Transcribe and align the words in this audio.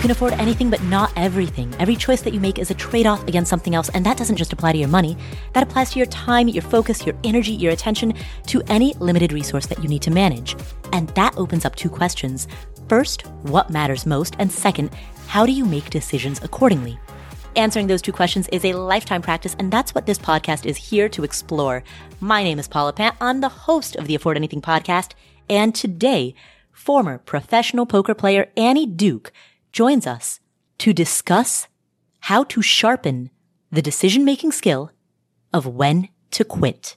You 0.00 0.04
can 0.04 0.12
afford 0.12 0.32
anything, 0.40 0.70
but 0.70 0.82
not 0.84 1.12
everything. 1.14 1.74
Every 1.78 1.94
choice 1.94 2.22
that 2.22 2.32
you 2.32 2.40
make 2.40 2.58
is 2.58 2.70
a 2.70 2.74
trade 2.74 3.06
off 3.06 3.28
against 3.28 3.50
something 3.50 3.74
else, 3.74 3.90
and 3.90 4.06
that 4.06 4.16
doesn't 4.16 4.38
just 4.38 4.50
apply 4.50 4.72
to 4.72 4.78
your 4.78 4.88
money. 4.88 5.14
That 5.52 5.62
applies 5.62 5.90
to 5.90 5.98
your 5.98 6.06
time, 6.06 6.48
your 6.48 6.62
focus, 6.62 7.04
your 7.04 7.14
energy, 7.22 7.52
your 7.52 7.72
attention, 7.72 8.14
to 8.46 8.62
any 8.68 8.94
limited 8.94 9.30
resource 9.30 9.66
that 9.66 9.82
you 9.82 9.90
need 9.90 10.00
to 10.00 10.10
manage. 10.10 10.56
And 10.94 11.10
that 11.10 11.36
opens 11.36 11.66
up 11.66 11.76
two 11.76 11.90
questions. 11.90 12.48
First, 12.88 13.26
what 13.42 13.68
matters 13.68 14.06
most? 14.06 14.36
And 14.38 14.50
second, 14.50 14.88
how 15.26 15.44
do 15.44 15.52
you 15.52 15.66
make 15.66 15.90
decisions 15.90 16.42
accordingly? 16.42 16.98
Answering 17.56 17.86
those 17.86 18.00
two 18.00 18.10
questions 18.10 18.48
is 18.48 18.64
a 18.64 18.72
lifetime 18.72 19.20
practice, 19.20 19.54
and 19.58 19.70
that's 19.70 19.94
what 19.94 20.06
this 20.06 20.18
podcast 20.18 20.64
is 20.64 20.78
here 20.78 21.10
to 21.10 21.24
explore. 21.24 21.84
My 22.20 22.42
name 22.42 22.58
is 22.58 22.68
Paula 22.68 22.94
Pant. 22.94 23.16
I'm 23.20 23.42
the 23.42 23.50
host 23.50 23.96
of 23.96 24.06
the 24.06 24.14
Afford 24.14 24.38
Anything 24.38 24.62
podcast, 24.62 25.10
and 25.50 25.74
today, 25.74 26.34
former 26.72 27.18
professional 27.18 27.84
poker 27.84 28.14
player 28.14 28.50
Annie 28.56 28.86
Duke 28.86 29.30
joins 29.72 30.06
us 30.06 30.40
to 30.78 30.92
discuss 30.92 31.68
how 32.20 32.44
to 32.44 32.62
sharpen 32.62 33.30
the 33.70 33.82
decision 33.82 34.24
making 34.24 34.52
skill 34.52 34.90
of 35.52 35.66
when 35.66 36.08
to 36.32 36.44
quit. 36.44 36.96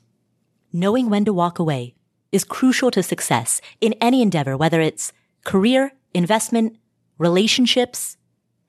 Knowing 0.71 1.09
when 1.09 1.25
to 1.25 1.33
walk 1.33 1.59
away 1.59 1.95
is 2.31 2.43
crucial 2.43 2.89
to 2.91 3.03
success 3.03 3.61
in 3.79 3.93
any 4.01 4.21
endeavor, 4.21 4.57
whether 4.57 4.81
it's 4.81 5.13
career, 5.43 5.93
investment, 6.13 6.77
relationships. 7.17 8.17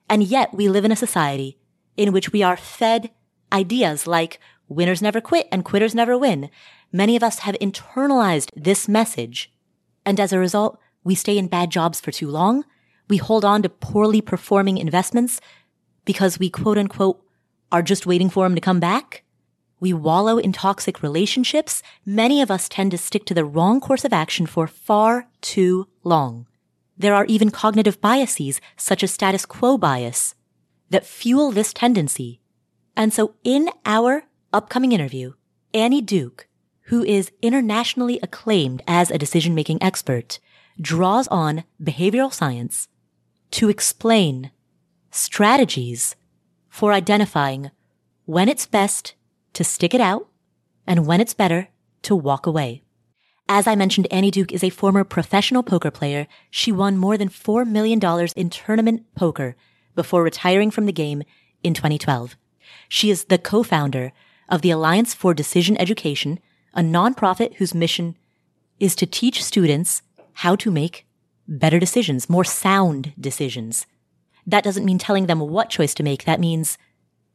And 0.09 0.23
yet 0.23 0.53
we 0.53 0.69
live 0.69 0.85
in 0.85 0.91
a 0.91 0.95
society 0.95 1.57
in 1.97 2.13
which 2.13 2.31
we 2.31 2.43
are 2.43 2.57
fed 2.57 3.09
ideas 3.51 4.05
like 4.05 4.39
winners 4.67 5.01
never 5.01 5.21
quit 5.21 5.47
and 5.51 5.65
quitters 5.65 5.95
never 5.95 6.17
win. 6.17 6.49
Many 6.91 7.15
of 7.15 7.23
us 7.23 7.39
have 7.39 7.55
internalized 7.55 8.49
this 8.55 8.87
message. 8.87 9.51
And 10.05 10.19
as 10.19 10.31
a 10.31 10.39
result, 10.39 10.79
we 11.03 11.15
stay 11.15 11.37
in 11.37 11.47
bad 11.47 11.71
jobs 11.71 11.99
for 11.99 12.11
too 12.11 12.29
long. 12.29 12.65
We 13.07 13.17
hold 13.17 13.45
on 13.45 13.61
to 13.61 13.69
poorly 13.69 14.21
performing 14.21 14.77
investments 14.77 15.39
because 16.05 16.39
we 16.39 16.49
quote 16.49 16.77
unquote 16.77 17.23
are 17.71 17.81
just 17.81 18.05
waiting 18.05 18.29
for 18.29 18.45
them 18.45 18.55
to 18.55 18.61
come 18.61 18.79
back. 18.79 19.23
We 19.79 19.93
wallow 19.93 20.37
in 20.37 20.53
toxic 20.53 21.03
relationships. 21.03 21.83
Many 22.05 22.41
of 22.41 22.49
us 22.49 22.69
tend 22.69 22.91
to 22.91 22.97
stick 22.97 23.25
to 23.25 23.33
the 23.33 23.45
wrong 23.45 23.81
course 23.81 24.05
of 24.05 24.13
action 24.13 24.45
for 24.45 24.67
far 24.67 25.27
too 25.41 25.87
long. 26.03 26.47
There 26.97 27.13
are 27.13 27.25
even 27.25 27.51
cognitive 27.51 27.99
biases, 27.99 28.61
such 28.77 29.03
as 29.03 29.11
status 29.11 29.45
quo 29.45 29.77
bias, 29.77 30.33
that 30.89 31.05
fuel 31.05 31.51
this 31.51 31.73
tendency. 31.73 32.39
And 32.95 33.13
so 33.13 33.35
in 33.43 33.69
our 33.85 34.23
upcoming 34.53 34.93
interview, 34.93 35.33
Annie 35.73 36.01
Duke, 36.01 36.47
who 36.83 37.03
is 37.03 37.31
internationally 37.41 38.19
acclaimed 38.23 38.81
as 38.87 39.11
a 39.11 39.17
decision 39.17 39.53
making 39.53 39.83
expert, 39.83 40.39
draws 40.79 41.27
on 41.27 41.65
behavioral 41.81 42.31
science 42.31 42.87
to 43.51 43.69
explain 43.69 44.51
strategies 45.11 46.15
for 46.69 46.91
identifying 46.91 47.71
when 48.25 48.49
it's 48.49 48.65
best 48.65 49.15
to 49.53 49.63
stick 49.63 49.93
it 49.93 50.01
out 50.01 50.27
and 50.85 51.05
when 51.05 51.21
it's 51.21 51.33
better 51.33 51.69
to 52.01 52.15
walk 52.15 52.45
away. 52.45 52.83
As 53.47 53.67
I 53.67 53.75
mentioned, 53.75 54.07
Annie 54.09 54.31
Duke 54.31 54.51
is 54.51 54.63
a 54.63 54.71
former 54.71 55.03
professional 55.03 55.61
poker 55.61 55.91
player. 55.91 56.27
She 56.49 56.71
won 56.71 56.97
more 56.97 57.17
than 57.17 57.29
$4 57.29 57.67
million 57.67 57.99
in 58.35 58.49
tournament 58.49 59.05
poker 59.15 59.55
before 59.93 60.23
retiring 60.23 60.71
from 60.71 60.85
the 60.85 60.91
game 60.91 61.23
in 61.63 61.73
2012. 61.73 62.35
She 62.89 63.09
is 63.09 63.25
the 63.25 63.37
co-founder 63.37 64.11
of 64.49 64.61
the 64.61 64.71
Alliance 64.71 65.13
for 65.13 65.33
Decision 65.33 65.77
Education, 65.77 66.39
a 66.73 66.81
nonprofit 66.81 67.55
whose 67.55 67.75
mission 67.75 68.17
is 68.79 68.95
to 68.95 69.05
teach 69.05 69.43
students 69.43 70.01
how 70.33 70.55
to 70.55 70.71
make 70.71 71.05
better 71.47 71.79
decisions, 71.79 72.29
more 72.29 72.43
sound 72.43 73.13
decisions. 73.19 73.85
That 74.47 74.63
doesn't 74.63 74.85
mean 74.85 74.97
telling 74.97 75.25
them 75.25 75.39
what 75.39 75.69
choice 75.69 75.93
to 75.95 76.03
make. 76.03 76.25
That 76.25 76.39
means 76.39 76.77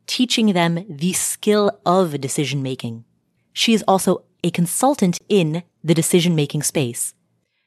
teaching 0.06 0.53
them 0.53 0.84
the 0.88 1.12
skill 1.12 1.71
of 1.84 2.20
decision 2.20 2.62
making. 2.62 3.04
She 3.53 3.75
is 3.75 3.84
also 3.87 4.25
a 4.43 4.50
consultant 4.50 5.19
in 5.28 5.62
the 5.84 5.94
decision 5.94 6.34
making 6.34 6.62
space. 6.62 7.15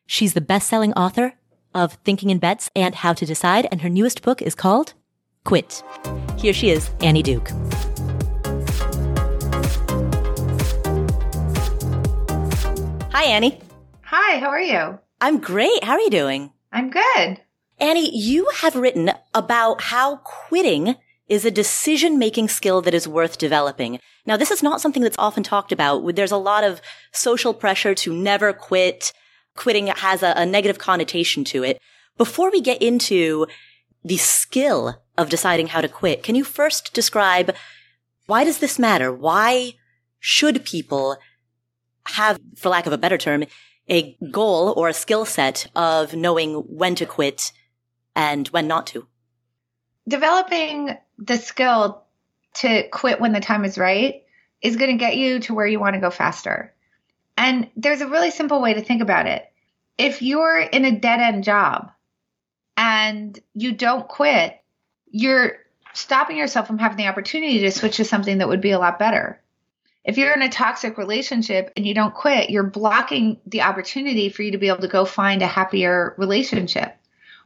She's 0.06 0.34
the 0.34 0.42
best 0.42 0.68
selling 0.68 0.94
author 0.94 1.34
of 1.74 1.94
Thinking 2.04 2.30
in 2.30 2.40
Bets 2.40 2.70
and 2.76 2.96
How 2.96 3.14
to 3.14 3.26
Decide, 3.26 3.68
and 3.72 3.82
her 3.82 3.90
newest 3.90 4.22
book 4.22 4.42
is 4.42 4.56
called 4.56 4.94
Quit. 5.44 5.84
Here 6.38 6.54
she 6.54 6.70
is, 6.70 6.90
Annie 7.02 7.24
Duke. 7.24 7.50
Hi, 13.12 13.24
Annie. 13.24 13.60
Hi, 14.02 14.40
how 14.40 14.50
are 14.50 14.62
you? 14.62 15.00
I'm 15.22 15.40
great. 15.40 15.84
How 15.84 15.94
are 15.94 16.02
you 16.02 16.10
doing? 16.10 16.52
I'm 16.72 16.90
good. 16.90 17.42
Annie, 17.80 18.16
you 18.16 18.50
have 18.58 18.76
written 18.76 19.12
about 19.34 19.82
how 19.82 20.18
quitting 20.18 20.96
is 21.28 21.46
a 21.46 21.52
decision 21.52 22.20
making 22.20 22.50
skill 22.50 22.82
that 22.82 22.94
is 22.94 23.08
worth 23.08 23.38
developing. 23.38 24.00
Now, 24.26 24.38
this 24.38 24.52
is 24.52 24.64
not 24.64 24.82
something 24.82 25.04
that's 25.04 25.18
often 25.18 25.44
talked 25.44 25.72
about. 25.72 26.16
There's 26.16 26.32
a 26.32 26.38
lot 26.38 26.64
of 26.64 26.82
social 27.12 27.54
pressure 27.54 27.96
to 27.96 28.14
never 28.14 28.54
quit. 28.54 29.14
Quitting 29.56 29.88
has 29.88 30.24
a, 30.24 30.34
a 30.36 30.46
negative 30.46 30.78
connotation 30.78 31.44
to 31.46 31.64
it. 31.64 31.80
Before 32.18 32.52
we 32.52 32.62
get 32.62 32.82
into 32.82 33.48
the 34.04 34.18
skill 34.18 35.02
of 35.18 35.30
deciding 35.30 35.68
how 35.68 35.82
to 35.82 35.88
quit, 35.88 36.24
can 36.24 36.36
you 36.36 36.44
first 36.44 36.94
describe 36.94 37.56
why 38.26 38.44
does 38.44 38.60
this 38.60 38.80
matter? 38.80 39.12
Why 39.12 39.74
should 40.20 40.66
people 40.66 41.18
have, 42.06 42.40
for 42.56 42.70
lack 42.70 42.86
of 42.86 42.94
a 42.94 42.98
better 42.98 43.18
term, 43.18 43.46
a 43.90 44.18
goal 44.32 44.74
or 44.78 44.90
a 44.90 44.94
skill 44.94 45.26
set 45.26 45.68
of 45.76 46.14
knowing 46.14 46.56
when 46.56 46.96
to 46.96 47.06
quit 47.06 47.52
and 48.16 48.48
when 48.50 48.68
not 48.68 48.88
to? 48.88 49.08
Developing 50.08 50.98
the 51.18 51.38
skill 51.38 52.04
to 52.56 52.88
quit 52.90 53.20
when 53.20 53.34
the 53.34 53.40
time 53.40 53.66
is 53.66 53.78
right 53.78 54.24
is 54.62 54.78
going 54.78 54.92
to 54.92 54.98
get 54.98 55.18
you 55.18 55.40
to 55.40 55.54
where 55.54 55.68
you 55.68 55.80
want 55.80 55.96
to 55.96 56.02
go 56.02 56.10
faster. 56.10 56.74
And 57.38 57.70
there's 57.76 58.02
a 58.02 58.08
really 58.08 58.32
simple 58.32 58.62
way 58.62 58.76
to 58.76 58.82
think 58.82 59.02
about 59.02 59.28
it. 59.28 59.46
If 59.98 60.22
you're 60.22 60.60
in 60.60 60.86
a 60.86 61.00
dead 61.00 61.20
end 61.20 61.44
job 61.44 61.92
and 62.78 63.38
you 63.54 63.74
don't 63.74 64.08
quit, 64.08 64.60
you're 65.10 65.58
stopping 65.94 66.38
yourself 66.38 66.68
from 66.68 66.80
having 66.80 66.98
the 66.98 67.08
opportunity 67.08 67.60
to 67.60 67.72
switch 67.72 67.98
to 67.98 68.06
something 68.06 68.40
that 68.40 68.48
would 68.48 68.62
be 68.62 68.72
a 68.72 68.80
lot 68.80 69.00
better. 69.00 69.43
If 70.04 70.18
you're 70.18 70.34
in 70.34 70.42
a 70.42 70.50
toxic 70.50 70.98
relationship 70.98 71.72
and 71.78 71.86
you 71.86 71.94
don't 71.94 72.14
quit, 72.14 72.50
you're 72.50 72.64
blocking 72.64 73.40
the 73.46 73.62
opportunity 73.62 74.30
for 74.30 74.44
you 74.44 74.52
to 74.52 74.58
be 74.58 74.68
able 74.68 74.82
to 74.82 74.88
go 74.88 75.06
find 75.06 75.42
a 75.42 75.48
happier 75.48 76.14
relationship, 76.18 76.96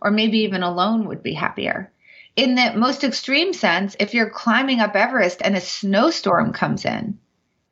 or 0.01 0.09
maybe 0.09 0.39
even 0.39 0.63
alone 0.63 1.07
would 1.07 1.21
be 1.21 1.33
happier. 1.33 1.91
In 2.35 2.55
the 2.55 2.73
most 2.75 3.03
extreme 3.03 3.53
sense, 3.53 3.95
if 3.99 4.13
you're 4.13 4.29
climbing 4.29 4.79
up 4.79 4.95
Everest 4.95 5.41
and 5.43 5.55
a 5.55 5.61
snowstorm 5.61 6.51
comes 6.51 6.85
in 6.85 7.19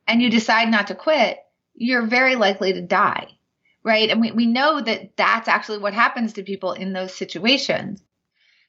and 0.06 0.22
you 0.22 0.30
decide 0.30 0.70
not 0.70 0.88
to 0.88 0.94
quit, 0.94 1.38
you're 1.74 2.06
very 2.06 2.36
likely 2.36 2.72
to 2.72 2.82
die, 2.82 3.28
right? 3.82 4.08
And 4.08 4.20
we, 4.20 4.30
we 4.30 4.46
know 4.46 4.80
that 4.80 5.16
that's 5.16 5.48
actually 5.48 5.78
what 5.78 5.94
happens 5.94 6.34
to 6.34 6.42
people 6.42 6.72
in 6.72 6.92
those 6.92 7.14
situations. 7.14 8.02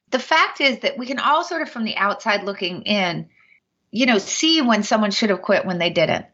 The 0.09 0.19
fact 0.19 0.61
is 0.61 0.79
that 0.79 0.97
we 0.97 1.05
can 1.05 1.19
all 1.19 1.43
sort 1.43 1.61
of 1.61 1.69
from 1.69 1.83
the 1.83 1.97
outside 1.97 2.43
looking 2.43 2.83
in 2.83 3.29
you 3.91 4.05
know, 4.05 4.17
see 4.17 4.61
when 4.61 4.83
someone 4.83 5.11
should 5.11 5.29
have 5.29 5.41
quit 5.41 5.65
when 5.65 5.77
they 5.77 5.89
didn't, 5.89 6.25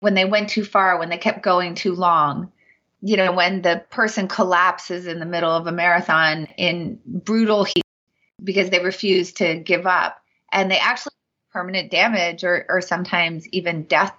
when 0.00 0.14
they 0.14 0.24
went 0.24 0.50
too 0.50 0.64
far, 0.64 0.98
when 0.98 1.08
they 1.08 1.18
kept 1.18 1.42
going 1.42 1.74
too 1.74 1.94
long, 1.94 2.52
you 3.02 3.16
know, 3.16 3.32
when 3.32 3.62
the 3.62 3.84
person 3.90 4.28
collapses 4.28 5.06
in 5.06 5.20
the 5.20 5.26
middle 5.26 5.50
of 5.50 5.66
a 5.66 5.72
marathon 5.72 6.46
in 6.56 6.98
brutal 7.06 7.64
heat 7.64 7.84
because 8.42 8.70
they 8.70 8.80
refuse 8.80 9.32
to 9.34 9.56
give 9.56 9.86
up 9.86 10.22
and 10.52 10.70
they 10.70 10.78
actually 10.78 11.12
permanent 11.52 11.90
damage 11.90 12.44
or, 12.44 12.66
or 12.68 12.80
sometimes 12.80 13.48
even 13.48 13.84
death. 13.84 14.14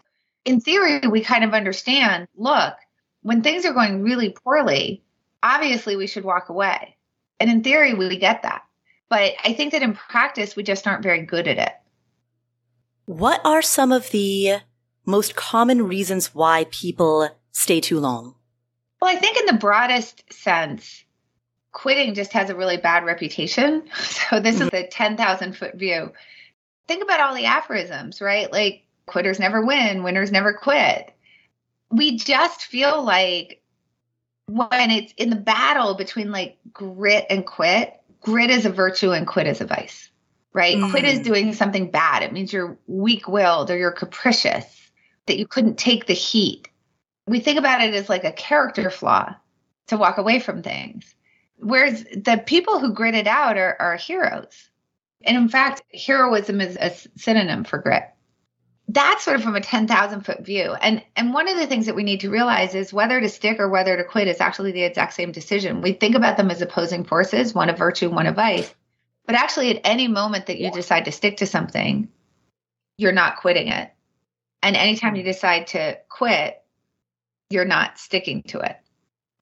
In 0.45 0.59
theory, 0.59 1.01
we 1.07 1.21
kind 1.21 1.43
of 1.43 1.53
understand 1.53 2.27
look, 2.35 2.73
when 3.21 3.41
things 3.41 3.65
are 3.65 3.73
going 3.73 4.03
really 4.03 4.29
poorly, 4.29 5.03
obviously 5.43 5.95
we 5.95 6.07
should 6.07 6.23
walk 6.23 6.49
away. 6.49 6.95
And 7.39 7.49
in 7.49 7.63
theory, 7.63 7.93
we 7.93 8.17
get 8.17 8.43
that. 8.43 8.63
But 9.09 9.33
I 9.43 9.53
think 9.53 9.73
that 9.73 9.83
in 9.83 9.93
practice, 9.93 10.55
we 10.55 10.63
just 10.63 10.87
aren't 10.87 11.03
very 11.03 11.25
good 11.25 11.47
at 11.47 11.57
it. 11.57 11.73
What 13.07 13.39
are 13.45 13.61
some 13.61 13.93
of 13.93 14.09
the 14.11 14.57
most 15.05 15.33
common 15.33 15.87
reasons 15.87 16.35
why 16.35 16.65
people 16.71 17.29
stay 17.53 17.79
too 17.79 18.01
long? 18.01 18.35
Well, 19.01 19.15
I 19.15 19.17
think 19.17 19.37
in 19.37 19.45
the 19.45 19.53
broadest 19.53 20.33
sense, 20.33 21.05
quitting 21.71 22.15
just 22.15 22.33
has 22.33 22.49
a 22.49 22.55
really 22.55 22.75
bad 22.75 23.05
reputation. 23.05 23.83
So 23.95 24.41
this 24.41 24.55
is 24.55 24.67
mm-hmm. 24.67 24.75
the 24.75 24.87
10,000 24.87 25.55
foot 25.55 25.75
view. 25.75 26.11
Think 26.89 27.01
about 27.01 27.21
all 27.21 27.33
the 27.33 27.45
aphorisms, 27.45 28.19
right? 28.19 28.51
Like 28.51 28.83
quitters 29.05 29.39
never 29.39 29.65
win, 29.65 30.03
winners 30.03 30.33
never 30.33 30.51
quit. 30.51 31.13
We 31.89 32.17
just 32.17 32.63
feel 32.63 33.01
like 33.01 33.61
when 34.47 34.91
it's 34.91 35.13
in 35.15 35.29
the 35.29 35.37
battle 35.37 35.95
between 35.95 36.29
like 36.33 36.57
grit 36.73 37.25
and 37.29 37.45
quit, 37.45 37.93
grit 38.19 38.49
is 38.49 38.65
a 38.65 38.69
virtue 38.69 39.11
and 39.11 39.25
quit 39.25 39.47
is 39.47 39.61
a 39.61 39.65
vice 39.65 40.09
right? 40.57 40.75
Mm. 40.75 40.89
Quit 40.89 41.05
is 41.05 41.19
doing 41.19 41.53
something 41.53 41.91
bad. 41.91 42.23
It 42.23 42.33
means 42.33 42.51
you're 42.51 42.79
weak 42.87 43.27
willed 43.27 43.69
or 43.69 43.77
you're 43.77 43.91
capricious, 43.91 44.65
that 45.27 45.37
you 45.37 45.45
couldn't 45.45 45.77
take 45.77 46.07
the 46.07 46.13
heat. 46.13 46.67
We 47.27 47.39
think 47.39 47.59
about 47.59 47.81
it 47.81 47.93
as 47.93 48.09
like 48.09 48.23
a 48.23 48.31
character 48.31 48.89
flaw 48.89 49.35
to 49.87 49.97
walk 49.97 50.17
away 50.17 50.39
from 50.39 50.63
things. 50.63 51.13
Whereas 51.57 52.03
the 52.03 52.41
people 52.43 52.79
who 52.79 52.93
grit 52.93 53.13
it 53.13 53.27
out 53.27 53.55
are, 53.55 53.77
are 53.79 53.95
heroes. 53.97 54.69
And 55.23 55.37
in 55.37 55.47
fact, 55.47 55.83
heroism 55.93 56.59
is 56.59 56.75
a 56.75 56.91
synonym 57.19 57.63
for 57.63 57.77
grit. 57.77 58.03
That's 58.87 59.23
sort 59.23 59.35
of 59.35 59.43
from 59.43 59.55
a 59.55 59.61
10,000 59.61 60.21
foot 60.21 60.43
view. 60.43 60.73
And, 60.73 61.03
and 61.15 61.33
one 61.33 61.47
of 61.47 61.57
the 61.57 61.67
things 61.67 61.85
that 61.85 61.95
we 61.95 62.03
need 62.03 62.21
to 62.21 62.31
realize 62.31 62.73
is 62.73 62.93
whether 62.93 63.21
to 63.21 63.29
stick 63.29 63.59
or 63.59 63.69
whether 63.69 63.95
to 63.95 64.03
quit 64.03 64.27
is 64.27 64.41
actually 64.41 64.71
the 64.71 64.83
exact 64.83 65.13
same 65.13 65.31
decision. 65.31 65.81
We 65.81 65.93
think 65.93 66.15
about 66.15 66.37
them 66.37 66.49
as 66.49 66.61
opposing 66.61 67.03
forces, 67.03 67.53
one 67.53 67.69
of 67.69 67.77
virtue, 67.77 68.09
one 68.09 68.25
of 68.25 68.35
vice. 68.35 68.73
But 69.27 69.35
actually, 69.35 69.75
at 69.75 69.81
any 69.83 70.07
moment 70.07 70.47
that 70.47 70.57
you 70.57 70.71
decide 70.71 71.05
to 71.05 71.11
stick 71.11 71.37
to 71.37 71.45
something, 71.45 72.07
you're 72.97 73.11
not 73.11 73.37
quitting 73.37 73.67
it. 73.67 73.91
And 74.63 74.75
anytime 74.75 75.15
you 75.15 75.23
decide 75.23 75.67
to 75.67 75.99
quit, 76.09 76.61
you're 77.49 77.65
not 77.65 77.99
sticking 77.99 78.43
to 78.43 78.59
it. 78.59 78.77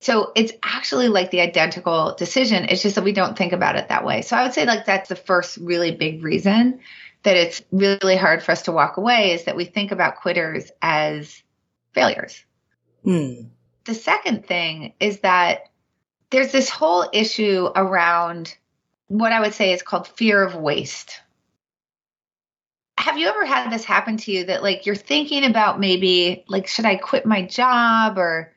So 0.01 0.31
it's 0.35 0.51
actually 0.61 1.07
like 1.07 1.31
the 1.31 1.41
identical 1.41 2.15
decision. 2.15 2.65
It's 2.65 2.81
just 2.81 2.95
that 2.95 3.03
we 3.03 3.13
don't 3.13 3.37
think 3.37 3.53
about 3.53 3.75
it 3.75 3.89
that 3.89 4.05
way. 4.05 4.21
So 4.21 4.35
I 4.35 4.43
would 4.43 4.53
say 4.53 4.65
like 4.65 4.85
that's 4.85 5.09
the 5.09 5.15
first 5.15 5.57
really 5.57 5.91
big 5.91 6.23
reason 6.23 6.79
that 7.23 7.37
it's 7.37 7.63
really 7.71 8.15
hard 8.15 8.43
for 8.43 8.51
us 8.51 8.63
to 8.63 8.71
walk 8.71 8.97
away 8.97 9.31
is 9.31 9.45
that 9.45 9.55
we 9.55 9.65
think 9.65 9.91
about 9.91 10.17
quitters 10.17 10.71
as 10.81 11.41
failures. 11.93 12.43
Hmm. 13.03 13.47
The 13.85 13.95
second 13.95 14.45
thing 14.45 14.93
is 14.99 15.21
that 15.21 15.69
there's 16.29 16.51
this 16.51 16.69
whole 16.69 17.07
issue 17.11 17.67
around 17.75 18.55
what 19.07 19.31
I 19.31 19.40
would 19.40 19.54
say 19.54 19.74
is 19.74 19.81
called 19.81 20.07
fear 20.07 20.44
of 20.44 20.56
waste. 20.56 21.19
Have 22.98 23.18
you 23.18 23.28
ever 23.28 23.46
had 23.46 23.72
this 23.72 23.84
happen 23.84 24.18
to 24.18 24.31
you 24.31 24.46
that 24.46 24.63
like 24.63 24.86
you're 24.86 24.96
thinking 24.96 25.46
about 25.46 25.80
maybe 25.80 26.44
like 26.48 26.68
should 26.68 26.86
I 26.86 26.96
quit 26.96 27.25
my 27.25 27.44
job 27.44 28.18
or 28.18 28.52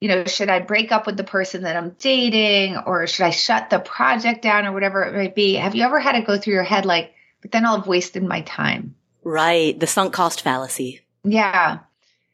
you 0.00 0.08
know, 0.08 0.24
should 0.26 0.48
I 0.48 0.60
break 0.60 0.92
up 0.92 1.06
with 1.06 1.16
the 1.16 1.24
person 1.24 1.62
that 1.62 1.76
I'm 1.76 1.96
dating 1.98 2.76
or 2.76 3.06
should 3.06 3.26
I 3.26 3.30
shut 3.30 3.68
the 3.68 3.80
project 3.80 4.42
down 4.42 4.64
or 4.64 4.72
whatever 4.72 5.02
it 5.02 5.14
might 5.14 5.34
be? 5.34 5.54
Have 5.54 5.74
you 5.74 5.82
ever 5.82 5.98
had 5.98 6.14
it 6.14 6.26
go 6.26 6.38
through 6.38 6.54
your 6.54 6.62
head 6.62 6.86
like, 6.86 7.14
but 7.42 7.50
then 7.50 7.66
I'll 7.66 7.78
have 7.78 7.88
wasted 7.88 8.22
my 8.22 8.42
time? 8.42 8.94
Right. 9.24 9.78
The 9.78 9.88
sunk 9.88 10.12
cost 10.12 10.42
fallacy. 10.42 11.00
Yeah. 11.24 11.80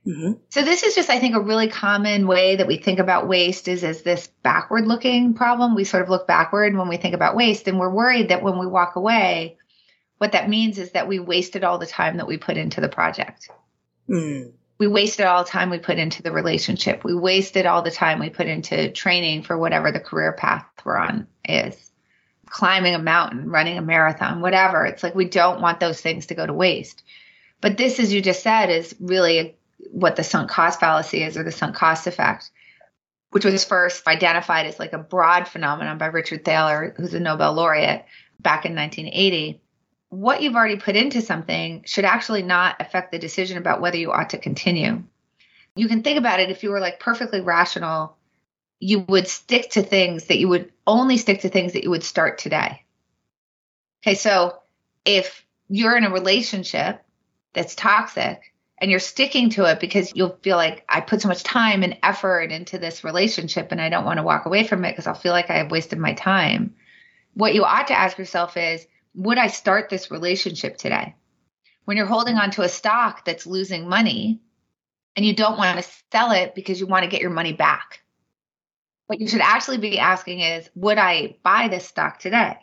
Mm-hmm. 0.07 0.33
So 0.51 0.63
this 0.63 0.83
is 0.83 0.95
just, 0.95 1.09
I 1.09 1.19
think, 1.19 1.35
a 1.35 1.41
really 1.41 1.69
common 1.69 2.27
way 2.27 2.57
that 2.57 2.67
we 2.67 2.77
think 2.77 2.99
about 2.99 3.27
waste 3.27 3.69
is 3.69 3.83
as 3.85 4.03
this 4.03 4.29
backward 4.43 4.87
looking 4.87 5.35
problem. 5.35 5.75
We 5.75 5.85
sort 5.85 6.03
of 6.03 6.11
look 6.11 6.27
backward 6.27 6.77
when 6.77 6.89
we 6.89 6.99
think 6.99 7.15
about 7.15 7.37
waste 7.37 7.69
and 7.69 7.79
we're 7.79 7.91
worried 7.91 8.29
that 8.29 8.43
when 8.43 8.59
we 8.59 8.67
walk 8.67 8.97
away, 8.97 9.57
what 10.19 10.33
that 10.33 10.49
means 10.49 10.79
is 10.79 10.93
that 10.93 11.09
we 11.09 11.19
wasted 11.19 11.65
all 11.65 11.79
the 11.79 11.87
time 11.87 12.19
that 12.19 12.27
we 12.27 12.37
put 12.37 12.57
into 12.57 12.81
the 12.81 12.89
project. 12.89 13.49
Mm 14.09 14.53
we 14.79 14.89
wasted 14.89 15.27
all 15.27 15.45
the 15.45 15.51
time 15.51 15.71
we 15.71 15.79
put 15.79 15.99
into 15.99 16.23
the 16.23 16.33
relationship. 16.33 17.05
We 17.05 17.15
wasted 17.15 17.67
all 17.67 17.83
the 17.83 17.91
time 17.91 18.19
we 18.19 18.31
put 18.31 18.49
into 18.49 18.91
training 18.91 19.43
for 19.43 19.57
whatever 19.57 19.93
the 19.93 20.01
career 20.01 20.33
path 20.33 20.67
we're 20.85 20.97
on 20.97 21.27
is. 21.45 21.91
Climbing 22.47 22.95
a 22.95 22.99
mountain, 22.99 23.49
running 23.49 23.79
a 23.79 23.83
marathon, 23.83 24.41
whatever. 24.41 24.85
It's 24.85 25.03
like 25.03 25.15
we 25.15 25.27
don't 25.27 25.61
want 25.61 25.81
those 25.81 26.01
things 26.01 26.27
to 26.27 26.35
go 26.35 26.45
to 26.45 26.53
waste. 26.53 27.03
But 27.61 27.77
this, 27.77 27.99
as 27.99 28.13
you 28.13 28.21
just 28.21 28.43
said, 28.43 28.69
is 28.69 28.95
really 29.01 29.57
what 29.91 30.17
the 30.17 30.25
sunk 30.25 30.51
cost 30.51 30.81
fallacy 30.81 31.23
is 31.23 31.37
or 31.37 31.43
the 31.43 31.53
sunk 31.53 31.75
cost 31.75 32.07
effect, 32.07 32.51
which 33.31 33.45
was 33.45 33.65
first 33.65 34.07
identified 34.07 34.67
as 34.67 34.79
like 34.79 34.93
a 34.93 34.99
broad 34.99 35.49
phenomenon 35.49 35.99
by 35.99 36.07
Richard 36.07 36.45
Thaler, 36.45 36.95
who's 36.97 37.15
a 37.15 37.21
Nobel 37.21 37.53
laureate 37.53 38.05
back 38.41 38.65
in 38.65 38.75
1980 38.75 39.61
what 40.15 40.43
you've 40.43 40.55
already 40.55 40.77
put 40.77 40.97
into 40.97 41.21
something 41.21 41.83
should 41.87 42.05
actually 42.05 42.43
not 42.43 42.77
affect 42.81 43.11
the 43.11 43.19
decision 43.19 43.59
about 43.59 43.81
whether 43.81 43.97
you 43.97 44.13
ought 44.13 44.31
to 44.31 44.39
continue. 44.39 45.03
You 45.75 45.89
can 45.89 46.03
think 46.03 46.19
about 46.19 46.41
it 46.41 46.51
if 46.51 46.63
you 46.63 46.71
were 46.71 46.81
like 46.81 47.01
perfectly 47.01 47.41
rational, 47.41 48.17
you 48.79 49.01
would 49.01 49.27
stick 49.27 49.71
to 49.71 49.83
things 49.83 50.27
that 50.27 50.39
you 50.39 50.49
would 50.49 50.73
only 50.87 51.17
stick 51.17 51.41
to 51.41 51.49
things 51.49 51.73
that 51.73 51.83
you 51.83 51.91
would 51.91 52.05
start 52.05 52.39
today. 52.39 52.85
Okay, 54.03 54.15
so 54.15 54.59
if 55.05 55.45
you're 55.69 55.97
in 55.97 56.05
a 56.05 56.13
relationship 56.13 57.03
that's 57.53 57.75
toxic 57.75 58.54
and 58.85 58.91
you're 58.91 59.01
sticking 59.01 59.49
to 59.49 59.65
it 59.65 59.81
because 59.81 60.13
you'll 60.15 60.39
feel 60.43 60.59
like 60.59 60.85
I 60.91 61.01
put 61.01 61.23
so 61.23 61.29
much 61.29 61.43
time 61.43 61.83
and 61.83 61.97
effort 62.03 62.53
into 62.53 62.77
this 62.77 63.03
relationship 63.03 63.69
and 63.73 63.81
I 63.81 63.89
don't 63.89 64.05
want 64.05 64.19
to 64.19 64.23
walk 64.23 64.45
away 64.45 64.67
from 64.67 64.85
it 64.85 64.93
because 64.93 65.07
I'll 65.07 65.15
feel 65.15 65.33
like 65.33 65.49
I 65.49 65.55
have 65.55 65.71
wasted 65.71 65.99
my 65.99 66.13
time. 66.13 66.75
What 67.33 67.55
you 67.55 67.65
ought 67.65 67.87
to 67.87 67.99
ask 67.99 68.19
yourself 68.19 68.59
is, 68.59 68.87
would 69.15 69.39
I 69.39 69.47
start 69.47 69.89
this 69.89 70.11
relationship 70.11 70.77
today? 70.77 71.15
When 71.87 71.97
you're 71.97 72.05
holding 72.05 72.37
on 72.37 72.51
to 72.51 72.61
a 72.61 72.69
stock 72.69 73.25
that's 73.25 73.47
losing 73.47 73.89
money 73.89 74.43
and 75.17 75.25
you 75.25 75.35
don't 75.35 75.57
want 75.57 75.83
to 75.83 75.91
sell 76.13 76.33
it 76.33 76.55
because 76.55 76.79
you 76.79 76.87
want 76.87 77.05
to 77.05 77.11
get 77.11 77.23
your 77.23 77.31
money 77.31 77.55
back. 77.55 78.03
What 79.07 79.19
you 79.19 79.29
should 79.29 79.41
actually 79.41 79.79
be 79.79 79.99
asking 79.99 80.41
is, 80.41 80.69
would 80.75 80.99
I 80.99 81.37
buy 81.43 81.69
this 81.69 81.87
stock 81.87 82.19
today? 82.19 82.59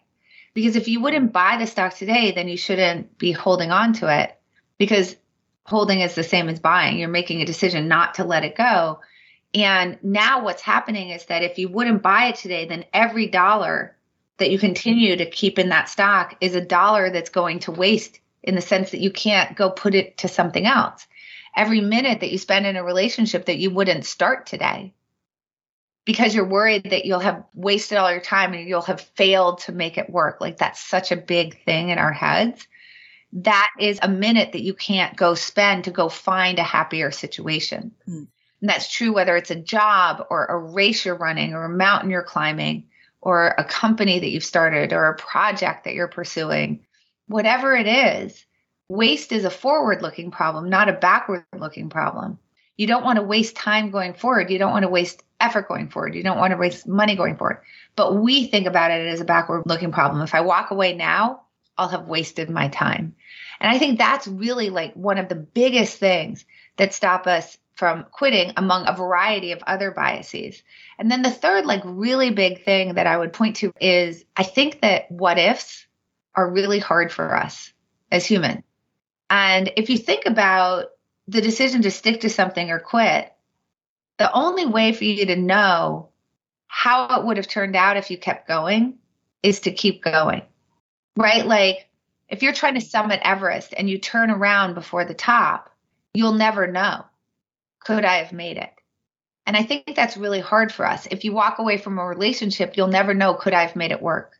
Because 0.53 0.75
if 0.75 0.87
you 0.87 1.01
wouldn't 1.01 1.33
buy 1.33 1.57
the 1.57 1.65
stock 1.65 1.95
today, 1.95 2.29
then 2.29 2.47
you 2.47 2.57
shouldn't 2.57 3.17
be 3.17 3.31
holding 3.31 3.71
on 3.71 3.93
to 3.93 4.21
it 4.21 4.39
because 4.77 5.15
holding 5.65 6.01
is 6.01 6.15
the 6.15 6.23
same 6.23 6.49
as 6.49 6.59
buying. 6.59 6.99
You're 6.99 7.09
making 7.09 7.41
a 7.41 7.45
decision 7.45 7.87
not 7.87 8.15
to 8.15 8.23
let 8.23 8.43
it 8.43 8.55
go. 8.55 8.99
And 9.53 9.97
now 10.01 10.43
what's 10.43 10.61
happening 10.61 11.09
is 11.09 11.25
that 11.25 11.43
if 11.43 11.57
you 11.57 11.69
wouldn't 11.69 12.01
buy 12.01 12.25
it 12.25 12.35
today, 12.35 12.65
then 12.65 12.85
every 12.93 13.27
dollar 13.27 13.95
that 14.37 14.49
you 14.49 14.57
continue 14.57 15.15
to 15.17 15.29
keep 15.29 15.59
in 15.59 15.69
that 15.69 15.89
stock 15.89 16.35
is 16.41 16.55
a 16.55 16.65
dollar 16.65 17.09
that's 17.09 17.29
going 17.29 17.59
to 17.59 17.71
waste 17.71 18.19
in 18.43 18.55
the 18.55 18.61
sense 18.61 18.91
that 18.91 19.01
you 19.01 19.11
can't 19.11 19.55
go 19.55 19.69
put 19.69 19.93
it 19.93 20.17
to 20.19 20.27
something 20.27 20.65
else. 20.65 21.05
Every 21.55 21.81
minute 21.81 22.21
that 22.21 22.31
you 22.31 22.37
spend 22.37 22.65
in 22.65 22.77
a 22.77 22.83
relationship 22.83 23.45
that 23.45 23.57
you 23.57 23.69
wouldn't 23.69 24.05
start 24.05 24.45
today 24.45 24.93
because 26.05 26.33
you're 26.33 26.47
worried 26.47 26.89
that 26.89 27.05
you'll 27.05 27.19
have 27.19 27.43
wasted 27.53 27.97
all 27.97 28.11
your 28.11 28.21
time 28.21 28.53
and 28.53 28.67
you'll 28.67 28.81
have 28.81 29.01
failed 29.01 29.59
to 29.59 29.71
make 29.71 29.97
it 29.97 30.09
work. 30.09 30.41
Like 30.41 30.57
that's 30.57 30.79
such 30.79 31.11
a 31.11 31.17
big 31.17 31.63
thing 31.63 31.89
in 31.89 31.99
our 31.99 32.13
heads. 32.13 32.65
That 33.33 33.69
is 33.79 33.99
a 34.01 34.09
minute 34.09 34.51
that 34.51 34.61
you 34.61 34.73
can't 34.73 35.15
go 35.15 35.35
spend 35.35 35.85
to 35.85 35.91
go 35.91 36.09
find 36.09 36.59
a 36.59 36.63
happier 36.63 37.11
situation. 37.11 37.91
Mm. 38.07 38.27
And 38.61 38.69
that's 38.69 38.91
true 38.91 39.13
whether 39.13 39.35
it's 39.35 39.51
a 39.51 39.55
job 39.55 40.25
or 40.29 40.45
a 40.45 40.57
race 40.57 41.05
you're 41.05 41.15
running 41.15 41.53
or 41.53 41.65
a 41.65 41.69
mountain 41.69 42.09
you're 42.09 42.23
climbing 42.23 42.87
or 43.21 43.47
a 43.57 43.63
company 43.63 44.19
that 44.19 44.29
you've 44.29 44.43
started 44.43 44.93
or 44.93 45.05
a 45.05 45.15
project 45.15 45.85
that 45.85 45.93
you're 45.93 46.07
pursuing, 46.07 46.85
whatever 47.27 47.75
it 47.75 47.87
is, 47.87 48.45
waste 48.89 49.31
is 49.31 49.45
a 49.45 49.49
forward 49.49 50.01
looking 50.01 50.31
problem, 50.31 50.69
not 50.69 50.89
a 50.89 50.93
backward 50.93 51.45
looking 51.57 51.89
problem. 51.89 52.37
You 52.77 52.87
don't 52.87 53.03
want 53.03 53.17
to 53.17 53.23
waste 53.23 53.55
time 53.55 53.91
going 53.91 54.13
forward. 54.13 54.49
You 54.49 54.57
don't 54.57 54.71
want 54.71 54.83
to 54.83 54.89
waste 54.89 55.23
effort 55.39 55.67
going 55.67 55.89
forward. 55.89 56.15
You 56.15 56.23
don't 56.23 56.37
want 56.37 56.51
to 56.51 56.57
waste 56.57 56.87
money 56.87 57.15
going 57.15 57.37
forward. 57.37 57.61
But 57.95 58.15
we 58.15 58.47
think 58.47 58.67
about 58.67 58.91
it 58.91 59.07
as 59.07 59.21
a 59.21 59.25
backward 59.25 59.63
looking 59.65 59.91
problem. 59.91 60.21
If 60.21 60.33
I 60.33 60.41
walk 60.41 60.71
away 60.71 60.95
now, 60.95 61.41
I'll 61.81 61.87
have 61.87 62.07
wasted 62.07 62.47
my 62.47 62.67
time. 62.67 63.15
And 63.59 63.71
I 63.71 63.79
think 63.79 63.97
that's 63.97 64.27
really 64.27 64.69
like 64.69 64.93
one 64.93 65.17
of 65.17 65.29
the 65.29 65.35
biggest 65.35 65.97
things 65.97 66.45
that 66.77 66.93
stop 66.93 67.25
us 67.25 67.57
from 67.73 68.05
quitting 68.11 68.53
among 68.55 68.87
a 68.87 68.95
variety 68.95 69.51
of 69.51 69.63
other 69.65 69.89
biases. 69.89 70.61
And 70.99 71.09
then 71.09 71.23
the 71.23 71.31
third, 71.31 71.65
like, 71.65 71.81
really 71.83 72.29
big 72.29 72.63
thing 72.63 72.93
that 72.93 73.07
I 73.07 73.17
would 73.17 73.33
point 73.33 73.55
to 73.57 73.73
is 73.81 74.23
I 74.37 74.43
think 74.43 74.81
that 74.81 75.09
what 75.09 75.39
ifs 75.39 75.87
are 76.35 76.51
really 76.51 76.77
hard 76.77 77.11
for 77.11 77.35
us 77.35 77.73
as 78.11 78.27
humans. 78.27 78.63
And 79.31 79.71
if 79.75 79.89
you 79.89 79.97
think 79.97 80.27
about 80.27 80.89
the 81.27 81.41
decision 81.41 81.81
to 81.81 81.89
stick 81.89 82.21
to 82.21 82.29
something 82.29 82.69
or 82.69 82.77
quit, 82.77 83.33
the 84.19 84.31
only 84.31 84.67
way 84.67 84.93
for 84.93 85.05
you 85.05 85.25
to 85.25 85.35
know 85.35 86.09
how 86.67 87.19
it 87.19 87.25
would 87.25 87.37
have 87.37 87.47
turned 87.47 87.75
out 87.75 87.97
if 87.97 88.11
you 88.11 88.19
kept 88.19 88.47
going 88.47 88.99
is 89.41 89.61
to 89.61 89.71
keep 89.71 90.03
going, 90.03 90.43
right? 91.15 91.45
Like, 91.45 91.87
if 92.29 92.41
you're 92.41 92.53
trying 92.53 92.75
to 92.75 92.81
summit 92.81 93.19
Everest 93.23 93.73
and 93.75 93.89
you 93.89 93.97
turn 93.97 94.31
around 94.31 94.73
before 94.73 95.05
the 95.05 95.13
top, 95.13 95.69
you'll 96.13 96.33
never 96.33 96.67
know 96.67 97.05
could 97.83 98.05
I 98.05 98.17
have 98.17 98.31
made 98.31 98.57
it? 98.57 98.69
And 99.45 99.57
I 99.57 99.63
think 99.63 99.95
that's 99.95 100.15
really 100.15 100.39
hard 100.39 100.71
for 100.71 100.85
us. 100.85 101.07
If 101.09 101.23
you 101.23 101.33
walk 101.33 101.59
away 101.59 101.77
from 101.77 101.97
a 101.97 102.05
relationship, 102.05 102.77
you'll 102.77 102.87
never 102.87 103.13
know, 103.13 103.33
could 103.33 103.53
I 103.53 103.63
have 103.63 103.75
made 103.75 103.91
it 103.91 104.01
work? 104.01 104.37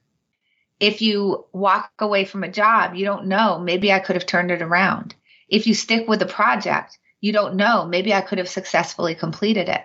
If 0.79 1.01
you 1.01 1.45
walk 1.51 1.91
away 1.99 2.25
from 2.25 2.43
a 2.43 2.51
job, 2.51 2.95
you 2.95 3.05
don't 3.05 3.25
know, 3.27 3.59
maybe 3.59 3.91
I 3.91 3.99
could 3.99 4.15
have 4.15 4.25
turned 4.25 4.51
it 4.51 4.61
around. 4.61 5.15
If 5.49 5.67
you 5.67 5.73
stick 5.73 6.07
with 6.07 6.21
a 6.21 6.27
project, 6.27 6.97
you 7.19 7.33
don't 7.33 7.55
know, 7.55 7.85
maybe 7.85 8.13
I 8.13 8.21
could 8.21 8.37
have 8.37 8.49
successfully 8.49 9.15
completed 9.15 9.69
it. 9.69 9.83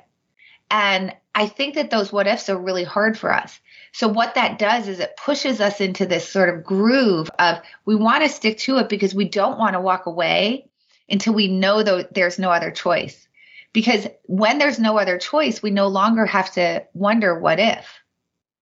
And 0.71 1.15
I 1.35 1.47
think 1.49 1.75
that 1.75 1.91
those 1.91 2.13
what 2.13 2.27
ifs 2.27 2.49
are 2.49 2.59
really 2.59 2.85
hard 2.85 3.19
for 3.19 3.33
us. 3.33 3.59
So 3.97 4.09
what 4.09 4.35
that 4.35 4.59
does 4.59 4.89
is 4.89 5.01
it 5.01 5.17
pushes 5.17 5.59
us 5.59 5.81
into 5.81 6.05
this 6.05 6.29
sort 6.29 6.51
of 6.51 6.63
groove 6.63 7.31
of 7.39 7.63
we 7.87 7.97
want 7.97 8.25
to 8.25 8.29
stick 8.29 8.59
to 8.59 8.77
it 8.77 8.91
because 8.91 9.15
we 9.15 9.25
don't 9.25 9.59
want 9.59 9.73
to 9.73 9.81
walk 9.81 10.05
away 10.05 10.69
until 11.09 11.33
we 11.33 11.49
know 11.49 11.83
that 11.83 12.13
there's 12.13 12.39
no 12.39 12.51
other 12.51 12.71
choice. 12.71 13.27
Because 13.73 14.07
when 14.25 14.59
there's 14.59 14.79
no 14.79 14.99
other 14.99 15.17
choice, 15.17 15.63
we 15.63 15.71
no 15.71 15.87
longer 15.87 16.27
have 16.27 16.53
to 16.53 16.85
wonder 16.93 17.39
what 17.39 17.59
if, 17.59 17.89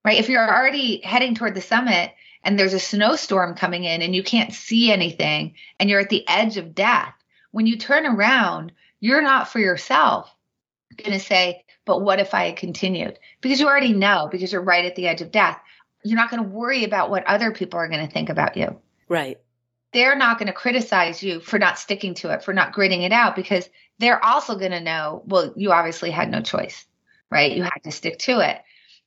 right? 0.05 0.21
If 0.21 0.29
you're 0.29 0.49
already 0.49 1.00
heading 1.00 1.35
toward 1.35 1.57
the 1.57 1.61
summit 1.61 2.12
and 2.45 2.57
there's 2.57 2.73
a 2.73 2.79
snowstorm 2.79 3.57
coming 3.57 3.83
in 3.83 4.03
and 4.03 4.14
you 4.14 4.23
can't 4.23 4.55
see 4.55 4.93
anything 4.93 5.57
and 5.81 5.91
you're 5.91 5.99
at 5.99 6.11
the 6.11 6.29
edge 6.29 6.59
of 6.59 6.76
death, 6.76 7.12
when 7.50 7.67
you 7.67 7.76
turn 7.76 8.07
around, 8.07 8.71
you're 9.00 9.21
not 9.21 9.49
for 9.49 9.59
yourself. 9.59 10.33
going 10.97 11.11
to 11.11 11.19
say, 11.19 11.63
but 11.85 12.03
what 12.03 12.21
if 12.21 12.35
I 12.35 12.47
had 12.47 12.57
continued? 12.57 13.19
Because 13.41 13.61
you 13.61 13.67
already 13.67 13.93
know, 13.93 14.29
because 14.31 14.53
you're 14.53 14.62
right 14.62 14.85
at 14.85 14.97
the 14.97 15.07
edge 15.07 15.21
of 15.21 15.31
death. 15.31 15.61
You're 16.03 16.19
not 16.19 16.31
going 16.31 16.43
to 16.43 16.49
worry 16.49 16.85
about 16.85 17.11
what 17.11 17.26
other 17.26 17.53
people 17.53 17.79
are 17.79 17.88
going 17.88 18.07
to 18.07 18.12
think 18.12 18.29
about 18.29 18.57
you. 18.57 18.79
Right. 19.09 19.38
They're 19.93 20.17
not 20.17 20.38
going 20.38 20.49
to 20.49 20.53
criticize 20.53 21.23
you 21.23 21.41
for 21.41 21.59
not 21.59 21.79
sticking 21.79 22.14
to 22.14 22.31
it, 22.31 22.43
for 22.43 22.53
not 22.53 22.73
gritting 22.73 23.03
it 23.03 23.12
out, 23.12 23.37
because 23.37 23.69
they're 23.99 24.23
also 24.25 24.57
going 24.59 24.73
to 24.73 24.81
know, 24.81 25.23
well, 25.26 25.53
you 25.57 25.73
obviously 25.73 26.11
had 26.11 26.31
no 26.31 26.43
choice, 26.43 26.85
right? 27.31 27.53
You 27.53 27.62
had 27.62 27.83
to 27.85 27.93
stick 27.93 28.19
to 28.21 28.41
it. 28.41 28.61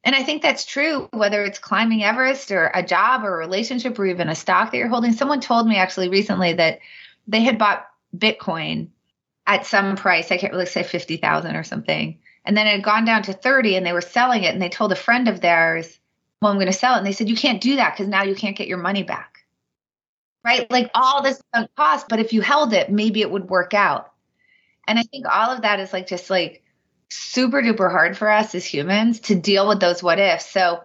And 0.04 0.16
I 0.16 0.24
think 0.24 0.42
that's 0.42 0.66
true, 0.66 1.10
whether 1.12 1.44
it's 1.44 1.60
climbing 1.60 2.04
Everest 2.04 2.52
or 2.52 2.72
a 2.74 2.84
job 2.84 3.26
or 3.26 3.36
a 3.36 3.38
relationship 3.38 4.00
or 4.00 4.06
even 4.06 4.30
a 4.30 4.36
stock 4.36 4.72
that 4.72 4.78
you're 4.78 4.88
holding. 4.88 5.12
Someone 5.12 5.42
told 5.42 5.68
me 5.68 5.76
actually 5.76 6.08
recently 6.08 6.54
that 6.54 6.80
they 7.28 7.42
had 7.42 7.58
bought 7.58 7.86
Bitcoin 8.16 8.88
at 9.46 9.66
some 9.66 9.98
price. 9.98 10.32
I 10.32 10.38
can't 10.38 10.54
really 10.54 10.66
say 10.66 10.84
50,000 10.84 11.56
or 11.56 11.64
something. 11.64 12.20
And 12.48 12.56
then 12.56 12.66
it 12.66 12.72
had 12.72 12.84
gone 12.84 13.06
down 13.06 13.24
to 13.24 13.34
30 13.34 13.76
and 13.76 13.86
they 13.86 13.92
were 13.92 14.02
selling 14.02 14.44
it. 14.44 14.54
And 14.54 14.62
they 14.62 14.70
told 14.70 14.92
a 14.94 14.96
friend 14.96 15.28
of 15.28 15.42
theirs, 15.42 16.00
well, 16.42 16.52
I'm 16.52 16.58
going 16.58 16.68
to 16.68 16.74
sell 16.74 16.96
it. 16.96 17.00
And 17.00 17.06
they 17.06 17.12
said, 17.12 17.30
you 17.30 17.36
can't 17.36 17.62
do 17.62 17.76
that 17.76 17.94
because 17.94 18.08
now 18.08 18.24
you 18.24 18.36
can't 18.36 18.56
get 18.56 18.68
your 18.68 18.78
money 18.78 19.04
back. 19.04 19.40
Right? 20.46 20.70
Like 20.72 20.90
all 20.96 21.22
this 21.22 21.42
cost, 21.76 22.08
but 22.08 22.20
if 22.20 22.32
you 22.32 22.42
held 22.42 22.72
it, 22.72 22.90
maybe 22.90 23.20
it 23.20 23.30
would 23.30 23.50
work 23.50 23.74
out. 23.74 24.14
And 24.88 24.98
I 24.98 25.04
think 25.04 25.26
all 25.30 25.52
of 25.52 25.64
that 25.64 25.82
is 25.82 25.92
like 25.92 26.08
just 26.08 26.30
like 26.30 26.64
super 27.10 27.62
duper 27.62 27.92
hard 27.92 28.18
for 28.18 28.30
us 28.30 28.56
as 28.56 28.66
humans 28.66 29.20
to 29.22 29.36
deal 29.36 29.68
with 29.68 29.82
those 29.82 30.02
what 30.02 30.20
ifs. 30.20 30.50
So 30.50 30.82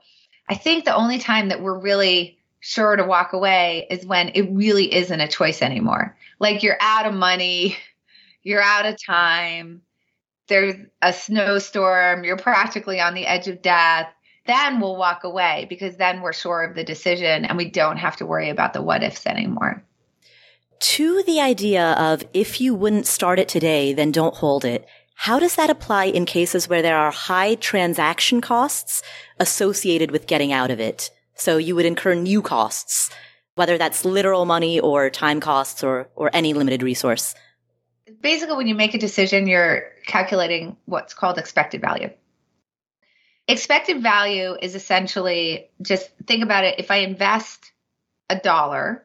I 0.48 0.56
think 0.56 0.84
the 0.84 0.96
only 0.96 1.18
time 1.18 1.50
that 1.50 1.62
we're 1.62 1.78
really 1.78 2.38
sure 2.58 2.96
to 2.96 3.04
walk 3.04 3.32
away 3.32 3.86
is 3.88 4.04
when 4.04 4.30
it 4.34 4.50
really 4.52 4.92
isn't 4.92 5.20
a 5.20 5.28
choice 5.28 5.62
anymore. 5.62 6.16
Like 6.40 6.64
you're 6.64 6.78
out 6.80 7.06
of 7.06 7.14
money, 7.14 7.76
you're 8.42 8.62
out 8.62 8.86
of 8.86 9.00
time, 9.00 9.82
there's 10.52 10.74
a 11.00 11.14
snowstorm, 11.14 12.24
you're 12.24 12.36
practically 12.36 13.00
on 13.00 13.14
the 13.14 13.26
edge 13.26 13.48
of 13.48 13.62
death. 13.62 14.06
Then 14.46 14.80
we'll 14.80 14.98
walk 14.98 15.24
away 15.24 15.66
because 15.70 15.96
then 15.96 16.20
we're 16.20 16.34
sure 16.34 16.62
of 16.62 16.76
the 16.76 16.84
decision 16.84 17.46
and 17.46 17.56
we 17.56 17.70
don't 17.70 17.96
have 17.96 18.16
to 18.16 18.26
worry 18.26 18.50
about 18.50 18.74
the 18.74 18.82
what 18.82 19.02
ifs 19.02 19.26
anymore. 19.26 19.82
To 20.80 21.22
the 21.22 21.40
idea 21.40 21.92
of 21.92 22.22
if 22.34 22.60
you 22.60 22.74
wouldn't 22.74 23.06
start 23.06 23.38
it 23.38 23.48
today, 23.48 23.94
then 23.94 24.12
don't 24.12 24.34
hold 24.34 24.66
it. 24.66 24.86
How 25.14 25.38
does 25.38 25.56
that 25.56 25.70
apply 25.70 26.06
in 26.06 26.26
cases 26.26 26.68
where 26.68 26.82
there 26.82 26.98
are 26.98 27.12
high 27.12 27.54
transaction 27.54 28.42
costs 28.42 29.02
associated 29.38 30.10
with 30.10 30.26
getting 30.26 30.52
out 30.52 30.70
of 30.70 30.80
it? 30.80 31.10
So 31.34 31.56
you 31.56 31.74
would 31.76 31.86
incur 31.86 32.14
new 32.14 32.42
costs, 32.42 33.08
whether 33.54 33.78
that's 33.78 34.04
literal 34.04 34.44
money 34.44 34.78
or 34.78 35.08
time 35.08 35.40
costs 35.40 35.82
or, 35.82 36.10
or 36.14 36.28
any 36.34 36.52
limited 36.52 36.82
resource. 36.82 37.34
Basically, 38.22 38.56
when 38.56 38.68
you 38.68 38.74
make 38.74 38.94
a 38.94 38.98
decision, 38.98 39.46
you're 39.46 39.90
calculating 40.06 40.76
what's 40.86 41.12
called 41.12 41.38
expected 41.38 41.80
value. 41.80 42.10
Expected 43.48 44.02
value 44.02 44.56
is 44.62 44.76
essentially 44.76 45.68
just 45.82 46.08
think 46.26 46.44
about 46.44 46.64
it. 46.64 46.78
If 46.78 46.92
I 46.92 46.98
invest 46.98 47.72
a 48.30 48.36
dollar, 48.36 49.04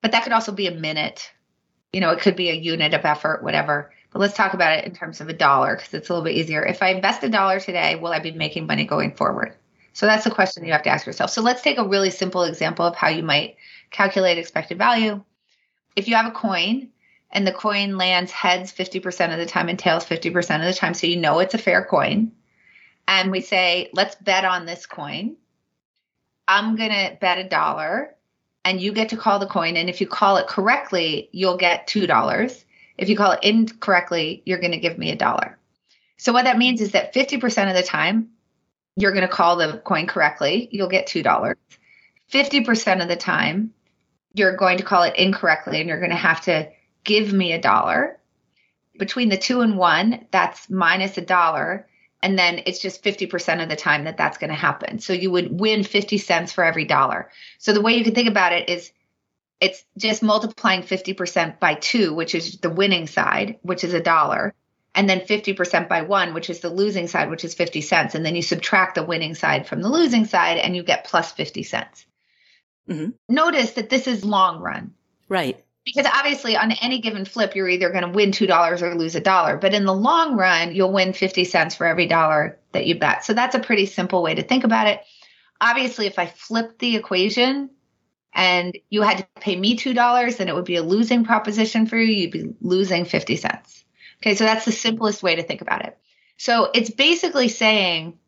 but 0.00 0.12
that 0.12 0.24
could 0.24 0.32
also 0.32 0.52
be 0.52 0.66
a 0.66 0.72
minute, 0.72 1.30
you 1.92 2.00
know, 2.00 2.10
it 2.10 2.20
could 2.20 2.36
be 2.36 2.48
a 2.48 2.54
unit 2.54 2.94
of 2.94 3.04
effort, 3.04 3.42
whatever. 3.42 3.92
But 4.10 4.20
let's 4.20 4.34
talk 4.34 4.54
about 4.54 4.78
it 4.78 4.86
in 4.86 4.94
terms 4.94 5.20
of 5.20 5.28
a 5.28 5.34
dollar 5.34 5.76
because 5.76 5.92
it's 5.92 6.08
a 6.08 6.12
little 6.12 6.24
bit 6.24 6.36
easier. 6.36 6.64
If 6.64 6.82
I 6.82 6.88
invest 6.88 7.22
a 7.22 7.28
dollar 7.28 7.60
today, 7.60 7.96
will 7.96 8.12
I 8.12 8.18
be 8.18 8.32
making 8.32 8.66
money 8.66 8.86
going 8.86 9.14
forward? 9.14 9.54
So 9.92 10.06
that's 10.06 10.24
the 10.24 10.30
question 10.30 10.64
you 10.64 10.72
have 10.72 10.82
to 10.84 10.90
ask 10.90 11.06
yourself. 11.06 11.30
So 11.30 11.42
let's 11.42 11.62
take 11.62 11.78
a 11.78 11.86
really 11.86 12.10
simple 12.10 12.44
example 12.44 12.86
of 12.86 12.96
how 12.96 13.08
you 13.08 13.22
might 13.22 13.56
calculate 13.90 14.38
expected 14.38 14.78
value. 14.78 15.22
If 15.96 16.08
you 16.08 16.16
have 16.16 16.26
a 16.26 16.30
coin 16.30 16.88
and 17.30 17.46
the 17.46 17.52
coin 17.52 17.96
lands 17.96 18.32
heads 18.32 18.72
50% 18.72 19.32
of 19.32 19.38
the 19.38 19.46
time 19.46 19.68
and 19.68 19.78
tails 19.78 20.04
50% 20.04 20.36
of 20.60 20.66
the 20.66 20.72
time, 20.72 20.94
so 20.94 21.06
you 21.06 21.16
know 21.16 21.38
it's 21.38 21.54
a 21.54 21.58
fair 21.58 21.84
coin, 21.84 22.32
and 23.08 23.30
we 23.30 23.40
say, 23.40 23.90
let's 23.92 24.14
bet 24.16 24.44
on 24.44 24.66
this 24.66 24.86
coin. 24.86 25.36
I'm 26.48 26.76
going 26.76 26.90
to 26.90 27.16
bet 27.20 27.38
a 27.38 27.48
dollar 27.48 28.14
and 28.64 28.80
you 28.80 28.92
get 28.92 29.10
to 29.10 29.16
call 29.16 29.38
the 29.38 29.46
coin. 29.46 29.76
And 29.76 29.88
if 29.88 30.00
you 30.00 30.06
call 30.06 30.36
it 30.36 30.48
correctly, 30.48 31.28
you'll 31.32 31.56
get 31.56 31.86
$2. 31.86 32.64
If 32.98 33.08
you 33.08 33.16
call 33.16 33.32
it 33.32 33.44
incorrectly, 33.44 34.42
you're 34.44 34.58
going 34.58 34.72
to 34.72 34.78
give 34.78 34.98
me 34.98 35.10
a 35.10 35.16
dollar. 35.16 35.58
So 36.16 36.32
what 36.32 36.44
that 36.44 36.58
means 36.58 36.80
is 36.80 36.92
that 36.92 37.14
50% 37.14 37.68
of 37.68 37.76
the 37.76 37.82
time, 37.82 38.30
you're 38.96 39.12
going 39.12 39.26
to 39.26 39.28
call 39.28 39.56
the 39.56 39.78
coin 39.84 40.06
correctly, 40.06 40.68
you'll 40.72 40.88
get 40.88 41.06
$2. 41.06 41.54
50% 42.32 43.02
of 43.02 43.08
the 43.08 43.16
time, 43.16 43.72
you're 44.34 44.56
going 44.56 44.78
to 44.78 44.84
call 44.84 45.02
it 45.02 45.16
incorrectly 45.16 45.80
and 45.80 45.88
you're 45.88 46.00
going 46.00 46.10
to 46.10 46.16
have 46.16 46.40
to 46.42 46.68
give 47.06 47.32
me 47.32 47.52
a 47.52 47.60
dollar. 47.60 48.18
Between 48.98 49.30
the 49.30 49.38
two 49.38 49.62
and 49.62 49.78
one, 49.78 50.26
that's 50.30 50.68
minus 50.68 51.16
a 51.16 51.22
dollar. 51.22 51.88
And 52.22 52.38
then 52.38 52.62
it's 52.66 52.80
just 52.80 53.02
50% 53.02 53.62
of 53.62 53.68
the 53.68 53.76
time 53.76 54.04
that 54.04 54.16
that's 54.16 54.38
going 54.38 54.50
to 54.50 54.56
happen. 54.56 54.98
So 54.98 55.12
you 55.12 55.30
would 55.30 55.58
win 55.58 55.84
50 55.84 56.18
cents 56.18 56.52
for 56.52 56.64
every 56.64 56.84
dollar. 56.84 57.30
So 57.58 57.72
the 57.72 57.80
way 57.80 57.94
you 57.94 58.04
can 58.04 58.14
think 58.14 58.28
about 58.28 58.52
it 58.52 58.68
is 58.68 58.92
it's 59.60 59.84
just 59.96 60.22
multiplying 60.22 60.82
50% 60.82 61.58
by 61.58 61.74
two, 61.74 62.14
which 62.14 62.34
is 62.34 62.58
the 62.58 62.70
winning 62.70 63.06
side, 63.06 63.58
which 63.62 63.84
is 63.84 63.94
a 63.94 64.00
dollar, 64.00 64.54
and 64.94 65.08
then 65.08 65.20
50% 65.20 65.88
by 65.88 66.02
one, 66.02 66.34
which 66.34 66.50
is 66.50 66.60
the 66.60 66.70
losing 66.70 67.06
side, 67.06 67.30
which 67.30 67.44
is 67.44 67.54
50 67.54 67.80
cents. 67.82 68.14
And 68.14 68.24
then 68.24 68.34
you 68.34 68.42
subtract 68.42 68.96
the 68.96 69.04
winning 69.04 69.34
side 69.34 69.66
from 69.66 69.82
the 69.82 69.88
losing 69.88 70.24
side 70.24 70.58
and 70.58 70.74
you 70.74 70.82
get 70.82 71.04
plus 71.04 71.32
50 71.32 71.62
cents. 71.62 72.06
Mm-hmm. 72.88 73.10
Notice 73.28 73.72
that 73.72 73.90
this 73.90 74.06
is 74.06 74.24
long 74.24 74.60
run. 74.60 74.94
Right. 75.28 75.65
Because 75.86 76.04
obviously, 76.04 76.56
on 76.56 76.72
any 76.72 76.98
given 76.98 77.24
flip, 77.24 77.54
you're 77.54 77.68
either 77.68 77.88
going 77.88 78.02
to 78.02 78.10
win 78.10 78.32
$2 78.32 78.82
or 78.82 78.94
lose 78.96 79.14
a 79.14 79.20
dollar. 79.20 79.56
But 79.56 79.72
in 79.72 79.86
the 79.86 79.94
long 79.94 80.36
run, 80.36 80.74
you'll 80.74 80.92
win 80.92 81.14
50 81.14 81.44
cents 81.44 81.76
for 81.76 81.86
every 81.86 82.06
dollar 82.06 82.58
that 82.72 82.86
you 82.86 82.98
bet. 82.98 83.24
So 83.24 83.32
that's 83.32 83.54
a 83.54 83.60
pretty 83.60 83.86
simple 83.86 84.22
way 84.22 84.34
to 84.34 84.42
think 84.42 84.64
about 84.64 84.88
it. 84.88 85.00
Obviously, 85.60 86.06
if 86.06 86.18
I 86.18 86.26
flip 86.26 86.78
the 86.78 86.96
equation, 86.96 87.70
and 88.36 88.76
you 88.90 89.00
had 89.00 89.18
to 89.18 89.26
pay 89.40 89.56
me 89.56 89.78
$2, 89.78 90.36
then 90.36 90.48
it 90.48 90.54
would 90.54 90.66
be 90.66 90.76
a 90.76 90.82
losing 90.82 91.24
proposition 91.24 91.86
for 91.86 91.96
you. 91.96 92.12
You'd 92.12 92.32
be 92.32 92.54
losing 92.60 93.06
50 93.06 93.36
cents. 93.36 93.84
Okay, 94.20 94.34
so 94.34 94.44
that's 94.44 94.66
the 94.66 94.72
simplest 94.72 95.22
way 95.22 95.36
to 95.36 95.42
think 95.42 95.62
about 95.62 95.86
it. 95.86 95.96
So 96.36 96.70
it's 96.74 96.90
basically 96.90 97.48
saying, 97.48 98.18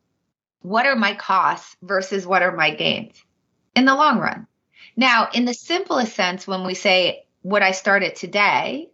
what 0.61 0.87
are 0.87 0.95
my 0.95 1.13
costs 1.13 1.75
versus 1.83 2.25
what 2.25 2.41
are 2.41 2.55
my 2.55 2.71
gains 2.71 3.23
in 3.75 3.85
the 3.85 3.93
long 3.93 4.17
run? 4.17 4.47
Now, 4.97 5.29
in 5.31 5.45
the 5.45 5.53
simplest 5.53 6.15
sense, 6.15 6.47
when 6.47 6.65
we 6.65 6.73
say, 6.73 7.25
would 7.43 7.61
I 7.61 7.71
started 7.71 8.15
today? 8.15 8.89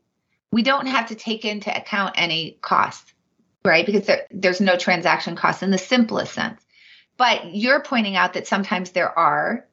We 0.51 0.61
don't 0.61 0.87
have 0.87 1.07
to 1.07 1.15
take 1.15 1.45
into 1.45 1.75
account 1.75 2.15
any 2.17 2.57
costs, 2.61 3.13
right? 3.63 3.85
Because 3.85 4.05
there, 4.05 4.27
there's 4.31 4.61
no 4.61 4.77
transaction 4.77 5.35
costs 5.35 5.63
in 5.63 5.71
the 5.71 5.77
simplest 5.77 6.33
sense. 6.33 6.61
But 7.17 7.55
you're 7.55 7.81
pointing 7.81 8.15
out 8.15 8.33
that 8.33 8.47
sometimes 8.47 8.91
there 8.91 9.17
are 9.17 9.65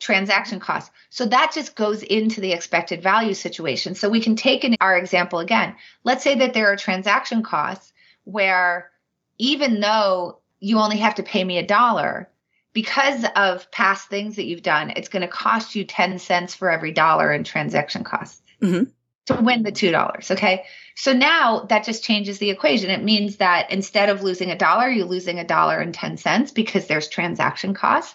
transaction 0.00 0.58
costs. 0.58 0.90
So 1.10 1.26
that 1.26 1.52
just 1.54 1.76
goes 1.76 2.02
into 2.02 2.40
the 2.40 2.52
expected 2.52 3.02
value 3.02 3.34
situation. 3.34 3.94
So 3.94 4.08
we 4.08 4.20
can 4.20 4.34
take 4.34 4.64
in 4.64 4.76
our 4.80 4.96
example 4.96 5.38
again. 5.38 5.76
Let's 6.02 6.24
say 6.24 6.34
that 6.36 6.54
there 6.54 6.72
are 6.72 6.76
transaction 6.76 7.42
costs 7.42 7.92
where 8.24 8.90
even 9.38 9.80
though 9.80 10.40
you 10.58 10.78
only 10.78 10.98
have 10.98 11.16
to 11.16 11.22
pay 11.22 11.42
me 11.42 11.58
a 11.58 11.66
dollar, 11.66 12.28
because 12.72 13.24
of 13.36 13.70
past 13.70 14.08
things 14.08 14.36
that 14.36 14.46
you've 14.46 14.62
done, 14.62 14.92
it's 14.96 15.08
going 15.08 15.22
to 15.22 15.28
cost 15.28 15.74
you 15.74 15.84
10 15.84 16.18
cents 16.18 16.54
for 16.54 16.70
every 16.70 16.92
dollar 16.92 17.32
in 17.32 17.44
transaction 17.44 18.04
costs 18.04 18.40
mm-hmm. 18.62 18.84
to 19.26 19.42
win 19.42 19.62
the 19.62 19.72
$2. 19.72 20.30
Okay. 20.30 20.64
So 20.94 21.12
now 21.12 21.60
that 21.68 21.84
just 21.84 22.04
changes 22.04 22.38
the 22.38 22.50
equation. 22.50 22.90
It 22.90 23.02
means 23.02 23.36
that 23.36 23.70
instead 23.70 24.08
of 24.08 24.22
losing 24.22 24.50
a 24.50 24.58
dollar, 24.58 24.88
you're 24.88 25.06
losing 25.06 25.38
a 25.38 25.46
dollar 25.46 25.78
and 25.78 25.92
10 25.92 26.16
cents 26.16 26.50
because 26.50 26.86
there's 26.86 27.08
transaction 27.08 27.74
costs. 27.74 28.14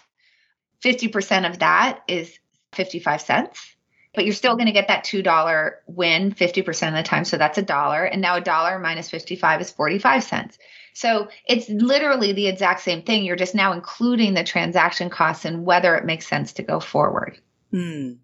50% 0.82 1.48
of 1.48 1.58
that 1.60 2.02
is 2.06 2.38
55 2.72 3.20
cents, 3.20 3.74
but 4.14 4.24
you're 4.24 4.34
still 4.34 4.54
going 4.54 4.66
to 4.66 4.72
get 4.72 4.88
that 4.88 5.04
$2 5.04 5.70
win 5.86 6.32
50% 6.32 6.88
of 6.88 6.94
the 6.94 7.02
time. 7.02 7.24
So 7.24 7.36
that's 7.36 7.58
a 7.58 7.62
dollar. 7.62 8.04
And 8.04 8.22
now 8.22 8.36
a 8.36 8.40
dollar 8.40 8.78
minus 8.78 9.10
55 9.10 9.60
is 9.60 9.70
45 9.72 10.22
cents. 10.22 10.58
So 10.98 11.28
it's 11.46 11.68
literally 11.68 12.32
the 12.32 12.48
exact 12.48 12.80
same 12.80 13.02
thing. 13.02 13.22
You're 13.22 13.36
just 13.36 13.54
now 13.54 13.72
including 13.72 14.34
the 14.34 14.42
transaction 14.42 15.10
costs 15.10 15.44
and 15.44 15.64
whether 15.64 15.94
it 15.94 16.04
makes 16.04 16.26
sense 16.26 16.54
to 16.54 16.64
go 16.64 16.80
forward. 16.80 17.38
Mm. 17.72 18.18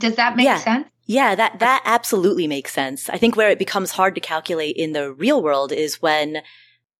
Does 0.00 0.16
that 0.16 0.34
make 0.34 0.46
yeah. 0.46 0.58
sense? 0.58 0.88
Yeah, 1.04 1.36
that, 1.36 1.60
that 1.60 1.82
absolutely 1.84 2.48
makes 2.48 2.72
sense. 2.72 3.08
I 3.08 3.16
think 3.16 3.36
where 3.36 3.50
it 3.50 3.60
becomes 3.60 3.92
hard 3.92 4.16
to 4.16 4.20
calculate 4.20 4.74
in 4.74 4.90
the 4.90 5.12
real 5.12 5.40
world 5.40 5.70
is 5.70 6.02
when 6.02 6.38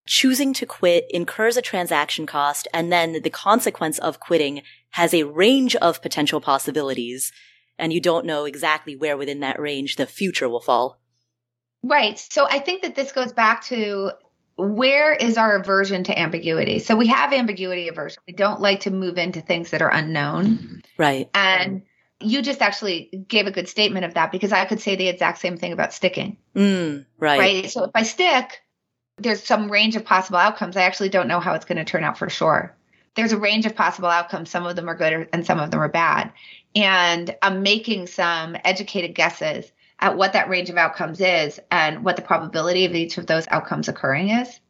choosing 0.06 0.52
to 0.54 0.64
quit 0.64 1.06
incurs 1.10 1.56
a 1.56 1.62
transaction 1.62 2.24
cost 2.24 2.68
and 2.72 2.92
then 2.92 3.20
the 3.22 3.28
consequence 3.28 3.98
of 3.98 4.20
quitting 4.20 4.62
has 4.90 5.12
a 5.12 5.24
range 5.24 5.74
of 5.74 6.02
potential 6.02 6.40
possibilities 6.40 7.32
and 7.80 7.92
you 7.92 8.00
don't 8.00 8.26
know 8.26 8.44
exactly 8.44 8.94
where 8.94 9.16
within 9.16 9.40
that 9.40 9.58
range 9.58 9.96
the 9.96 10.06
future 10.06 10.48
will 10.48 10.60
fall. 10.60 11.00
Right. 11.82 12.16
So 12.16 12.46
I 12.48 12.60
think 12.60 12.82
that 12.82 12.94
this 12.94 13.10
goes 13.10 13.32
back 13.32 13.64
to 13.64 14.12
where 14.56 15.12
is 15.12 15.36
our 15.36 15.56
aversion 15.56 16.04
to 16.04 16.18
ambiguity? 16.18 16.78
So 16.78 16.96
we 16.96 17.06
have 17.08 17.32
ambiguity 17.32 17.88
aversion. 17.88 18.22
We 18.26 18.32
don't 18.32 18.60
like 18.60 18.80
to 18.80 18.90
move 18.90 19.18
into 19.18 19.40
things 19.40 19.70
that 19.70 19.82
are 19.82 19.90
unknown. 19.90 20.82
Right. 20.96 21.28
And 21.34 21.82
you 22.20 22.40
just 22.40 22.62
actually 22.62 23.24
gave 23.28 23.46
a 23.46 23.50
good 23.50 23.68
statement 23.68 24.06
of 24.06 24.14
that 24.14 24.32
because 24.32 24.52
I 24.52 24.64
could 24.64 24.80
say 24.80 24.96
the 24.96 25.08
exact 25.08 25.38
same 25.38 25.58
thing 25.58 25.72
about 25.72 25.92
sticking. 25.92 26.38
Mm, 26.54 27.04
right. 27.18 27.38
Right. 27.38 27.70
So 27.70 27.84
if 27.84 27.90
I 27.94 28.02
stick, 28.02 28.62
there's 29.18 29.42
some 29.42 29.70
range 29.70 29.96
of 29.96 30.04
possible 30.04 30.38
outcomes. 30.38 30.76
I 30.76 30.82
actually 30.82 31.10
don't 31.10 31.28
know 31.28 31.40
how 31.40 31.52
it's 31.52 31.66
going 31.66 31.78
to 31.78 31.84
turn 31.84 32.04
out 32.04 32.16
for 32.16 32.30
sure. 32.30 32.74
There's 33.14 33.32
a 33.32 33.38
range 33.38 33.66
of 33.66 33.76
possible 33.76 34.08
outcomes. 34.08 34.50
Some 34.50 34.66
of 34.66 34.76
them 34.76 34.88
are 34.88 34.94
good 34.94 35.28
and 35.32 35.44
some 35.44 35.58
of 35.58 35.70
them 35.70 35.80
are 35.80 35.88
bad. 35.88 36.32
And 36.74 37.34
I'm 37.42 37.62
making 37.62 38.06
some 38.06 38.56
educated 38.64 39.14
guesses 39.14 39.70
at 39.98 40.16
what 40.16 40.34
that 40.34 40.48
range 40.48 40.70
of 40.70 40.76
outcomes 40.76 41.20
is 41.20 41.58
and 41.70 42.04
what 42.04 42.16
the 42.16 42.22
probability 42.22 42.84
of 42.84 42.94
each 42.94 43.18
of 43.18 43.26
those 43.26 43.46
outcomes 43.48 43.88
occurring 43.88 44.30
is. 44.30 44.60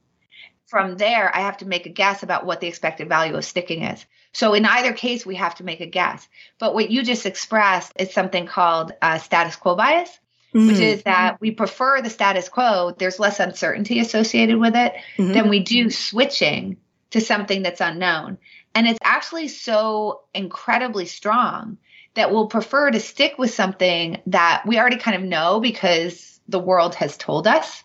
From 0.67 0.97
there, 0.97 1.35
I 1.35 1.41
have 1.41 1.59
to 1.59 1.67
make 1.67 1.87
a 1.87 1.91
guess 1.91 2.23
about 2.23 2.45
what 2.45 2.61
the 2.61 2.67
expected 2.67 3.09
value 3.09 3.37
of 3.37 3.45
sticking 3.45 3.83
is. 3.83 4.05
So 4.33 4.53
in 4.55 4.65
either 4.65 4.93
case, 4.93 5.25
we 5.25 5.37
have 5.37 5.55
to 5.57 5.65
make 5.65 5.81
a 5.81 5.87
guess. 5.87 6.29
But 6.59 6.75
what 6.75 6.91
you 6.91 7.03
just 7.03 7.25
expressed 7.25 7.93
is 7.99 8.13
something 8.13 8.47
called 8.47 8.93
uh, 9.01 9.19
status 9.19 9.57
quo 9.57 9.77
bias, 9.77 10.11
mm-hmm. 10.55 10.67
which 10.67 10.79
is 10.79 11.03
that 11.05 11.41
we 11.41 11.53
prefer 11.53 12.03
the 12.03 12.11
status 12.11 12.49
quo. 12.49 12.95
There's 12.99 13.19
less 13.19 13.41
uncertainty 13.41 14.01
associated 14.01 14.59
with 14.59 14.75
it 14.77 14.95
mm-hmm. 15.17 15.33
than 15.33 15.49
we 15.49 15.61
do 15.61 15.89
switching 15.91 16.77
to 17.11 17.21
something 17.21 17.63
that's 17.63 17.81
unknown. 17.81 18.39
And 18.75 18.87
it's 18.87 18.99
actually 19.03 19.49
so 19.49 20.23
incredibly 20.35 21.07
strong 21.07 21.79
that 22.17 22.33
we'll 22.33 22.49
prefer 22.49 22.91
to 22.91 23.01
stick 23.01 23.39
with 23.39 23.55
something 23.55 24.21
that 24.27 24.65
we 24.67 24.79
already 24.79 24.97
kind 24.97 25.17
of 25.17 25.29
know 25.29 25.61
because 25.61 26.41
the 26.49 26.59
world 26.59 26.95
has 26.97 27.17
told 27.17 27.47
us. 27.47 27.85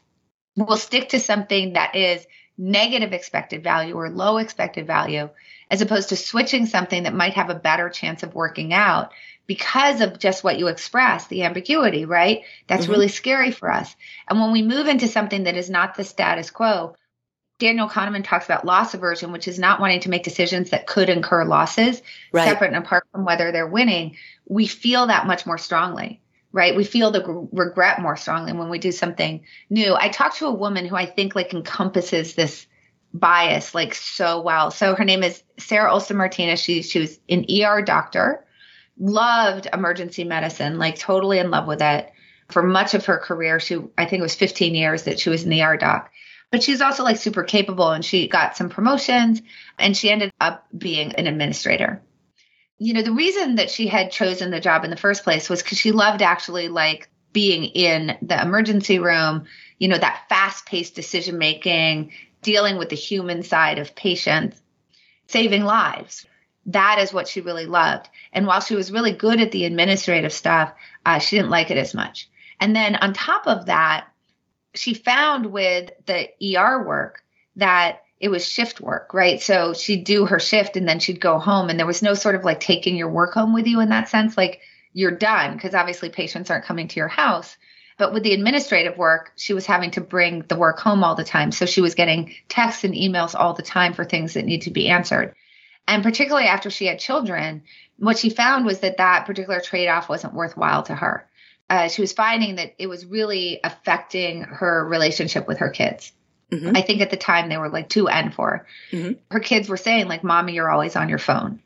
We'll 0.55 0.77
stick 0.77 1.09
to 1.09 1.19
something 1.19 1.73
that 1.73 1.95
is 1.95 2.25
negative 2.57 3.13
expected 3.13 3.63
value 3.63 3.95
or 3.95 4.09
low 4.09 4.37
expected 4.37 4.85
value 4.85 5.29
as 5.69 5.81
opposed 5.81 6.09
to 6.09 6.15
switching 6.15 6.65
something 6.65 7.03
that 7.03 7.13
might 7.13 7.33
have 7.33 7.49
a 7.49 7.55
better 7.55 7.89
chance 7.89 8.23
of 8.23 8.35
working 8.35 8.73
out 8.73 9.11
because 9.47 10.01
of 10.01 10.19
just 10.19 10.43
what 10.43 10.59
you 10.59 10.67
express, 10.67 11.27
the 11.27 11.43
ambiguity, 11.43 12.05
right? 12.05 12.43
That's 12.67 12.83
mm-hmm. 12.83 12.91
really 12.91 13.07
scary 13.07 13.51
for 13.51 13.71
us. 13.71 13.95
And 14.29 14.39
when 14.39 14.51
we 14.51 14.61
move 14.61 14.87
into 14.87 15.07
something 15.07 15.43
that 15.43 15.57
is 15.57 15.69
not 15.69 15.95
the 15.95 16.03
status 16.03 16.51
quo, 16.51 16.95
Daniel 17.61 17.87
Kahneman 17.87 18.23
talks 18.23 18.45
about 18.45 18.65
loss 18.65 18.95
aversion, 18.95 19.31
which 19.31 19.47
is 19.47 19.59
not 19.59 19.79
wanting 19.79 19.99
to 20.01 20.09
make 20.09 20.23
decisions 20.23 20.71
that 20.71 20.87
could 20.87 21.09
incur 21.09 21.45
losses, 21.45 22.01
right. 22.33 22.49
separate 22.49 22.73
and 22.73 22.83
apart 22.83 23.05
from 23.11 23.23
whether 23.23 23.51
they're 23.51 23.67
winning. 23.67 24.17
We 24.47 24.65
feel 24.65 25.05
that 25.07 25.27
much 25.27 25.45
more 25.45 25.59
strongly, 25.59 26.21
right? 26.51 26.75
We 26.75 26.83
feel 26.83 27.11
the 27.11 27.47
regret 27.51 28.01
more 28.01 28.17
strongly 28.17 28.51
when 28.53 28.69
we 28.69 28.79
do 28.79 28.91
something 28.91 29.45
new. 29.69 29.95
I 29.95 30.09
talked 30.09 30.37
to 30.37 30.47
a 30.47 30.51
woman 30.51 30.87
who 30.87 30.95
I 30.95 31.05
think 31.05 31.35
like 31.35 31.53
encompasses 31.53 32.33
this 32.33 32.65
bias 33.13 33.75
like 33.75 33.93
so 33.93 34.41
well. 34.41 34.71
So 34.71 34.95
her 34.95 35.05
name 35.05 35.21
is 35.21 35.43
Sarah 35.59 35.93
Olson 35.93 36.17
Martinez. 36.17 36.59
She 36.59 36.81
she 36.81 36.97
was 36.97 37.19
an 37.29 37.45
ER 37.47 37.83
doctor, 37.83 38.43
loved 38.97 39.67
emergency 39.71 40.23
medicine, 40.23 40.79
like 40.79 40.97
totally 40.97 41.37
in 41.37 41.51
love 41.51 41.67
with 41.67 41.83
it. 41.83 42.11
For 42.49 42.63
much 42.63 42.95
of 42.95 43.05
her 43.05 43.19
career, 43.19 43.59
she 43.59 43.75
I 43.99 44.05
think 44.05 44.21
it 44.21 44.23
was 44.23 44.33
15 44.33 44.73
years 44.73 45.03
that 45.03 45.19
she 45.19 45.29
was 45.29 45.43
an 45.43 45.53
ER 45.53 45.77
doc. 45.77 46.11
But 46.51 46.63
she's 46.63 46.81
also 46.81 47.03
like 47.03 47.17
super 47.17 47.43
capable 47.43 47.91
and 47.91 48.03
she 48.03 48.27
got 48.27 48.57
some 48.57 48.69
promotions 48.69 49.41
and 49.79 49.95
she 49.95 50.09
ended 50.09 50.31
up 50.39 50.67
being 50.77 51.13
an 51.15 51.27
administrator. 51.27 52.01
You 52.77 52.93
know, 52.93 53.01
the 53.03 53.13
reason 53.13 53.55
that 53.55 53.71
she 53.71 53.87
had 53.87 54.11
chosen 54.11 54.51
the 54.51 54.59
job 54.59 54.83
in 54.83 54.89
the 54.89 54.97
first 54.97 55.23
place 55.23 55.49
was 55.49 55.63
because 55.63 55.77
she 55.77 55.91
loved 55.91 56.21
actually 56.21 56.67
like 56.67 57.09
being 57.31 57.63
in 57.63 58.17
the 58.21 58.41
emergency 58.41 58.99
room, 58.99 59.45
you 59.79 59.87
know, 59.87 59.97
that 59.97 60.25
fast 60.27 60.65
paced 60.65 60.95
decision 60.95 61.37
making, 61.37 62.11
dealing 62.41 62.77
with 62.77 62.89
the 62.89 62.95
human 62.95 63.43
side 63.43 63.79
of 63.79 63.95
patients, 63.95 64.61
saving 65.27 65.63
lives. 65.63 66.25
That 66.67 66.99
is 66.99 67.13
what 67.13 67.27
she 67.27 67.41
really 67.41 67.65
loved. 67.65 68.09
And 68.33 68.45
while 68.45 68.61
she 68.61 68.75
was 68.75 68.91
really 68.91 69.13
good 69.13 69.39
at 69.39 69.51
the 69.51 69.65
administrative 69.65 70.33
stuff, 70.33 70.73
uh, 71.05 71.19
she 71.19 71.37
didn't 71.37 71.51
like 71.51 71.71
it 71.71 71.77
as 71.77 71.93
much. 71.93 72.29
And 72.59 72.75
then 72.75 72.95
on 72.95 73.13
top 73.13 73.47
of 73.47 73.67
that, 73.67 74.07
she 74.73 74.93
found 74.93 75.47
with 75.47 75.91
the 76.05 76.29
ER 76.57 76.85
work 76.85 77.23
that 77.57 78.03
it 78.19 78.29
was 78.29 78.47
shift 78.47 78.79
work, 78.79 79.13
right? 79.13 79.41
So 79.41 79.73
she'd 79.73 80.03
do 80.03 80.25
her 80.25 80.39
shift 80.39 80.77
and 80.77 80.87
then 80.87 80.99
she'd 80.99 81.19
go 81.19 81.39
home, 81.39 81.69
and 81.69 81.79
there 81.79 81.87
was 81.87 82.01
no 82.01 82.13
sort 82.13 82.35
of 82.35 82.43
like 82.43 82.59
taking 82.59 82.95
your 82.95 83.09
work 83.09 83.33
home 83.33 83.53
with 83.53 83.67
you 83.67 83.79
in 83.79 83.89
that 83.89 84.09
sense. 84.09 84.37
Like 84.37 84.61
you're 84.93 85.11
done 85.11 85.53
because 85.53 85.73
obviously 85.73 86.09
patients 86.09 86.49
aren't 86.49 86.65
coming 86.65 86.87
to 86.89 86.99
your 86.99 87.07
house. 87.07 87.57
But 87.97 88.13
with 88.13 88.23
the 88.23 88.33
administrative 88.33 88.97
work, 88.97 89.31
she 89.35 89.53
was 89.53 89.65
having 89.65 89.91
to 89.91 90.01
bring 90.01 90.43
the 90.47 90.55
work 90.55 90.79
home 90.79 91.03
all 91.03 91.15
the 91.15 91.23
time. 91.23 91.51
So 91.51 91.65
she 91.65 91.81
was 91.81 91.93
getting 91.93 92.33
texts 92.49 92.83
and 92.83 92.95
emails 92.95 93.35
all 93.35 93.53
the 93.53 93.61
time 93.61 93.93
for 93.93 94.05
things 94.05 94.33
that 94.33 94.45
need 94.45 94.63
to 94.63 94.71
be 94.71 94.89
answered. 94.89 95.35
And 95.87 96.03
particularly 96.03 96.47
after 96.47 96.69
she 96.69 96.85
had 96.85 96.99
children, 96.99 97.63
what 97.97 98.17
she 98.17 98.29
found 98.29 98.65
was 98.65 98.79
that 98.79 98.97
that 98.97 99.25
particular 99.25 99.59
trade 99.59 99.87
off 99.87 100.09
wasn't 100.09 100.33
worthwhile 100.33 100.83
to 100.83 100.95
her. 100.95 101.27
Uh, 101.71 101.87
she 101.87 102.01
was 102.01 102.11
finding 102.11 102.55
that 102.55 102.75
it 102.77 102.87
was 102.87 103.05
really 103.05 103.61
affecting 103.63 104.41
her 104.41 104.85
relationship 104.85 105.47
with 105.47 105.59
her 105.59 105.69
kids. 105.69 106.11
Mm-hmm. 106.51 106.75
I 106.75 106.81
think 106.81 106.99
at 106.99 107.11
the 107.11 107.15
time 107.15 107.47
they 107.47 107.57
were 107.57 107.69
like 107.69 107.87
two 107.87 108.09
and 108.09 108.33
4 108.33 108.67
mm-hmm. 108.91 109.13
Her 109.31 109.39
kids 109.39 109.69
were 109.69 109.77
saying 109.77 110.09
like, 110.09 110.21
"Mommy, 110.21 110.51
you're 110.51 110.69
always 110.69 110.97
on 110.97 111.07
your 111.07 111.17
phone," 111.17 111.61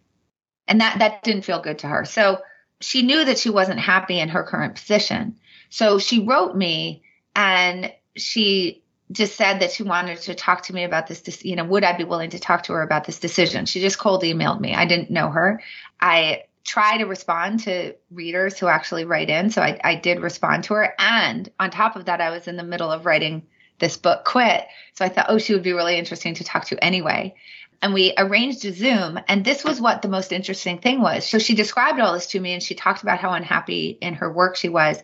and 0.68 0.82
that 0.82 1.00
that 1.00 1.24
didn't 1.24 1.42
feel 1.42 1.60
good 1.60 1.80
to 1.80 1.88
her. 1.88 2.06
So 2.06 2.42
she 2.82 3.02
knew 3.02 3.26
that 3.26 3.40
she 3.40 3.50
wasn't 3.50 3.80
happy 3.80 4.20
in 4.20 4.30
her 4.30 4.44
current 4.44 4.76
position. 4.76 5.38
So 5.72 5.98
she 5.98 6.20
wrote 6.20 6.56
me 6.56 7.02
and 7.36 7.92
she 8.16 8.84
just 9.12 9.36
said 9.36 9.62
that 9.62 9.72
she 9.72 9.82
wanted 9.82 10.20
to 10.22 10.36
talk 10.36 10.64
to 10.66 10.74
me 10.74 10.84
about 10.84 11.08
this, 11.08 11.44
you 11.44 11.56
know, 11.56 11.64
would 11.64 11.84
I 11.84 11.98
be 11.98 12.04
willing 12.04 12.30
to 12.32 12.40
talk 12.40 12.64
to 12.64 12.74
her 12.74 12.84
about 12.84 13.06
this 13.06 13.20
decision? 13.20 13.66
She 13.66 13.82
just 13.82 13.98
cold 13.98 14.22
emailed 14.22 14.60
me. 14.60 14.76
I 14.76 14.86
didn't 14.86 15.10
know 15.10 15.30
her. 15.30 15.64
I 16.00 16.44
try 16.66 16.98
to 16.98 17.06
respond 17.06 17.62
to 17.62 17.96
readers 18.12 18.58
who 18.58 18.68
actually 18.68 19.06
write 19.06 19.30
in. 19.30 19.52
So 19.52 19.62
I, 19.62 19.80
I 19.84 19.96
did 19.96 20.20
respond 20.20 20.66
to 20.66 20.74
her. 20.74 20.94
And 20.98 21.50
on 21.60 21.70
top 21.70 21.96
of 21.96 22.06
that, 22.06 22.22
I 22.22 22.32
was 22.32 22.48
in 22.48 22.58
the 22.58 22.64
middle 22.64 22.92
of 22.92 23.06
writing 23.06 23.44
this 23.80 23.98
book, 23.98 24.26
Quit. 24.26 24.66
So 24.96 25.06
I 25.06 25.10
thought, 25.10 25.28
oh, 25.30 25.38
she 25.38 25.54
would 25.54 25.64
be 25.64 25.74
really 25.74 25.98
interesting 25.98 26.34
to 26.36 26.44
talk 26.44 26.66
to 26.66 26.84
anyway. 26.84 27.36
And 27.82 27.94
we 27.94 28.14
arranged 28.18 28.66
a 28.66 28.74
Zoom. 28.74 29.20
And 29.28 29.46
this 29.46 29.64
was 29.64 29.80
what 29.80 30.02
the 30.02 30.08
most 30.08 30.32
interesting 30.32 30.80
thing 30.80 31.02
was. 31.02 31.28
So 31.28 31.38
she 31.38 31.54
described 31.54 32.00
all 32.00 32.14
this 32.14 32.28
to 32.28 32.40
me 32.40 32.54
and 32.54 32.64
she 32.64 32.74
talked 32.74 33.04
about 33.04 33.20
how 33.20 33.32
unhappy 33.32 33.98
in 34.02 34.16
her 34.16 34.32
work 34.32 34.56
she 34.56 34.70
was. 34.70 34.98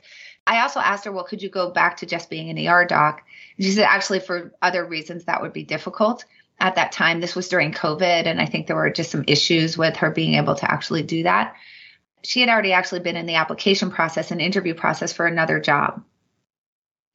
I 0.48 0.62
also 0.62 0.80
asked 0.80 1.06
her, 1.06 1.12
well, 1.12 1.26
could 1.26 1.44
you 1.44 1.50
go 1.50 1.70
back 1.70 1.98
to 1.98 2.08
just 2.08 2.30
being 2.30 2.50
an 2.50 2.68
ER 2.68 2.86
doc? 2.86 3.22
And 3.58 3.66
she 3.66 3.72
said, 3.72 3.86
actually, 3.88 4.22
for 4.22 4.52
other 4.62 4.84
reasons, 4.84 5.26
that 5.26 5.44
would 5.44 5.54
be 5.54 5.64
difficult. 5.64 6.26
At 6.62 6.76
that 6.76 6.92
time, 6.92 7.20
this 7.20 7.36
was 7.36 7.50
during 7.50 7.74
COVID, 7.74 8.26
and 8.26 8.40
I 8.40 8.46
think 8.46 8.68
there 8.68 8.76
were 8.76 8.90
just 8.90 9.12
some 9.12 9.26
issues 9.28 9.78
with 9.78 9.98
her 9.98 10.12
being 10.12 10.36
able 10.36 10.56
to 10.56 10.72
actually 10.72 11.04
do 11.04 11.24
that. 11.24 11.56
She 12.24 12.40
had 12.40 12.50
already 12.50 12.72
actually 12.72 13.02
been 13.02 13.18
in 13.18 13.26
the 13.26 13.36
application 13.36 13.92
process 13.92 14.32
and 14.32 14.40
interview 14.40 14.76
process 14.76 15.12
for 15.12 15.26
another 15.26 15.60
job. 15.60 16.04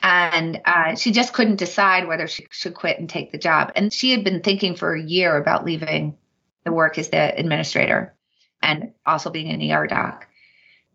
And 0.02 0.60
uh, 0.64 0.96
she 0.96 1.12
just 1.12 1.32
couldn't 1.32 1.56
decide 1.56 2.06
whether 2.06 2.26
she 2.26 2.46
should 2.50 2.74
quit 2.74 2.98
and 2.98 3.08
take 3.08 3.32
the 3.32 3.38
job. 3.38 3.72
And 3.76 3.92
she 3.92 4.10
had 4.10 4.24
been 4.24 4.42
thinking 4.42 4.74
for 4.74 4.94
a 4.94 5.02
year 5.02 5.36
about 5.36 5.64
leaving 5.64 6.16
the 6.64 6.72
work 6.72 6.98
as 6.98 7.08
the 7.08 7.38
administrator 7.38 8.14
and 8.60 8.92
also 9.06 9.30
being 9.30 9.50
an 9.50 9.70
ER 9.70 9.86
doc 9.86 10.26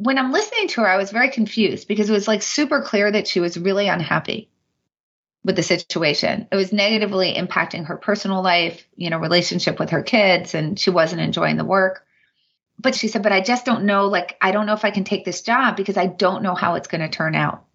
when 0.01 0.17
I'm 0.17 0.31
listening 0.31 0.67
to 0.69 0.81
her, 0.81 0.87
I 0.87 0.97
was 0.97 1.11
very 1.11 1.29
confused 1.29 1.87
because 1.87 2.09
it 2.09 2.13
was 2.13 2.27
like 2.27 2.41
super 2.41 2.81
clear 2.81 3.11
that 3.11 3.27
she 3.27 3.39
was 3.39 3.55
really 3.55 3.87
unhappy 3.87 4.49
with 5.43 5.55
the 5.55 5.63
situation. 5.63 6.47
It 6.51 6.55
was 6.55 6.71
negatively 6.71 7.33
impacting 7.33 7.85
her 7.85 7.97
personal 7.97 8.41
life, 8.41 8.85
you 8.95 9.09
know, 9.09 9.17
relationship 9.17 9.79
with 9.79 9.89
her 9.89 10.03
kids, 10.03 10.53
and 10.53 10.79
she 10.79 10.89
wasn't 10.89 11.21
enjoying 11.21 11.57
the 11.57 11.65
work. 11.65 12.05
But 12.79 12.95
she 12.95 13.07
said, 13.07 13.23
But 13.23 13.31
I 13.31 13.41
just 13.41 13.65
don't 13.65 13.85
know, 13.85 14.07
like, 14.07 14.37
I 14.41 14.51
don't 14.51 14.65
know 14.65 14.73
if 14.73 14.85
I 14.85 14.91
can 14.91 15.03
take 15.03 15.25
this 15.25 15.41
job 15.41 15.75
because 15.75 15.97
I 15.97 16.07
don't 16.07 16.43
know 16.43 16.55
how 16.55 16.75
it's 16.75 16.87
going 16.87 17.01
to 17.01 17.09
turn 17.09 17.35
out, 17.35 17.65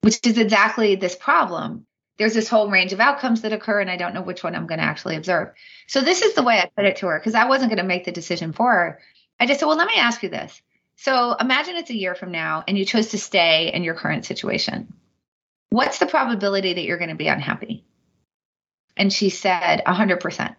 which 0.00 0.26
is 0.26 0.38
exactly 0.38 0.96
this 0.96 1.14
problem. 1.14 1.86
There's 2.18 2.34
this 2.34 2.48
whole 2.48 2.70
range 2.70 2.92
of 2.92 3.00
outcomes 3.00 3.42
that 3.42 3.52
occur, 3.52 3.80
and 3.80 3.90
I 3.90 3.96
don't 3.96 4.14
know 4.14 4.22
which 4.22 4.44
one 4.44 4.54
I'm 4.54 4.66
going 4.66 4.78
to 4.80 4.84
actually 4.84 5.16
observe. 5.16 5.52
So, 5.86 6.00
this 6.00 6.22
is 6.22 6.34
the 6.34 6.42
way 6.42 6.58
I 6.58 6.70
put 6.76 6.86
it 6.86 6.96
to 6.96 7.06
her 7.06 7.18
because 7.18 7.34
I 7.34 7.46
wasn't 7.46 7.70
going 7.70 7.82
to 7.82 7.84
make 7.84 8.04
the 8.04 8.12
decision 8.12 8.52
for 8.52 8.72
her. 8.72 9.00
I 9.38 9.46
just 9.46 9.60
said, 9.60 9.66
Well, 9.66 9.76
let 9.76 9.88
me 9.88 9.96
ask 9.96 10.22
you 10.22 10.28
this 10.28 10.60
so 11.02 11.32
imagine 11.32 11.76
it's 11.76 11.88
a 11.88 11.96
year 11.96 12.14
from 12.14 12.30
now 12.30 12.62
and 12.68 12.76
you 12.76 12.84
chose 12.84 13.08
to 13.08 13.18
stay 13.18 13.72
in 13.72 13.84
your 13.84 13.94
current 13.94 14.26
situation. 14.26 14.92
What's 15.70 15.98
the 15.98 16.06
probability 16.06 16.74
that 16.74 16.82
you're 16.82 16.98
going 16.98 17.10
to 17.10 17.16
be 17.16 17.28
unhappy? 17.28 17.84
And 18.96 19.12
she 19.12 19.30
said 19.30 19.82
100%. 19.86 20.56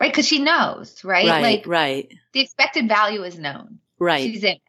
Right? 0.00 0.12
Because 0.12 0.26
she 0.26 0.38
knows, 0.38 1.04
right? 1.04 1.26
Right, 1.26 1.42
like, 1.42 1.66
right. 1.66 2.14
The 2.32 2.40
expected 2.40 2.88
value 2.88 3.22
is 3.22 3.38
known. 3.38 3.80
Right. 3.98 4.22
She's 4.22 4.44
in 4.44 4.52
it. 4.52 4.62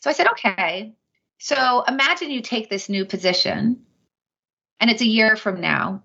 So 0.00 0.10
I 0.10 0.14
said, 0.14 0.28
okay. 0.28 0.94
So 1.38 1.84
imagine 1.86 2.30
you 2.30 2.40
take 2.40 2.70
this 2.70 2.88
new 2.88 3.04
position 3.04 3.82
and 4.80 4.90
it's 4.90 5.02
a 5.02 5.06
year 5.06 5.36
from 5.36 5.60
now. 5.60 6.02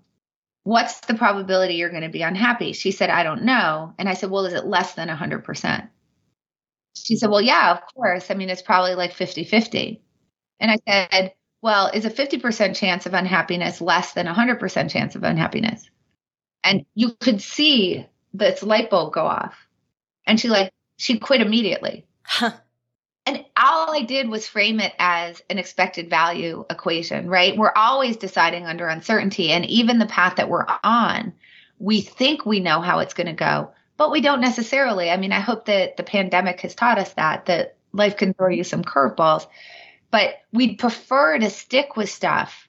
What's 0.64 1.00
the 1.00 1.14
probability 1.14 1.74
you're 1.74 1.88
going 1.88 2.02
to 2.02 2.10
be 2.10 2.22
unhappy? 2.22 2.72
She 2.72 2.90
said, 2.90 3.08
I 3.08 3.22
don't 3.22 3.44
know. 3.44 3.94
And 3.98 4.08
I 4.08 4.14
said, 4.14 4.30
well, 4.30 4.44
is 4.44 4.52
it 4.52 4.66
less 4.66 4.94
than 4.94 5.08
100%? 5.08 5.88
She 7.04 7.16
said, 7.16 7.30
Well, 7.30 7.40
yeah, 7.40 7.72
of 7.72 7.94
course. 7.94 8.30
I 8.30 8.34
mean, 8.34 8.50
it's 8.50 8.62
probably 8.62 8.94
like 8.94 9.12
50 9.12 9.44
50. 9.44 10.02
And 10.60 10.70
I 10.70 10.78
said, 10.86 11.32
Well, 11.60 11.90
is 11.92 12.04
a 12.04 12.10
50% 12.10 12.76
chance 12.76 13.06
of 13.06 13.14
unhappiness 13.14 13.80
less 13.80 14.12
than 14.12 14.28
a 14.28 14.34
100% 14.34 14.90
chance 14.90 15.16
of 15.16 15.24
unhappiness? 15.24 15.88
And 16.62 16.84
you 16.94 17.12
could 17.20 17.40
see 17.40 18.06
this 18.32 18.62
light 18.62 18.90
bulb 18.90 19.12
go 19.12 19.26
off. 19.26 19.56
And 20.26 20.38
she 20.38 20.48
like, 20.48 20.72
she 20.98 21.18
quit 21.18 21.40
immediately. 21.40 22.06
Huh. 22.22 22.52
And 23.26 23.44
all 23.56 23.94
I 23.94 24.02
did 24.02 24.28
was 24.28 24.46
frame 24.46 24.80
it 24.80 24.94
as 24.98 25.42
an 25.50 25.58
expected 25.58 26.08
value 26.08 26.64
equation, 26.70 27.28
right? 27.28 27.56
We're 27.56 27.72
always 27.74 28.16
deciding 28.16 28.64
under 28.64 28.88
uncertainty. 28.88 29.50
And 29.50 29.66
even 29.66 29.98
the 29.98 30.06
path 30.06 30.36
that 30.36 30.48
we're 30.48 30.66
on, 30.82 31.34
we 31.78 32.00
think 32.00 32.46
we 32.46 32.60
know 32.60 32.80
how 32.80 33.00
it's 33.00 33.14
going 33.14 33.26
to 33.26 33.32
go, 33.32 33.72
but 33.96 34.10
we 34.10 34.20
don't 34.20 34.40
necessarily. 34.40 35.10
I 35.10 35.16
mean, 35.16 35.32
I 35.32 35.40
hope 35.40 35.66
that 35.66 35.96
the 35.96 36.02
pandemic 36.02 36.60
has 36.62 36.74
taught 36.74 36.98
us 36.98 37.12
that, 37.14 37.46
that 37.46 37.76
life 37.92 38.16
can 38.16 38.32
throw 38.32 38.48
you 38.48 38.64
some 38.64 38.82
curveballs, 38.82 39.46
but 40.10 40.40
we'd 40.52 40.78
prefer 40.78 41.38
to 41.38 41.50
stick 41.50 41.96
with 41.96 42.10
stuff 42.10 42.68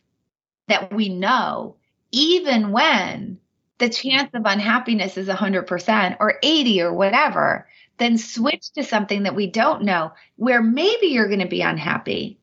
that 0.68 0.94
we 0.94 1.10
know, 1.10 1.76
even 2.12 2.72
when 2.72 3.40
the 3.78 3.90
chance 3.90 4.30
of 4.34 4.44
unhappiness 4.46 5.18
is 5.18 5.28
100% 5.28 6.18
or 6.20 6.40
80 6.44 6.82
or 6.82 6.94
whatever 6.94 7.68
then 8.00 8.18
switch 8.18 8.72
to 8.72 8.84
something 8.84 9.24
that 9.24 9.36
we 9.36 9.46
don't 9.46 9.84
know 9.84 10.12
where 10.38 10.64
maybe 10.64 11.08
you're 11.08 11.28
going 11.28 11.42
to 11.42 11.48
be 11.48 11.62
unhappy, 11.62 12.40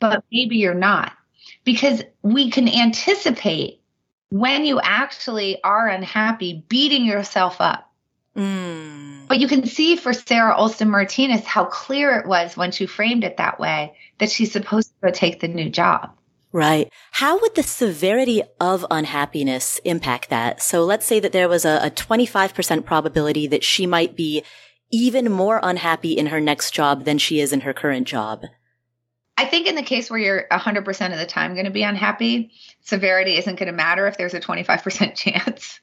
but 0.00 0.24
maybe 0.32 0.56
you're 0.56 0.74
not. 0.74 1.12
Because 1.64 2.02
we 2.22 2.50
can 2.50 2.68
anticipate 2.68 3.80
when 4.30 4.64
you 4.64 4.80
actually 4.80 5.62
are 5.62 5.86
unhappy, 5.86 6.64
beating 6.68 7.04
yourself 7.04 7.60
up. 7.60 7.92
Mm. 8.36 9.26
But 9.28 9.40
you 9.40 9.48
can 9.48 9.66
see 9.66 9.96
for 9.96 10.12
Sarah 10.12 10.56
Olson 10.56 10.90
Martinez 10.90 11.44
how 11.44 11.64
clear 11.64 12.18
it 12.18 12.26
was 12.26 12.56
when 12.56 12.70
she 12.70 12.86
framed 12.86 13.24
it 13.24 13.38
that 13.38 13.58
way 13.58 13.96
that 14.18 14.30
she's 14.30 14.52
supposed 14.52 14.88
to 14.88 15.06
go 15.06 15.12
take 15.12 15.40
the 15.40 15.48
new 15.48 15.68
job. 15.70 16.10
Right. 16.52 16.90
How 17.10 17.38
would 17.40 17.54
the 17.54 17.62
severity 17.62 18.42
of 18.60 18.86
unhappiness 18.90 19.78
impact 19.84 20.30
that? 20.30 20.62
So 20.62 20.84
let's 20.84 21.04
say 21.04 21.20
that 21.20 21.32
there 21.32 21.48
was 21.48 21.64
a, 21.64 21.80
a 21.82 21.90
25% 21.90 22.84
probability 22.84 23.46
that 23.48 23.64
she 23.64 23.86
might 23.86 24.16
be 24.16 24.42
even 24.90 25.30
more 25.30 25.60
unhappy 25.62 26.12
in 26.12 26.26
her 26.26 26.40
next 26.40 26.72
job 26.72 27.04
than 27.04 27.18
she 27.18 27.40
is 27.40 27.52
in 27.52 27.62
her 27.62 27.72
current 27.72 28.06
job? 28.06 28.44
I 29.36 29.44
think 29.44 29.66
in 29.66 29.74
the 29.74 29.82
case 29.82 30.08
where 30.08 30.18
you're 30.18 30.46
100% 30.50 31.12
of 31.12 31.18
the 31.18 31.26
time 31.26 31.54
going 31.54 31.66
to 31.66 31.70
be 31.70 31.82
unhappy, 31.82 32.52
severity 32.80 33.36
isn't 33.36 33.58
going 33.58 33.66
to 33.66 33.72
matter 33.72 34.06
if 34.06 34.16
there's 34.16 34.34
a 34.34 34.40
25% 34.40 35.14
chance. 35.16 35.80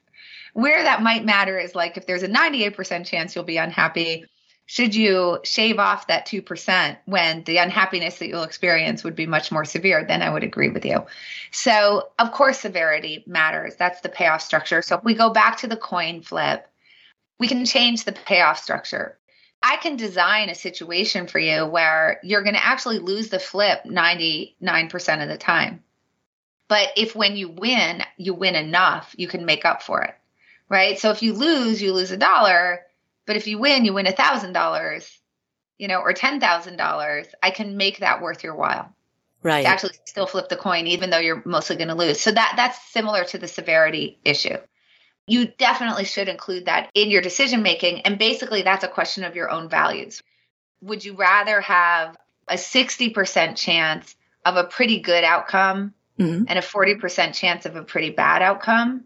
Where 0.53 0.83
that 0.83 1.01
might 1.01 1.25
matter 1.25 1.57
is 1.59 1.75
like 1.75 1.97
if 1.97 2.05
there's 2.05 2.23
a 2.23 2.29
98% 2.29 3.05
chance 3.05 3.35
you'll 3.35 3.43
be 3.43 3.57
unhappy, 3.57 4.25
should 4.65 4.95
you 4.95 5.39
shave 5.43 5.77
off 5.77 6.07
that 6.07 6.25
2% 6.25 6.97
when 7.05 7.43
the 7.43 7.57
unhappiness 7.57 8.19
that 8.19 8.27
you'll 8.27 8.43
experience 8.43 9.03
would 9.03 9.15
be 9.15 9.25
much 9.25 9.51
more 9.51 9.65
severe, 9.65 10.05
then 10.05 10.21
I 10.21 10.29
would 10.29 10.43
agree 10.43 10.69
with 10.69 10.85
you. 10.85 11.05
So, 11.51 12.09
of 12.17 12.31
course, 12.31 12.59
severity 12.59 13.23
matters. 13.27 13.75
That's 13.75 14.01
the 14.01 14.09
payoff 14.09 14.41
structure. 14.41 14.81
So, 14.81 14.97
if 14.97 15.03
we 15.03 15.15
go 15.15 15.31
back 15.31 15.57
to 15.57 15.67
the 15.67 15.75
coin 15.75 16.21
flip, 16.21 16.65
we 17.39 17.47
can 17.47 17.65
change 17.65 18.05
the 18.05 18.13
payoff 18.13 18.57
structure. 18.57 19.17
I 19.61 19.77
can 19.77 19.95
design 19.95 20.49
a 20.49 20.55
situation 20.55 21.27
for 21.27 21.39
you 21.39 21.65
where 21.65 22.19
you're 22.23 22.43
going 22.43 22.55
to 22.55 22.65
actually 22.65 22.99
lose 22.99 23.29
the 23.29 23.39
flip 23.39 23.83
99% 23.85 25.23
of 25.23 25.29
the 25.29 25.37
time. 25.37 25.83
But 26.67 26.89
if 26.95 27.15
when 27.15 27.37
you 27.37 27.49
win, 27.49 28.03
you 28.17 28.33
win 28.33 28.55
enough, 28.55 29.13
you 29.17 29.27
can 29.27 29.45
make 29.45 29.65
up 29.65 29.81
for 29.81 30.01
it. 30.01 30.15
Right? 30.73 30.99
So 30.99 31.11
if 31.11 31.21
you 31.21 31.33
lose, 31.33 31.81
you 31.81 31.93
lose 31.93 32.11
a 32.11 32.17
dollar, 32.17 32.81
but 33.27 33.35
if 33.35 33.47
you 33.47 33.59
win, 33.59 33.85
you 33.85 33.93
win 33.93 34.07
a 34.07 34.11
thousand 34.11 34.53
dollars, 34.53 35.07
you 35.77 35.87
know, 35.87 35.99
or 35.99 36.13
ten 36.13 36.39
thousand 36.39 36.77
dollars. 36.77 37.27
I 37.41 37.51
can 37.51 37.77
make 37.77 37.99
that 37.99 38.21
worth 38.21 38.43
your 38.43 38.55
while. 38.55 38.93
Right. 39.43 39.65
Actually 39.65 39.93
still 40.05 40.25
flip 40.25 40.49
the 40.49 40.55
coin, 40.55 40.87
even 40.87 41.09
though 41.09 41.19
you're 41.19 41.43
mostly 41.45 41.75
going 41.75 41.89
to 41.89 41.95
lose. 41.95 42.19
So 42.19 42.31
that 42.31 42.53
that's 42.55 42.91
similar 42.91 43.23
to 43.25 43.37
the 43.37 43.47
severity 43.47 44.17
issue 44.23 44.57
you 45.27 45.47
definitely 45.47 46.05
should 46.05 46.27
include 46.27 46.65
that 46.65 46.89
in 46.93 47.09
your 47.09 47.21
decision 47.21 47.63
making. 47.63 48.01
And 48.01 48.19
basically, 48.19 48.61
that's 48.61 48.83
a 48.83 48.89
question 48.89 49.23
of 49.23 49.35
your 49.35 49.49
own 49.49 49.69
values. 49.69 50.21
Would 50.81 51.05
you 51.05 51.15
rather 51.15 51.61
have 51.61 52.17
a 52.47 52.55
60% 52.55 53.55
chance 53.55 54.15
of 54.45 54.57
a 54.57 54.65
pretty 54.65 54.99
good 54.99 55.23
outcome 55.23 55.93
mm-hmm. 56.19 56.43
and 56.47 56.59
a 56.59 56.61
40% 56.61 57.33
chance 57.33 57.65
of 57.65 57.75
a 57.75 57.83
pretty 57.83 58.09
bad 58.09 58.41
outcome? 58.41 59.05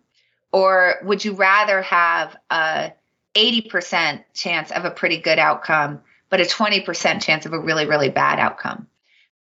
Or 0.51 0.95
would 1.03 1.23
you 1.23 1.33
rather 1.33 1.81
have 1.81 2.35
a 2.49 2.93
80% 3.35 4.23
chance 4.33 4.71
of 4.71 4.85
a 4.85 4.91
pretty 4.91 5.17
good 5.17 5.39
outcome, 5.39 6.01
but 6.29 6.41
a 6.41 6.45
20% 6.45 7.21
chance 7.21 7.45
of 7.45 7.53
a 7.53 7.59
really, 7.59 7.85
really 7.85 8.09
bad 8.09 8.39
outcome? 8.39 8.87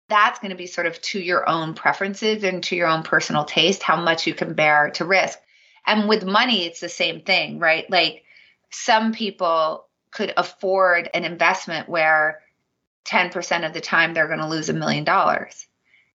That's 0.07 0.39
going 0.39 0.51
to 0.51 0.57
be 0.57 0.67
sort 0.67 0.87
of 0.87 1.01
to 1.01 1.19
your 1.19 1.47
own 1.49 1.73
preferences 1.73 2.43
and 2.43 2.63
to 2.65 2.75
your 2.75 2.87
own 2.87 3.03
personal 3.03 3.45
taste, 3.45 3.81
how 3.81 3.95
much 3.95 4.27
you 4.27 4.33
can 4.33 4.53
bear 4.53 4.91
to 4.91 5.05
risk. 5.05 5.39
And 5.85 6.07
with 6.09 6.25
money, 6.25 6.65
it's 6.65 6.79
the 6.79 6.89
same 6.89 7.21
thing, 7.21 7.59
right? 7.59 7.89
Like 7.89 8.23
some 8.71 9.13
people 9.13 9.85
could 10.11 10.33
afford 10.37 11.09
an 11.13 11.25
investment 11.25 11.89
where 11.89 12.41
10% 13.05 13.65
of 13.65 13.73
the 13.73 13.81
time 13.81 14.13
they're 14.13 14.27
going 14.27 14.39
to 14.39 14.47
lose 14.47 14.69
a 14.69 14.73
million 14.73 15.03
dollars. 15.03 15.67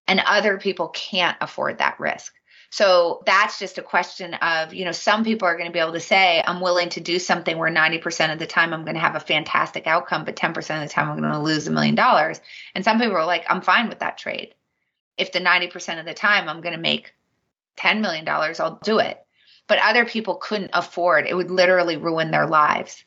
And 0.08 0.22
other 0.26 0.58
people 0.58 0.88
can't 0.90 1.38
afford 1.40 1.78
that 1.78 2.00
risk. 2.00 2.34
So 2.72 3.24
that's 3.26 3.58
just 3.58 3.80
a 3.80 3.82
question 3.82 4.36
of, 4.36 4.74
you 4.74 4.86
know, 4.86 4.92
some 4.92 5.24
people 5.24 5.48
are 5.48 5.56
going 5.56 5.68
to 5.68 5.74
be 5.74 5.80
able 5.80 5.94
to 5.94 6.00
say, 6.00 6.44
I'm 6.46 6.62
willing 6.62 6.90
to 6.90 7.00
do 7.00 7.18
something 7.18 7.58
where 7.58 7.72
90% 7.72 8.32
of 8.32 8.38
the 8.38 8.46
time 8.46 8.74
I'm 8.74 8.84
going 8.84 8.94
to 8.94 9.02
have 9.02 9.16
a 9.16 9.20
fantastic 9.20 9.88
outcome, 9.88 10.24
but 10.24 10.36
10% 10.36 10.58
of 10.58 10.88
the 10.88 10.94
time 10.94 11.10
I'm 11.10 11.20
going 11.20 11.32
to 11.32 11.40
lose 11.40 11.68
a 11.68 11.72
million 11.72 11.96
dollars. 11.96 12.40
And 12.76 12.84
some 12.84 13.00
people 13.00 13.18
are 13.18 13.26
like, 13.26 13.46
I'm 13.50 13.62
fine 13.62 13.90
with 13.90 14.00
that 14.00 14.20
trade. 14.20 14.54
If 15.18 15.32
the 15.32 15.40
90% 15.40 16.00
of 16.00 16.06
the 16.06 16.14
time 16.14 16.48
I'm 16.48 16.62
going 16.62 16.76
to 16.76 16.82
make 16.82 17.14
$10 17.78 18.02
million, 18.02 18.28
I'll 18.28 18.80
do 18.84 19.00
it 19.00 19.26
but 19.70 19.80
other 19.84 20.04
people 20.04 20.36
couldn't 20.36 20.72
afford 20.74 21.26
it 21.26 21.36
would 21.36 21.50
literally 21.50 21.96
ruin 21.96 22.32
their 22.32 22.48
lives 22.48 23.06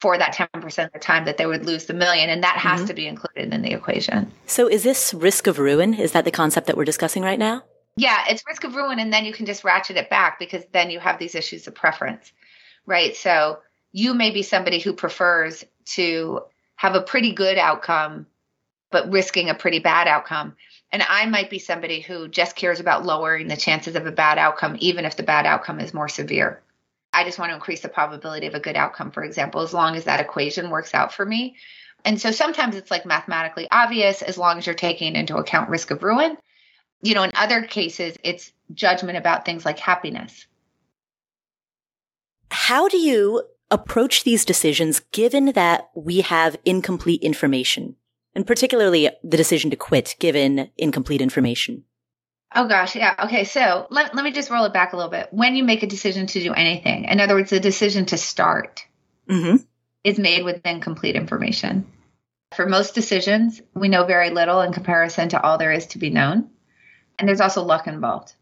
for 0.00 0.16
that 0.18 0.34
10% 0.34 0.84
of 0.84 0.92
the 0.92 0.98
time 0.98 1.24
that 1.24 1.38
they 1.38 1.46
would 1.46 1.64
lose 1.64 1.86
the 1.86 1.94
million 1.94 2.28
and 2.28 2.44
that 2.44 2.58
has 2.58 2.80
mm-hmm. 2.80 2.88
to 2.88 2.94
be 2.94 3.06
included 3.08 3.52
in 3.52 3.62
the 3.62 3.72
equation 3.72 4.30
so 4.46 4.68
is 4.68 4.84
this 4.84 5.12
risk 5.12 5.48
of 5.48 5.58
ruin 5.58 5.94
is 5.94 6.12
that 6.12 6.24
the 6.24 6.30
concept 6.30 6.68
that 6.68 6.76
we're 6.76 6.84
discussing 6.84 7.24
right 7.24 7.38
now 7.40 7.64
yeah 7.96 8.24
it's 8.28 8.44
risk 8.46 8.64
of 8.64 8.74
ruin 8.74 8.98
and 8.98 9.12
then 9.12 9.24
you 9.24 9.32
can 9.32 9.46
just 9.46 9.64
ratchet 9.64 9.96
it 9.96 10.10
back 10.10 10.38
because 10.38 10.64
then 10.72 10.90
you 10.90 10.98
have 10.98 11.18
these 11.18 11.34
issues 11.34 11.66
of 11.66 11.74
preference 11.74 12.32
right 12.86 13.16
so 13.16 13.58
you 13.92 14.14
may 14.14 14.30
be 14.30 14.42
somebody 14.42 14.80
who 14.80 14.92
prefers 14.92 15.64
to 15.84 16.40
have 16.76 16.94
a 16.94 17.02
pretty 17.02 17.32
good 17.32 17.58
outcome 17.58 18.26
but 18.90 19.10
risking 19.10 19.50
a 19.50 19.54
pretty 19.54 19.78
bad 19.78 20.08
outcome 20.08 20.54
and 20.94 21.02
I 21.02 21.26
might 21.26 21.50
be 21.50 21.58
somebody 21.58 22.00
who 22.00 22.28
just 22.28 22.54
cares 22.54 22.78
about 22.78 23.04
lowering 23.04 23.48
the 23.48 23.56
chances 23.56 23.96
of 23.96 24.06
a 24.06 24.12
bad 24.12 24.38
outcome, 24.38 24.76
even 24.78 25.04
if 25.04 25.16
the 25.16 25.24
bad 25.24 25.44
outcome 25.44 25.80
is 25.80 25.92
more 25.92 26.08
severe. 26.08 26.62
I 27.12 27.24
just 27.24 27.36
want 27.36 27.50
to 27.50 27.56
increase 27.56 27.80
the 27.80 27.88
probability 27.88 28.46
of 28.46 28.54
a 28.54 28.60
good 28.60 28.76
outcome, 28.76 29.10
for 29.10 29.24
example, 29.24 29.62
as 29.62 29.74
long 29.74 29.96
as 29.96 30.04
that 30.04 30.20
equation 30.20 30.70
works 30.70 30.94
out 30.94 31.12
for 31.12 31.26
me. 31.26 31.56
And 32.04 32.20
so 32.20 32.30
sometimes 32.30 32.76
it's 32.76 32.92
like 32.92 33.06
mathematically 33.06 33.66
obvious 33.72 34.22
as 34.22 34.38
long 34.38 34.58
as 34.58 34.66
you're 34.66 34.76
taking 34.76 35.16
into 35.16 35.36
account 35.36 35.68
risk 35.68 35.90
of 35.90 36.04
ruin. 36.04 36.36
You 37.04 37.14
know, 37.14 37.22
in 37.22 37.30
other 37.34 37.62
cases, 37.62 38.16
it's 38.24 38.52
judgment 38.72 39.16
about 39.16 39.44
things 39.44 39.64
like 39.64 39.78
happiness. 39.78 40.46
How 42.50 42.88
do 42.88 42.98
you 42.98 43.44
approach 43.70 44.24
these 44.24 44.44
decisions 44.44 45.00
given 45.12 45.52
that 45.52 45.90
we 45.94 46.22
have 46.22 46.56
incomplete 46.64 47.22
information? 47.22 47.96
and 48.34 48.46
particularly 48.46 49.10
the 49.22 49.36
decision 49.36 49.70
to 49.70 49.76
quit 49.76 50.16
given 50.18 50.70
incomplete 50.76 51.20
information? 51.20 51.84
Oh 52.54 52.68
gosh, 52.68 52.94
yeah. 52.94 53.14
Okay, 53.24 53.44
so 53.44 53.86
let, 53.90 54.14
let 54.14 54.24
me 54.24 54.32
just 54.32 54.50
roll 54.50 54.64
it 54.64 54.72
back 54.72 54.92
a 54.92 54.96
little 54.96 55.10
bit. 55.10 55.28
When 55.32 55.56
you 55.56 55.64
make 55.64 55.82
a 55.82 55.88
decision 55.88 56.26
to 56.28 56.40
do 56.40 56.52
anything, 56.52 57.04
in 57.04 57.20
other 57.20 57.34
words, 57.34 57.50
the 57.50 57.60
decision 57.60 58.06
to 58.06 58.18
start 58.18 58.86
mm-hmm. 59.28 59.56
is 60.04 60.18
made 60.18 60.44
with 60.44 60.64
incomplete 60.64 61.16
information. 61.16 61.86
For 62.54 62.66
most 62.66 62.94
decisions, 62.94 63.60
we 63.74 63.88
know 63.88 64.04
very 64.04 64.30
little 64.30 64.60
in 64.60 64.72
comparison 64.72 65.30
to 65.30 65.42
all 65.42 65.58
there 65.58 65.72
is 65.72 65.86
to 65.88 65.98
be 65.98 66.10
known. 66.10 66.50
And 67.18 67.28
there's 67.28 67.40
also 67.40 67.62
luck 67.62 67.86
involved. 67.86 68.34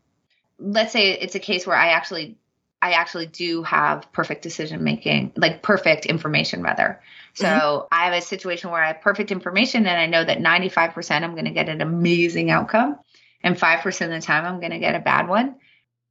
Let's 0.58 0.92
say 0.92 1.12
it's 1.12 1.34
a 1.34 1.40
case 1.40 1.66
where 1.66 1.76
I 1.76 1.88
actually 1.88 2.36
I 2.82 2.92
actually 2.92 3.26
do 3.26 3.62
have 3.62 4.10
perfect 4.12 4.42
decision 4.42 4.82
making, 4.82 5.32
like 5.36 5.62
perfect 5.62 6.04
information 6.04 6.62
rather. 6.62 7.00
So 7.34 7.46
mm-hmm. 7.46 7.86
I 7.92 8.06
have 8.06 8.14
a 8.14 8.20
situation 8.20 8.70
where 8.70 8.82
I 8.82 8.88
have 8.88 9.00
perfect 9.00 9.30
information 9.30 9.86
and 9.86 9.98
I 9.98 10.06
know 10.06 10.24
that 10.24 10.38
95% 10.38 11.22
I'm 11.22 11.32
going 11.32 11.44
to 11.44 11.52
get 11.52 11.68
an 11.68 11.80
amazing 11.80 12.50
outcome 12.50 12.98
and 13.44 13.56
5% 13.56 14.04
of 14.04 14.10
the 14.10 14.20
time 14.20 14.44
I'm 14.44 14.58
going 14.58 14.72
to 14.72 14.80
get 14.80 14.96
a 14.96 15.00
bad 15.00 15.28
one. 15.28 15.54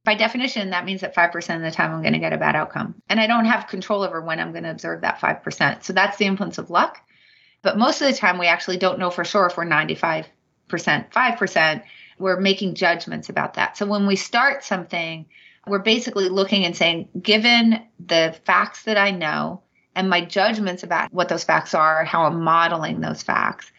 By 0.04 0.14
definition, 0.14 0.70
that 0.70 0.86
means 0.86 1.02
that 1.02 1.14
5% 1.14 1.56
of 1.56 1.62
the 1.62 1.70
time 1.70 1.92
I'm 1.92 2.00
going 2.00 2.14
to 2.14 2.18
get 2.18 2.32
a 2.32 2.38
bad 2.38 2.56
outcome. 2.56 3.02
And 3.08 3.20
I 3.20 3.26
don't 3.26 3.44
have 3.44 3.68
control 3.68 4.02
over 4.02 4.22
when 4.22 4.40
I'm 4.40 4.52
going 4.52 4.64
to 4.64 4.70
observe 4.70 5.02
that 5.02 5.20
5%. 5.20 5.84
So 5.84 5.92
that's 5.92 6.16
the 6.16 6.24
influence 6.24 6.56
of 6.56 6.70
luck. 6.70 6.98
But 7.60 7.78
most 7.78 8.00
of 8.00 8.08
the 8.08 8.16
time, 8.16 8.38
we 8.38 8.46
actually 8.46 8.78
don't 8.78 8.98
know 8.98 9.10
for 9.10 9.24
sure 9.24 9.46
if 9.46 9.56
we're 9.56 9.66
95%, 9.66 10.26
5%. 10.68 11.82
We're 12.22 12.40
making 12.40 12.76
judgments 12.76 13.28
about 13.28 13.54
that. 13.54 13.76
So 13.76 13.84
when 13.84 14.06
we 14.06 14.16
start 14.16 14.64
something, 14.64 15.26
we're 15.66 15.80
basically 15.80 16.28
looking 16.28 16.64
and 16.64 16.76
saying, 16.76 17.08
given 17.20 17.82
the 17.98 18.34
facts 18.44 18.84
that 18.84 18.96
I 18.96 19.10
know, 19.10 19.62
and 19.94 20.08
my 20.08 20.24
judgments 20.24 20.84
about 20.84 21.12
what 21.12 21.28
those 21.28 21.44
facts 21.44 21.74
are, 21.74 22.04
how 22.04 22.24
I'm 22.24 22.42
modeling 22.42 23.00
those 23.00 23.22
facts, 23.22 23.70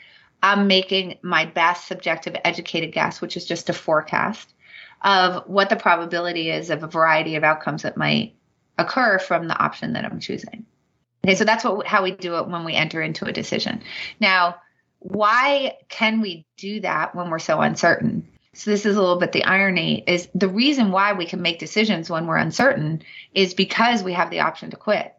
I'm 0.44 0.68
making 0.68 1.20
my 1.22 1.46
best 1.46 1.88
subjective 1.88 2.36
educated 2.44 2.92
guess, 2.92 3.22
which 3.22 3.38
is 3.38 3.46
just 3.46 3.70
a 3.70 3.74
forecast 3.74 4.54
of 5.02 5.44
what 5.48 5.70
the 5.70 5.76
probability 5.76 6.50
is 6.50 6.70
of 6.70 6.84
a 6.84 6.88
variety 6.88 7.36
of 7.36 7.44
outcomes 7.44 7.84
that 7.84 7.98
might 7.98 8.36
occur 8.78 9.20
from 9.20 9.48
the 9.48 9.58
option 9.58 9.94
that 9.94 10.06
I'm 10.06 10.20
choosing. 10.20 10.66
Okay, 11.26 11.36
so 11.36 11.46
that's 11.46 11.64
what 11.64 11.88
how 11.88 12.04
we 12.04 12.12
do 12.12 12.36
it 12.38 12.50
when 12.50 12.66
we 12.66 12.74
enter 12.74 13.02
into 13.02 13.26
a 13.26 13.32
decision. 13.32 13.82
Now, 14.20 14.58
why 15.00 15.78
can 15.90 16.22
we 16.22 16.46
do 16.58 16.82
that 16.82 17.16
when 17.16 17.30
we're 17.30 17.40
so 17.40 17.62
uncertain? 17.62 18.28
So 18.54 18.70
this 18.70 18.86
is 18.86 18.96
a 18.96 19.02
little 19.02 19.18
bit 19.18 19.32
the 19.32 19.46
irony 19.46 20.04
is 20.06 20.30
the 20.36 20.48
reason 20.48 20.92
why 20.92 21.14
we 21.14 21.26
can 21.26 21.42
make 21.42 21.58
decisions 21.60 22.10
when 22.10 22.28
we're 22.28 22.38
uncertain 22.38 23.02
is 23.34 23.56
because 23.56 24.04
we 24.04 24.14
have 24.14 24.30
the 24.30 24.42
option 24.42 24.70
to 24.72 24.78
quit. 24.78 25.14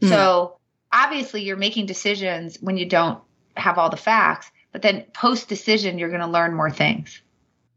Mm. 0.00 0.08
So 0.08 0.56
obviously 0.90 1.42
you're 1.42 1.56
making 1.56 1.86
decisions 1.86 2.56
when 2.60 2.78
you 2.78 2.86
don't 2.86 3.20
have 3.56 3.76
all 3.76 3.90
the 3.90 3.96
facts, 3.96 4.50
but 4.72 4.80
then 4.80 5.04
post 5.12 5.48
decision 5.48 5.98
you're 5.98 6.08
going 6.08 6.22
to 6.22 6.26
learn 6.26 6.54
more 6.54 6.70
things. 6.70 7.20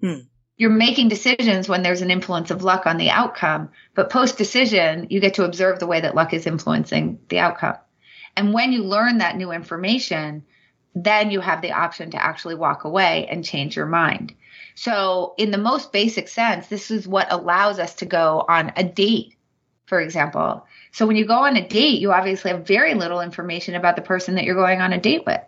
Mm. 0.01 0.27
You're 0.57 0.69
making 0.69 1.09
decisions 1.09 1.67
when 1.67 1.83
there's 1.83 2.01
an 2.01 2.11
influence 2.11 2.49
of 2.49 2.63
luck 2.63 2.85
on 2.85 2.95
the 2.95 3.09
outcome, 3.09 3.71
but 3.93 4.09
post 4.09 4.37
decision 4.37 5.07
you 5.09 5.19
get 5.19 5.33
to 5.33 5.43
observe 5.43 5.79
the 5.79 5.87
way 5.87 5.99
that 5.99 6.15
luck 6.15 6.33
is 6.33 6.47
influencing 6.47 7.19
the 7.27 7.39
outcome. 7.39 7.75
And 8.37 8.53
when 8.53 8.71
you 8.71 8.83
learn 8.83 9.17
that 9.17 9.35
new 9.35 9.51
information, 9.51 10.45
then 10.95 11.29
you 11.29 11.41
have 11.41 11.61
the 11.61 11.73
option 11.73 12.11
to 12.11 12.23
actually 12.23 12.55
walk 12.55 12.85
away 12.85 13.27
and 13.29 13.43
change 13.43 13.75
your 13.75 13.85
mind. 13.85 14.33
So, 14.75 15.35
in 15.37 15.51
the 15.51 15.57
most 15.57 15.91
basic 15.91 16.27
sense, 16.27 16.67
this 16.67 16.89
is 16.89 17.07
what 17.07 17.31
allows 17.31 17.79
us 17.79 17.95
to 17.95 18.05
go 18.05 18.45
on 18.47 18.71
a 18.75 18.83
date, 18.83 19.35
for 19.85 19.99
example. 19.99 20.65
So, 20.91 21.05
when 21.05 21.17
you 21.17 21.25
go 21.25 21.39
on 21.39 21.57
a 21.57 21.67
date, 21.67 21.99
you 21.99 22.11
obviously 22.11 22.51
have 22.51 22.65
very 22.65 22.93
little 22.93 23.21
information 23.21 23.75
about 23.75 23.95
the 23.95 24.01
person 24.01 24.35
that 24.35 24.45
you're 24.45 24.55
going 24.55 24.81
on 24.81 24.93
a 24.93 24.99
date 24.99 25.25
with. 25.25 25.41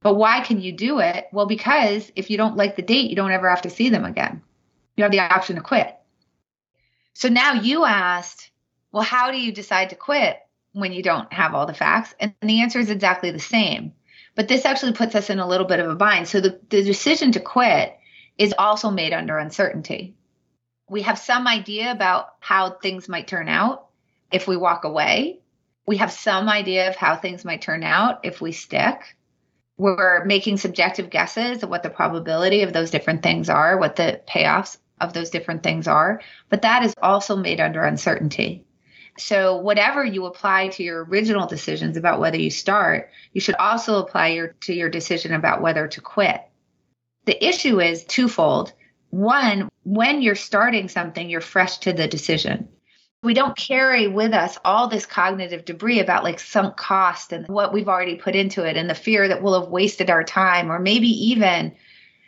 But 0.00 0.14
why 0.14 0.40
can 0.40 0.60
you 0.60 0.72
do 0.72 1.00
it? 1.00 1.26
Well, 1.32 1.46
because 1.46 2.12
if 2.14 2.30
you 2.30 2.36
don't 2.36 2.56
like 2.56 2.76
the 2.76 2.82
date, 2.82 3.10
you 3.10 3.16
don't 3.16 3.32
ever 3.32 3.48
have 3.48 3.62
to 3.62 3.70
see 3.70 3.88
them 3.88 4.04
again. 4.04 4.42
You 4.96 5.02
have 5.02 5.12
the 5.12 5.20
option 5.20 5.56
to 5.56 5.62
quit. 5.62 5.96
So 7.14 7.28
now 7.28 7.54
you 7.54 7.84
asked, 7.84 8.50
well, 8.92 9.02
how 9.02 9.30
do 9.30 9.38
you 9.38 9.52
decide 9.52 9.90
to 9.90 9.96
quit 9.96 10.38
when 10.72 10.92
you 10.92 11.02
don't 11.02 11.32
have 11.32 11.54
all 11.54 11.66
the 11.66 11.74
facts? 11.74 12.14
And 12.20 12.34
the 12.42 12.60
answer 12.60 12.78
is 12.78 12.90
exactly 12.90 13.30
the 13.30 13.38
same. 13.38 13.92
But 14.34 14.48
this 14.48 14.64
actually 14.64 14.92
puts 14.92 15.14
us 15.14 15.30
in 15.30 15.38
a 15.38 15.46
little 15.46 15.66
bit 15.66 15.80
of 15.80 15.90
a 15.90 15.94
bind. 15.94 16.28
So 16.28 16.40
the, 16.40 16.60
the 16.68 16.82
decision 16.82 17.32
to 17.32 17.40
quit 17.40 17.96
is 18.36 18.54
also 18.56 18.90
made 18.90 19.12
under 19.12 19.38
uncertainty. 19.38 20.14
We 20.88 21.02
have 21.02 21.18
some 21.18 21.46
idea 21.46 21.92
about 21.92 22.26
how 22.40 22.70
things 22.70 23.08
might 23.08 23.28
turn 23.28 23.48
out 23.48 23.86
if 24.32 24.48
we 24.48 24.56
walk 24.56 24.84
away. 24.84 25.40
We 25.86 25.98
have 25.98 26.12
some 26.12 26.48
idea 26.48 26.88
of 26.88 26.96
how 26.96 27.16
things 27.16 27.44
might 27.44 27.62
turn 27.62 27.84
out 27.84 28.20
if 28.24 28.40
we 28.40 28.52
stick. 28.52 29.16
We're 29.76 30.24
making 30.24 30.58
subjective 30.58 31.10
guesses 31.10 31.62
of 31.62 31.68
what 31.68 31.82
the 31.82 31.90
probability 31.90 32.62
of 32.62 32.72
those 32.72 32.90
different 32.90 33.22
things 33.22 33.48
are, 33.48 33.78
what 33.78 33.96
the 33.96 34.20
payoffs 34.28 34.78
of 35.00 35.12
those 35.12 35.30
different 35.30 35.62
things 35.62 35.88
are. 35.88 36.20
But 36.48 36.62
that 36.62 36.84
is 36.84 36.94
also 37.00 37.36
made 37.36 37.60
under 37.60 37.84
uncertainty. 37.84 38.64
So, 39.16 39.56
whatever 39.56 40.04
you 40.04 40.26
apply 40.26 40.68
to 40.68 40.82
your 40.82 41.04
original 41.04 41.46
decisions 41.46 41.96
about 41.96 42.18
whether 42.18 42.36
you 42.36 42.50
start, 42.50 43.10
you 43.32 43.40
should 43.40 43.54
also 43.56 43.98
apply 43.98 44.28
your, 44.28 44.48
to 44.62 44.74
your 44.74 44.88
decision 44.88 45.32
about 45.32 45.62
whether 45.62 45.86
to 45.86 46.00
quit. 46.00 46.42
The 47.26 47.42
issue 47.44 47.80
is 47.80 48.04
twofold. 48.04 48.72
One, 49.10 49.68
when 49.84 50.20
you're 50.20 50.34
starting 50.34 50.88
something, 50.88 51.30
you're 51.30 51.40
fresh 51.40 51.78
to 51.78 51.92
the 51.92 52.08
decision. 52.08 52.68
We 53.22 53.32
don't 53.32 53.56
carry 53.56 54.08
with 54.08 54.34
us 54.34 54.58
all 54.64 54.88
this 54.88 55.06
cognitive 55.06 55.64
debris 55.64 56.00
about 56.00 56.24
like 56.24 56.40
sunk 56.40 56.76
cost 56.76 57.32
and 57.32 57.46
what 57.48 57.72
we've 57.72 57.88
already 57.88 58.16
put 58.16 58.34
into 58.34 58.64
it 58.64 58.76
and 58.76 58.90
the 58.90 58.94
fear 58.94 59.28
that 59.28 59.42
we'll 59.42 59.60
have 59.60 59.70
wasted 59.70 60.10
our 60.10 60.24
time 60.24 60.70
or 60.70 60.78
maybe 60.78 61.08
even 61.30 61.74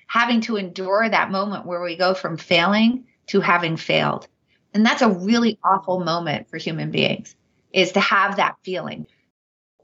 having 0.07 0.41
to 0.43 0.57
endure 0.57 1.09
that 1.09 1.31
moment 1.31 1.67
where 1.67 1.83
we 1.83 1.97
go 1.97 2.15
from 2.15 2.37
failing 2.37 3.05
to 3.27 3.41
having 3.41 3.77
failed. 3.77 4.29
And 4.75 4.85
that's 4.85 5.03
a 5.03 5.11
really 5.11 5.59
awful 5.65 6.01
moment 6.01 6.49
for 6.51 6.59
human 6.59 6.91
beings 6.91 7.35
is 7.73 7.93
to 7.93 8.01
have 8.01 8.37
that 8.37 8.57
feeling. 8.63 9.07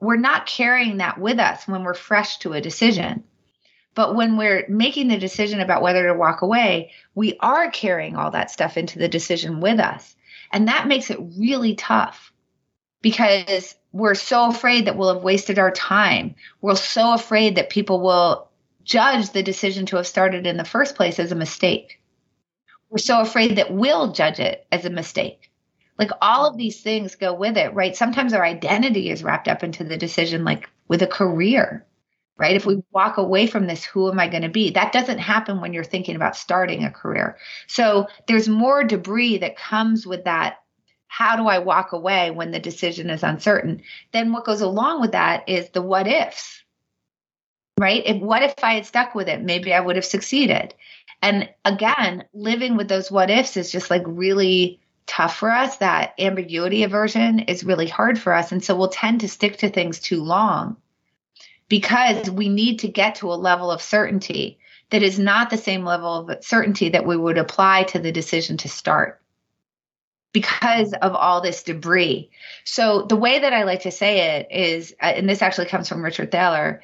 We're 0.00 0.16
not 0.16 0.46
carrying 0.46 0.98
that 0.98 1.18
with 1.18 1.38
us 1.38 1.66
when 1.66 1.84
we're 1.84 1.94
fresh 1.94 2.38
to 2.38 2.52
a 2.52 2.60
decision. 2.60 3.24
But 3.94 4.14
when 4.14 4.36
we're 4.36 4.64
making 4.68 5.08
the 5.08 5.18
decision 5.18 5.60
about 5.60 5.82
whether 5.82 6.06
to 6.06 6.14
walk 6.14 6.42
away, 6.42 6.92
we 7.14 7.36
are 7.40 7.70
carrying 7.70 8.16
all 8.16 8.30
that 8.30 8.50
stuff 8.50 8.76
into 8.76 8.98
the 8.98 9.08
decision 9.08 9.60
with 9.60 9.78
us. 9.78 10.16
And 10.50 10.68
that 10.68 10.88
makes 10.88 11.10
it 11.10 11.18
really 11.38 11.74
tough 11.74 12.32
because 13.02 13.74
we're 13.92 14.14
so 14.14 14.48
afraid 14.48 14.86
that 14.86 14.96
we'll 14.96 15.14
have 15.14 15.22
wasted 15.22 15.58
our 15.58 15.70
time. 15.70 16.34
We're 16.60 16.76
so 16.76 17.12
afraid 17.12 17.56
that 17.56 17.70
people 17.70 18.00
will 18.00 18.48
judge 18.84 19.30
the 19.30 19.42
decision 19.42 19.86
to 19.86 19.96
have 19.96 20.06
started 20.06 20.46
in 20.46 20.56
the 20.56 20.64
first 20.64 20.96
place 20.96 21.18
as 21.18 21.32
a 21.32 21.36
mistake. 21.36 22.00
We're 22.92 22.98
so 22.98 23.20
afraid 23.20 23.56
that 23.56 23.72
we'll 23.72 24.12
judge 24.12 24.38
it 24.38 24.64
as 24.70 24.84
a 24.84 24.90
mistake. 24.90 25.50
Like 25.98 26.10
all 26.20 26.46
of 26.46 26.56
these 26.56 26.80
things 26.80 27.16
go 27.16 27.34
with 27.34 27.56
it, 27.56 27.74
right? 27.74 27.96
Sometimes 27.96 28.32
our 28.32 28.44
identity 28.44 29.10
is 29.10 29.24
wrapped 29.24 29.48
up 29.48 29.64
into 29.64 29.82
the 29.82 29.96
decision, 29.96 30.44
like 30.44 30.70
with 30.86 31.02
a 31.02 31.08
career 31.08 31.84
right? 32.42 32.56
If 32.56 32.66
we 32.66 32.82
walk 32.90 33.18
away 33.18 33.46
from 33.46 33.68
this, 33.68 33.84
who 33.84 34.10
am 34.10 34.18
I 34.18 34.28
going 34.28 34.42
to 34.42 34.48
be? 34.48 34.70
That 34.70 34.92
doesn't 34.92 35.18
happen 35.18 35.60
when 35.60 35.72
you're 35.72 35.84
thinking 35.84 36.16
about 36.16 36.36
starting 36.36 36.84
a 36.84 36.90
career. 36.90 37.36
So 37.68 38.08
there's 38.26 38.48
more 38.48 38.82
debris 38.82 39.38
that 39.38 39.56
comes 39.56 40.06
with 40.06 40.24
that. 40.24 40.56
How 41.06 41.36
do 41.36 41.46
I 41.46 41.60
walk 41.60 41.92
away 41.92 42.30
when 42.30 42.50
the 42.50 42.58
decision 42.58 43.10
is 43.10 43.22
uncertain? 43.22 43.82
Then 44.12 44.32
what 44.32 44.44
goes 44.44 44.62
along 44.62 45.02
with 45.02 45.12
that 45.12 45.48
is 45.48 45.68
the 45.70 45.82
what 45.82 46.08
ifs, 46.08 46.64
right? 47.78 48.02
If 48.04 48.20
what 48.20 48.42
if 48.42 48.54
I 48.62 48.74
had 48.74 48.86
stuck 48.86 49.14
with 49.14 49.28
it? 49.28 49.42
Maybe 49.42 49.74
I 49.74 49.80
would 49.80 49.96
have 49.96 50.04
succeeded. 50.04 50.74
And 51.22 51.48
again, 51.64 52.24
living 52.34 52.76
with 52.76 52.88
those 52.88 53.10
what 53.10 53.30
ifs 53.30 53.56
is 53.56 53.70
just 53.70 53.90
like 53.90 54.02
really 54.04 54.80
tough 55.06 55.36
for 55.36 55.50
us. 55.50 55.76
That 55.76 56.14
ambiguity 56.18 56.82
aversion 56.82 57.40
is 57.40 57.64
really 57.64 57.86
hard 57.86 58.18
for 58.18 58.32
us. 58.34 58.52
And 58.52 58.62
so 58.62 58.76
we'll 58.76 58.88
tend 58.88 59.20
to 59.20 59.28
stick 59.28 59.58
to 59.58 59.70
things 59.70 60.00
too 60.00 60.22
long 60.22 60.76
because 61.68 62.28
we 62.28 62.48
need 62.48 62.80
to 62.80 62.88
get 62.88 63.16
to 63.16 63.32
a 63.32 63.34
level 63.34 63.70
of 63.70 63.80
certainty 63.80 64.58
that 64.90 65.02
is 65.02 65.18
not 65.18 65.48
the 65.48 65.56
same 65.56 65.84
level 65.84 66.28
of 66.28 66.44
certainty 66.44 66.90
that 66.90 67.06
we 67.06 67.16
would 67.16 67.38
apply 67.38 67.84
to 67.84 67.98
the 67.98 68.12
decision 68.12 68.58
to 68.58 68.68
start 68.68 69.22
because 70.32 70.92
of 70.94 71.14
all 71.14 71.40
this 71.40 71.62
debris. 71.62 72.30
So 72.64 73.02
the 73.02 73.16
way 73.16 73.38
that 73.38 73.52
I 73.52 73.64
like 73.64 73.82
to 73.82 73.90
say 73.90 74.38
it 74.38 74.48
is, 74.50 74.94
uh, 75.00 75.06
and 75.06 75.28
this 75.28 75.42
actually 75.42 75.66
comes 75.66 75.88
from 75.88 76.02
Richard 76.02 76.30
Thaler, 76.30 76.82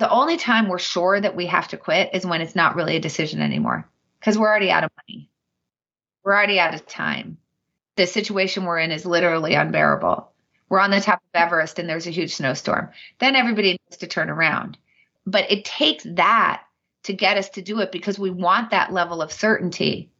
the 0.00 0.10
only 0.10 0.38
time 0.38 0.66
we're 0.66 0.78
sure 0.78 1.20
that 1.20 1.36
we 1.36 1.44
have 1.46 1.68
to 1.68 1.76
quit 1.76 2.10
is 2.14 2.24
when 2.24 2.40
it's 2.40 2.56
not 2.56 2.74
really 2.74 2.96
a 2.96 3.00
decision 3.00 3.42
anymore 3.42 3.86
because 4.18 4.38
we're 4.38 4.48
already 4.48 4.70
out 4.70 4.82
of 4.82 4.90
money. 5.06 5.28
We're 6.24 6.34
already 6.34 6.58
out 6.58 6.74
of 6.74 6.86
time. 6.86 7.36
The 7.96 8.06
situation 8.06 8.64
we're 8.64 8.78
in 8.78 8.92
is 8.92 9.04
literally 9.04 9.52
unbearable. 9.52 10.32
We're 10.70 10.80
on 10.80 10.90
the 10.90 11.02
top 11.02 11.18
of 11.18 11.38
Everest 11.38 11.78
and 11.78 11.86
there's 11.86 12.06
a 12.06 12.12
huge 12.12 12.34
snowstorm. 12.34 12.88
Then 13.18 13.36
everybody 13.36 13.72
needs 13.72 13.98
to 13.98 14.06
turn 14.06 14.30
around. 14.30 14.78
But 15.26 15.52
it 15.52 15.66
takes 15.66 16.04
that 16.04 16.62
to 17.02 17.12
get 17.12 17.36
us 17.36 17.50
to 17.50 17.62
do 17.62 17.80
it 17.80 17.92
because 17.92 18.18
we 18.18 18.30
want 18.30 18.70
that 18.70 18.94
level 18.94 19.20
of 19.20 19.30
certainty 19.30 20.10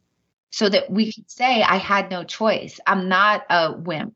so 0.51 0.69
that 0.69 0.91
we 0.91 1.11
can 1.11 1.27
say, 1.27 1.63
I 1.63 1.77
had 1.77 2.11
no 2.11 2.23
choice. 2.23 2.79
I'm 2.85 3.09
not 3.09 3.45
a 3.49 3.73
wimp. 3.73 4.13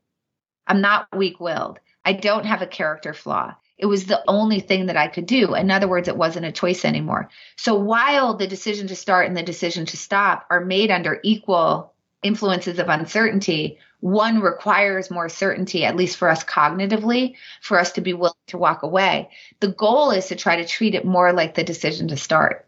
I'm 0.64 0.80
not 0.80 1.08
weak 1.16 1.40
willed. 1.40 1.80
I 2.04 2.12
don't 2.12 2.46
have 2.46 2.62
a 2.62 2.68
character 2.68 3.12
flaw. 3.12 3.56
It 3.78 3.86
was 3.86 4.06
the 4.06 4.22
only 4.26 4.60
thing 4.60 4.86
that 4.86 4.96
I 4.96 5.08
could 5.08 5.26
do. 5.26 5.54
In 5.54 5.70
other 5.70 5.88
words, 5.88 6.08
it 6.08 6.16
wasn't 6.16 6.46
a 6.46 6.52
choice 6.52 6.84
anymore. 6.84 7.28
So 7.56 7.74
while 7.74 8.34
the 8.34 8.46
decision 8.46 8.88
to 8.88 8.96
start 8.96 9.26
and 9.26 9.36
the 9.36 9.42
decision 9.42 9.84
to 9.86 9.96
stop 9.96 10.46
are 10.50 10.64
made 10.64 10.90
under 10.90 11.20
equal 11.22 11.92
influences 12.22 12.78
of 12.78 12.88
uncertainty, 12.88 13.78
one 14.00 14.40
requires 14.40 15.10
more 15.10 15.28
certainty, 15.28 15.84
at 15.84 15.96
least 15.96 16.16
for 16.16 16.28
us 16.30 16.42
cognitively, 16.42 17.34
for 17.60 17.78
us 17.78 17.92
to 17.92 18.00
be 18.00 18.14
willing 18.14 18.34
to 18.46 18.58
walk 18.58 18.82
away. 18.82 19.30
The 19.60 19.68
goal 19.68 20.10
is 20.10 20.26
to 20.28 20.36
try 20.36 20.56
to 20.56 20.66
treat 20.66 20.94
it 20.94 21.04
more 21.04 21.32
like 21.32 21.54
the 21.54 21.64
decision 21.64 22.08
to 22.08 22.16
start. 22.16 22.66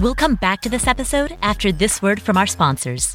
We'll 0.00 0.14
come 0.14 0.36
back 0.36 0.62
to 0.62 0.70
this 0.70 0.86
episode 0.86 1.36
after 1.42 1.72
this 1.72 2.00
word 2.00 2.22
from 2.22 2.38
our 2.38 2.46
sponsors. 2.46 3.14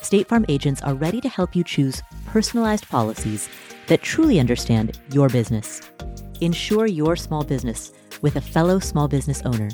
State 0.00 0.28
Farm 0.28 0.44
agents 0.48 0.82
are 0.82 0.94
ready 0.94 1.20
to 1.20 1.28
help 1.28 1.54
you 1.54 1.64
choose 1.64 2.02
personalized 2.26 2.88
policies 2.88 3.48
that 3.86 4.02
truly 4.02 4.38
understand 4.40 4.98
your 5.12 5.28
business. 5.28 5.82
Insure 6.40 6.86
your 6.86 7.16
small 7.16 7.44
business 7.44 7.92
with 8.22 8.36
a 8.36 8.40
fellow 8.40 8.78
small 8.78 9.08
business 9.08 9.42
owner 9.44 9.70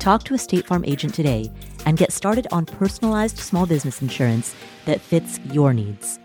Talk 0.00 0.24
to 0.24 0.34
a 0.34 0.38
State 0.38 0.66
Farm 0.66 0.82
agent 0.86 1.12
today 1.12 1.52
and 1.84 1.98
get 1.98 2.10
started 2.10 2.46
on 2.50 2.64
personalized 2.64 3.36
small 3.36 3.66
business 3.66 4.00
insurance 4.00 4.54
that 4.86 4.98
fits 4.98 5.38
your 5.52 5.74
needs. 5.74 6.18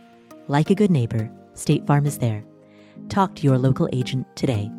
Like 0.48 0.70
a 0.70 0.76
good 0.76 0.90
neighbor, 0.90 1.30
State 1.56 1.86
Farm 1.86 2.06
is 2.06 2.20
there. 2.20 2.42
Talk 3.10 3.36
to 3.36 3.44
your 3.44 3.58
local 3.58 3.90
agent 3.92 4.34
today. 4.38 4.72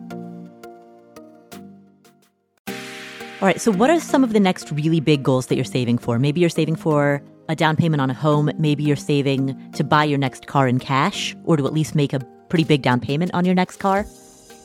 All 2.66 3.46
right, 3.46 3.60
so 3.60 3.70
what 3.70 3.90
are 3.90 4.00
some 4.00 4.24
of 4.24 4.32
the 4.32 4.40
next 4.40 4.72
really 4.72 5.00
big 5.00 5.22
goals 5.22 5.48
that 5.48 5.56
you're 5.56 5.64
saving 5.64 5.98
for? 5.98 6.18
Maybe 6.18 6.40
you're 6.40 6.48
saving 6.48 6.76
for 6.76 7.22
a 7.48 7.56
down 7.56 7.76
payment 7.76 8.00
on 8.00 8.10
a 8.10 8.14
home. 8.14 8.50
Maybe 8.58 8.82
you're 8.82 8.96
saving 8.96 9.72
to 9.72 9.84
buy 9.84 10.04
your 10.04 10.18
next 10.18 10.46
car 10.46 10.68
in 10.68 10.78
cash 10.78 11.36
or 11.44 11.56
to 11.56 11.66
at 11.66 11.72
least 11.72 11.94
make 11.94 12.12
a 12.12 12.20
pretty 12.48 12.64
big 12.64 12.82
down 12.82 13.00
payment 13.00 13.32
on 13.34 13.44
your 13.44 13.54
next 13.54 13.76
car. 13.76 14.06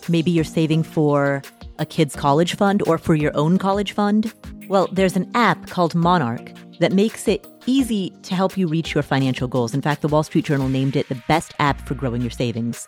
Maybe 0.09 0.31
you're 0.31 0.43
saving 0.43 0.83
for 0.83 1.41
a 1.79 1.85
kid's 1.85 2.15
college 2.15 2.55
fund 2.55 2.83
or 2.87 2.97
for 2.97 3.15
your 3.15 3.35
own 3.35 3.57
college 3.57 3.91
fund. 3.91 4.33
Well, 4.67 4.87
there's 4.91 5.15
an 5.15 5.29
app 5.35 5.67
called 5.67 5.95
Monarch 5.95 6.51
that 6.79 6.91
makes 6.91 7.27
it 7.27 7.45
easy 7.65 8.11
to 8.23 8.35
help 8.35 8.57
you 8.57 8.67
reach 8.67 8.93
your 8.93 9.03
financial 9.03 9.47
goals. 9.47 9.73
In 9.73 9.81
fact, 9.81 10.01
the 10.01 10.07
Wall 10.07 10.23
Street 10.23 10.45
Journal 10.45 10.69
named 10.69 10.95
it 10.95 11.09
the 11.09 11.21
best 11.27 11.53
app 11.59 11.87
for 11.87 11.93
growing 11.93 12.21
your 12.21 12.31
savings. 12.31 12.87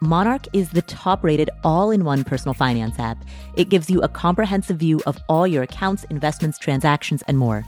Monarch 0.00 0.46
is 0.52 0.70
the 0.70 0.82
top 0.82 1.22
rated 1.22 1.48
all 1.62 1.92
in 1.92 2.04
one 2.04 2.24
personal 2.24 2.54
finance 2.54 2.98
app. 2.98 3.24
It 3.56 3.68
gives 3.68 3.88
you 3.88 4.02
a 4.02 4.08
comprehensive 4.08 4.76
view 4.76 5.00
of 5.06 5.16
all 5.28 5.46
your 5.46 5.62
accounts, 5.62 6.02
investments, 6.10 6.58
transactions, 6.58 7.22
and 7.28 7.38
more. 7.38 7.64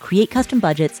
Create 0.00 0.30
custom 0.30 0.58
budgets, 0.58 1.00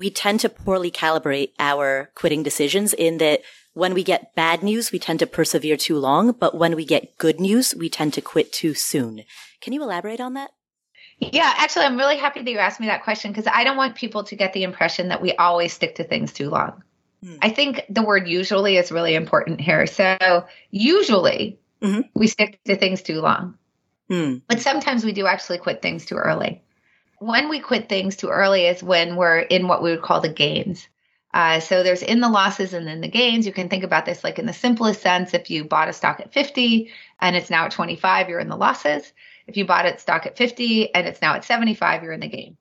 we 0.00 0.10
tend 0.10 0.40
to 0.40 0.48
poorly 0.48 0.90
calibrate 0.90 1.50
our 1.58 2.10
quitting 2.14 2.42
decisions 2.42 2.94
in 2.94 3.18
that 3.18 3.42
when 3.74 3.94
we 3.94 4.02
get 4.02 4.34
bad 4.34 4.62
news, 4.62 4.90
we 4.90 4.98
tend 4.98 5.20
to 5.20 5.26
persevere 5.26 5.76
too 5.76 5.98
long, 5.98 6.32
but 6.32 6.56
when 6.56 6.74
we 6.74 6.84
get 6.84 7.16
good 7.18 7.38
news, 7.38 7.74
we 7.76 7.88
tend 7.88 8.14
to 8.14 8.20
quit 8.20 8.52
too 8.52 8.74
soon. 8.74 9.22
Can 9.60 9.72
you 9.72 9.82
elaborate 9.82 10.20
on 10.20 10.34
that? 10.34 10.50
Yeah, 11.20 11.52
actually, 11.58 11.84
I'm 11.84 11.98
really 11.98 12.16
happy 12.16 12.42
that 12.42 12.50
you 12.50 12.58
asked 12.58 12.80
me 12.80 12.86
that 12.86 13.04
question 13.04 13.30
because 13.30 13.46
I 13.46 13.62
don't 13.62 13.76
want 13.76 13.94
people 13.94 14.24
to 14.24 14.34
get 14.34 14.54
the 14.54 14.64
impression 14.64 15.08
that 15.08 15.20
we 15.20 15.34
always 15.34 15.72
stick 15.74 15.96
to 15.96 16.04
things 16.04 16.32
too 16.32 16.48
long. 16.48 16.82
Hmm. 17.22 17.36
I 17.42 17.50
think 17.50 17.84
the 17.90 18.02
word 18.02 18.26
usually 18.26 18.78
is 18.78 18.90
really 18.90 19.14
important 19.14 19.60
here. 19.60 19.86
So, 19.86 20.46
usually 20.70 21.60
mm-hmm. 21.82 22.00
we 22.14 22.26
stick 22.26 22.58
to 22.64 22.74
things 22.74 23.02
too 23.02 23.20
long, 23.20 23.58
hmm. 24.08 24.36
but 24.48 24.60
sometimes 24.60 25.04
we 25.04 25.12
do 25.12 25.26
actually 25.26 25.58
quit 25.58 25.82
things 25.82 26.06
too 26.06 26.16
early 26.16 26.62
when 27.20 27.50
we 27.50 27.60
quit 27.60 27.88
things 27.88 28.16
too 28.16 28.28
early 28.28 28.66
is 28.66 28.82
when 28.82 29.14
we're 29.14 29.40
in 29.40 29.68
what 29.68 29.82
we 29.82 29.90
would 29.90 30.02
call 30.02 30.20
the 30.20 30.28
gains. 30.28 30.88
Uh, 31.32 31.60
so 31.60 31.82
there's 31.82 32.02
in 32.02 32.20
the 32.20 32.28
losses 32.28 32.72
and 32.72 32.86
then 32.86 33.02
the 33.02 33.08
gains. 33.08 33.46
You 33.46 33.52
can 33.52 33.68
think 33.68 33.84
about 33.84 34.06
this 34.06 34.24
like 34.24 34.38
in 34.38 34.46
the 34.46 34.52
simplest 34.54 35.02
sense. 35.02 35.34
If 35.34 35.50
you 35.50 35.64
bought 35.64 35.90
a 35.90 35.92
stock 35.92 36.18
at 36.18 36.32
50 36.32 36.90
and 37.20 37.36
it's 37.36 37.50
now 37.50 37.66
at 37.66 37.72
25, 37.72 38.28
you're 38.28 38.40
in 38.40 38.48
the 38.48 38.56
losses. 38.56 39.12
If 39.46 39.56
you 39.56 39.66
bought 39.66 39.86
it 39.86 40.00
stock 40.00 40.26
at 40.26 40.38
50 40.38 40.94
and 40.94 41.06
it's 41.06 41.20
now 41.20 41.34
at 41.34 41.44
75, 41.44 42.02
you're 42.02 42.12
in 42.14 42.20
the 42.20 42.28
gain. 42.28 42.56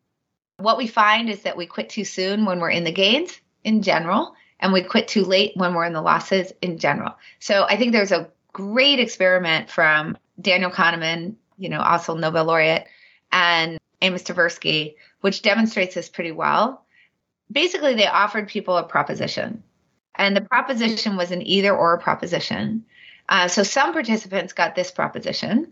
What 0.57 0.77
we 0.77 0.87
find 0.87 1.29
is 1.29 1.43
that 1.43 1.55
we 1.55 1.65
quit 1.65 1.89
too 1.89 2.03
soon 2.03 2.45
when 2.45 2.59
we're 2.59 2.69
in 2.69 2.83
the 2.83 2.91
gains 2.91 3.39
in 3.63 3.81
general, 3.81 4.35
and 4.59 4.73
we 4.73 4.81
quit 4.81 5.07
too 5.07 5.23
late 5.23 5.53
when 5.55 5.73
we're 5.73 5.85
in 5.85 5.93
the 5.93 6.01
losses 6.01 6.51
in 6.61 6.77
general. 6.77 7.15
So 7.39 7.65
I 7.69 7.77
think 7.77 7.93
there's 7.93 8.11
a 8.11 8.29
great 8.51 8.99
experiment 8.99 9.69
from 9.69 10.17
Daniel 10.41 10.69
Kahneman, 10.69 11.35
you 11.57 11.69
know, 11.69 11.79
also 11.79 12.15
Nobel 12.15 12.43
laureate, 12.43 12.87
and 13.31 13.79
Amos 14.01 14.23
Tversky, 14.23 14.95
which 15.21 15.41
demonstrates 15.41 15.95
this 15.95 16.09
pretty 16.09 16.31
well. 16.31 16.85
Basically, 17.51 17.95
they 17.95 18.07
offered 18.07 18.47
people 18.47 18.77
a 18.77 18.83
proposition, 18.83 19.63
and 20.15 20.35
the 20.35 20.41
proposition 20.41 21.17
was 21.17 21.31
an 21.31 21.45
either 21.45 21.75
or 21.75 21.97
proposition. 21.97 22.85
Uh, 23.27 23.47
so 23.47 23.63
some 23.63 23.93
participants 23.93 24.53
got 24.53 24.75
this 24.75 24.91
proposition 24.91 25.71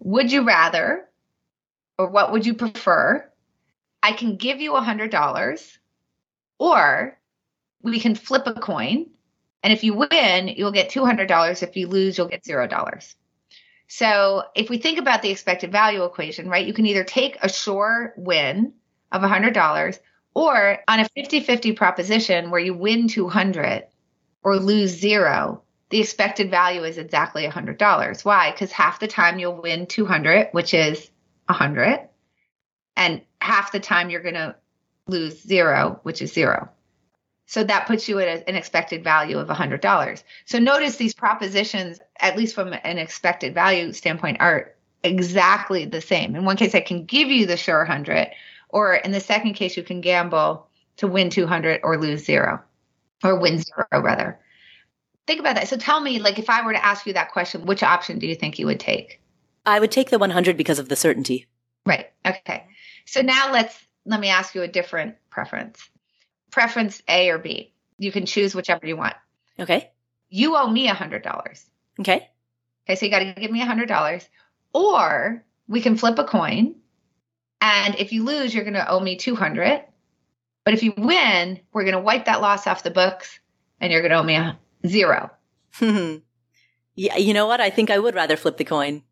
Would 0.00 0.32
you 0.32 0.46
rather, 0.46 1.08
or 1.98 2.08
what 2.08 2.32
would 2.32 2.46
you 2.46 2.54
prefer? 2.54 3.30
I 4.02 4.12
can 4.12 4.36
give 4.36 4.60
you 4.60 4.76
a 4.76 4.80
$100, 4.80 5.78
or 6.58 7.18
we 7.82 8.00
can 8.00 8.14
flip 8.14 8.46
a 8.46 8.54
coin. 8.54 9.10
And 9.62 9.72
if 9.72 9.84
you 9.84 9.94
win, 9.94 10.48
you'll 10.48 10.72
get 10.72 10.90
$200. 10.90 11.62
If 11.62 11.76
you 11.76 11.86
lose, 11.86 12.16
you'll 12.16 12.28
get 12.28 12.44
$0. 12.44 13.14
So 13.92 14.44
if 14.54 14.70
we 14.70 14.78
think 14.78 15.00
about 15.00 15.20
the 15.20 15.30
expected 15.30 15.72
value 15.72 16.04
equation, 16.04 16.48
right, 16.48 16.64
you 16.64 16.72
can 16.72 16.86
either 16.86 17.02
take 17.02 17.36
a 17.42 17.48
sure 17.48 18.14
win 18.16 18.74
of 19.10 19.20
$100 19.20 19.98
or 20.32 20.78
on 20.86 21.00
a 21.00 21.08
50-50 21.18 21.74
proposition 21.74 22.52
where 22.52 22.60
you 22.60 22.72
win 22.72 23.08
200 23.08 23.88
or 24.44 24.56
lose 24.58 24.92
zero, 24.92 25.64
the 25.88 25.98
expected 25.98 26.52
value 26.52 26.84
is 26.84 26.98
exactly 26.98 27.42
$100. 27.44 28.24
Why? 28.24 28.52
Because 28.52 28.70
half 28.70 29.00
the 29.00 29.08
time 29.08 29.40
you'll 29.40 29.60
win 29.60 29.86
200, 29.86 30.50
which 30.52 30.72
is 30.72 31.10
100, 31.46 32.08
and 32.96 33.22
half 33.40 33.72
the 33.72 33.80
time 33.80 34.08
you're 34.08 34.22
going 34.22 34.34
to 34.34 34.54
lose 35.08 35.42
zero, 35.42 35.98
which 36.04 36.22
is 36.22 36.32
zero. 36.32 36.70
So 37.50 37.64
that 37.64 37.88
puts 37.88 38.08
you 38.08 38.20
at 38.20 38.48
an 38.48 38.54
expected 38.54 39.02
value 39.02 39.36
of 39.36 39.48
$100. 39.48 40.22
So 40.44 40.60
notice 40.60 40.98
these 40.98 41.14
propositions, 41.14 41.98
at 42.20 42.36
least 42.36 42.54
from 42.54 42.72
an 42.72 42.96
expected 42.96 43.54
value 43.54 43.92
standpoint, 43.92 44.36
are 44.38 44.70
exactly 45.02 45.84
the 45.84 46.00
same. 46.00 46.36
In 46.36 46.44
one 46.44 46.56
case, 46.56 46.76
I 46.76 46.80
can 46.80 47.06
give 47.06 47.26
you 47.26 47.46
the 47.46 47.56
sure 47.56 47.80
100, 47.80 48.30
or 48.68 48.94
in 48.94 49.10
the 49.10 49.18
second 49.18 49.54
case, 49.54 49.76
you 49.76 49.82
can 49.82 50.00
gamble 50.00 50.68
to 50.98 51.08
win 51.08 51.28
200 51.28 51.80
or 51.82 51.98
lose 51.98 52.24
zero, 52.24 52.62
or 53.24 53.34
win 53.34 53.58
zero 53.58 53.88
rather. 53.90 54.38
Think 55.26 55.40
about 55.40 55.56
that. 55.56 55.66
So 55.66 55.76
tell 55.76 56.00
me, 56.00 56.20
like, 56.20 56.38
if 56.38 56.48
I 56.48 56.64
were 56.64 56.72
to 56.72 56.86
ask 56.86 57.04
you 57.04 57.14
that 57.14 57.32
question, 57.32 57.66
which 57.66 57.82
option 57.82 58.20
do 58.20 58.28
you 58.28 58.36
think 58.36 58.60
you 58.60 58.66
would 58.66 58.78
take? 58.78 59.20
I 59.66 59.80
would 59.80 59.90
take 59.90 60.10
the 60.10 60.20
100 60.20 60.56
because 60.56 60.78
of 60.78 60.88
the 60.88 60.94
certainty. 60.94 61.48
Right. 61.84 62.12
Okay. 62.24 62.64
So 63.06 63.22
now 63.22 63.50
let's 63.50 63.76
let 64.06 64.20
me 64.20 64.28
ask 64.28 64.54
you 64.54 64.62
a 64.62 64.68
different 64.68 65.16
preference 65.30 65.90
preference 66.50 67.02
A 67.08 67.30
or 67.30 67.38
B. 67.38 67.72
You 67.98 68.12
can 68.12 68.26
choose 68.26 68.54
whichever 68.54 68.86
you 68.86 68.96
want. 68.96 69.14
Okay. 69.58 69.90
You 70.28 70.56
owe 70.56 70.68
me 70.68 70.88
a 70.88 70.94
hundred 70.94 71.22
dollars. 71.22 71.64
Okay. 71.98 72.28
Okay, 72.86 72.96
so 72.96 73.04
you 73.04 73.10
got 73.10 73.20
to 73.20 73.40
give 73.40 73.50
me 73.50 73.62
a 73.62 73.66
hundred 73.66 73.88
dollars, 73.88 74.28
or 74.72 75.44
we 75.68 75.80
can 75.80 75.96
flip 75.96 76.18
a 76.18 76.24
coin, 76.24 76.76
and 77.60 77.94
if 77.96 78.12
you 78.12 78.24
lose, 78.24 78.54
you're 78.54 78.64
going 78.64 78.74
to 78.74 78.88
owe 78.88 79.00
me 79.00 79.16
two 79.16 79.36
hundred. 79.36 79.84
But 80.64 80.74
if 80.74 80.82
you 80.82 80.92
win, 80.96 81.60
we're 81.72 81.84
going 81.84 81.94
to 81.94 82.00
wipe 82.00 82.26
that 82.26 82.40
loss 82.40 82.66
off 82.66 82.82
the 82.82 82.90
books, 82.90 83.38
and 83.80 83.92
you're 83.92 84.02
going 84.02 84.12
to 84.12 84.18
owe 84.18 84.22
me 84.22 84.36
a 84.36 84.58
zero. 84.86 85.30
yeah, 85.80 87.16
you 87.16 87.34
know 87.34 87.46
what? 87.46 87.60
I 87.60 87.70
think 87.70 87.90
I 87.90 87.98
would 87.98 88.14
rather 88.14 88.36
flip 88.36 88.56
the 88.56 88.64
coin. 88.64 89.02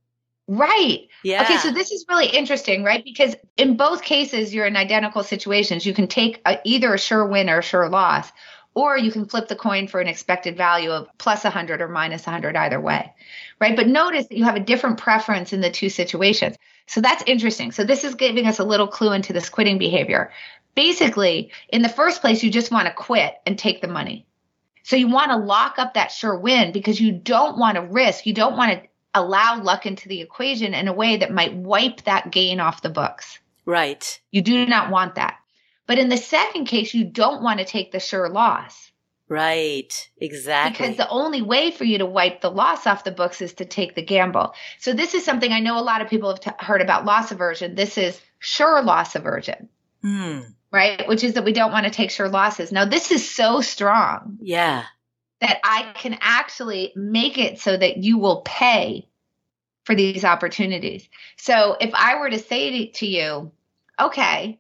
Right. 0.49 1.09
Yeah. 1.23 1.43
Okay, 1.43 1.59
so 1.59 1.71
this 1.71 1.93
is 1.93 2.07
really 2.09 2.27
interesting, 2.27 2.83
right? 2.83 3.05
Because 3.05 3.37
in 3.59 3.77
both 3.77 4.03
cases, 4.03 4.55
you're 4.55 4.67
in 4.67 4.77
identical 4.77 5.23
situations. 5.23 5.85
You 5.85 5.93
can 5.93 6.09
take 6.09 6.41
a, 6.47 6.59
either 6.65 6.95
a 6.95 6.99
sure 6.99 7.27
win 7.27 7.51
or 7.51 7.59
a 7.59 7.63
sure 7.63 7.89
loss, 7.91 8.33
or 8.79 8.97
you 8.97 9.11
can 9.11 9.27
flip 9.27 9.49
the 9.49 9.57
coin 9.57 9.89
for 9.89 10.01
an 10.01 10.07
expected 10.07 10.57
value 10.57 10.91
of 10.91 11.09
plus 11.19 11.43
100 11.43 11.81
or 11.83 11.89
minus 11.89 12.27
100 12.27 12.55
either 12.55 12.81
way 12.81 13.13
right 13.61 13.75
but 13.75 13.89
notice 13.89 14.27
that 14.29 14.37
you 14.37 14.45
have 14.45 14.55
a 14.55 14.61
different 14.61 14.99
preference 14.99 15.53
in 15.53 15.61
the 15.61 15.71
two 15.71 15.89
situations 15.89 16.57
so 16.87 17.01
that's 17.01 17.25
interesting 17.27 17.73
so 17.73 17.83
this 17.83 18.05
is 18.05 18.15
giving 18.15 18.47
us 18.47 18.61
a 18.61 18.65
little 18.65 18.87
clue 18.87 19.13
into 19.13 19.33
this 19.33 19.49
quitting 19.49 19.79
behavior 19.79 20.31
basically 20.77 21.51
in 21.71 21.83
the 21.83 21.89
first 21.89 22.21
place 22.21 22.43
you 22.43 22.51
just 22.51 22.71
want 22.71 22.87
to 22.87 22.95
quit 22.95 23.35
and 23.47 23.59
take 23.59 23.81
the 23.81 23.89
money 23.89 24.25
so 24.85 24.95
you 24.95 25.09
want 25.09 25.31
to 25.31 25.37
lock 25.37 25.79
up 25.79 25.95
that 25.95 26.13
sure 26.13 26.39
win 26.39 26.71
because 26.71 27.01
you 27.01 27.11
don't 27.11 27.59
want 27.59 27.75
to 27.75 27.83
risk 27.83 28.27
you 28.27 28.33
don't 28.33 28.57
want 28.57 28.71
to 28.71 28.89
allow 29.19 29.61
luck 29.63 29.85
into 29.87 30.09
the 30.09 30.21
equation 30.21 30.75
in 30.75 30.89
a 30.89 30.93
way 30.93 31.17
that 31.19 31.33
might 31.33 31.55
wipe 31.55 32.03
that 32.05 32.31
gain 32.31 32.61
off 32.61 32.83
the 32.83 32.89
books 32.91 33.39
right 33.67 34.21
you 34.31 34.41
do 34.43 34.65
not 34.67 34.91
want 34.91 35.15
that 35.17 35.37
but 35.89 35.99
in 35.99 36.11
the 36.11 36.19
second 36.19 36.67
case, 36.67 36.93
you 36.93 37.03
don't 37.03 37.43
want 37.43 37.61
to 37.61 37.65
take 37.65 37.93
the 37.93 37.99
sure 37.99 38.29
loss. 38.29 38.93
Right, 39.27 40.11
exactly. 40.19 40.87
Because 40.87 40.99
the 40.99 41.09
only 41.09 41.41
way 41.41 41.71
for 41.71 41.85
you 41.85 41.97
to 41.99 42.05
wipe 42.07 42.43
the 42.43 42.51
loss 42.51 42.87
off 42.87 43.05
the 43.05 43.11
books 43.11 43.41
is 43.41 43.55
to 43.55 43.65
take 43.65 43.95
the 43.95 44.03
gamble. 44.03 44.53
So, 44.79 44.93
this 44.93 45.15
is 45.15 45.25
something 45.25 45.51
I 45.51 45.61
know 45.61 45.79
a 45.79 45.81
lot 45.81 46.03
of 46.03 46.11
people 46.11 46.29
have 46.29 46.41
t- 46.41 46.51
heard 46.59 46.83
about 46.83 47.07
loss 47.07 47.33
aversion. 47.33 47.75
This 47.75 47.97
is 47.97 48.21
sure 48.39 48.83
loss 48.83 49.17
aversion, 49.17 49.71
Hmm. 50.03 50.41
right? 50.71 51.09
Which 51.09 51.25
is 51.25 51.33
that 51.35 51.45
we 51.47 51.55
don't 51.55 51.73
want 51.73 51.85
to 51.87 51.91
take 51.91 52.11
sure 52.11 52.29
losses. 52.29 52.71
Now, 52.71 52.85
this 52.85 53.11
is 53.11 53.27
so 53.35 53.63
strong 53.63 54.37
Yeah. 54.43 54.85
That 55.41 55.59
I 55.65 55.93
can 55.95 56.19
actually 56.21 56.93
make 56.97 57.39
it 57.39 57.61
so 57.61 57.77
that 57.77 57.99
you 57.99 58.19
will 58.19 58.43
pay 58.43 59.09
for 59.85 59.95
these 59.95 60.25
opportunities. 60.25 61.09
So, 61.37 61.77
if 61.81 61.95
I 61.95 62.19
were 62.19 62.29
to 62.31 62.39
say 62.39 62.87
to, 62.87 63.07
you, 63.07 63.53
okay, 64.01 64.59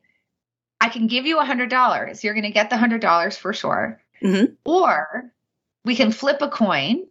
I 0.80 0.88
can 0.88 1.06
give 1.06 1.26
you 1.26 1.38
a 1.38 1.44
hundred 1.44 1.70
dollars. 1.70 2.22
You're 2.22 2.34
going 2.34 2.44
to 2.44 2.50
get 2.50 2.70
the 2.70 2.76
hundred 2.76 3.00
dollars 3.00 3.36
for 3.36 3.52
sure. 3.52 4.00
Mhm. 4.22 4.56
Or 4.64 5.32
we 5.84 5.96
can 5.96 6.12
flip 6.12 6.40
a 6.40 6.48
coin. 6.48 7.06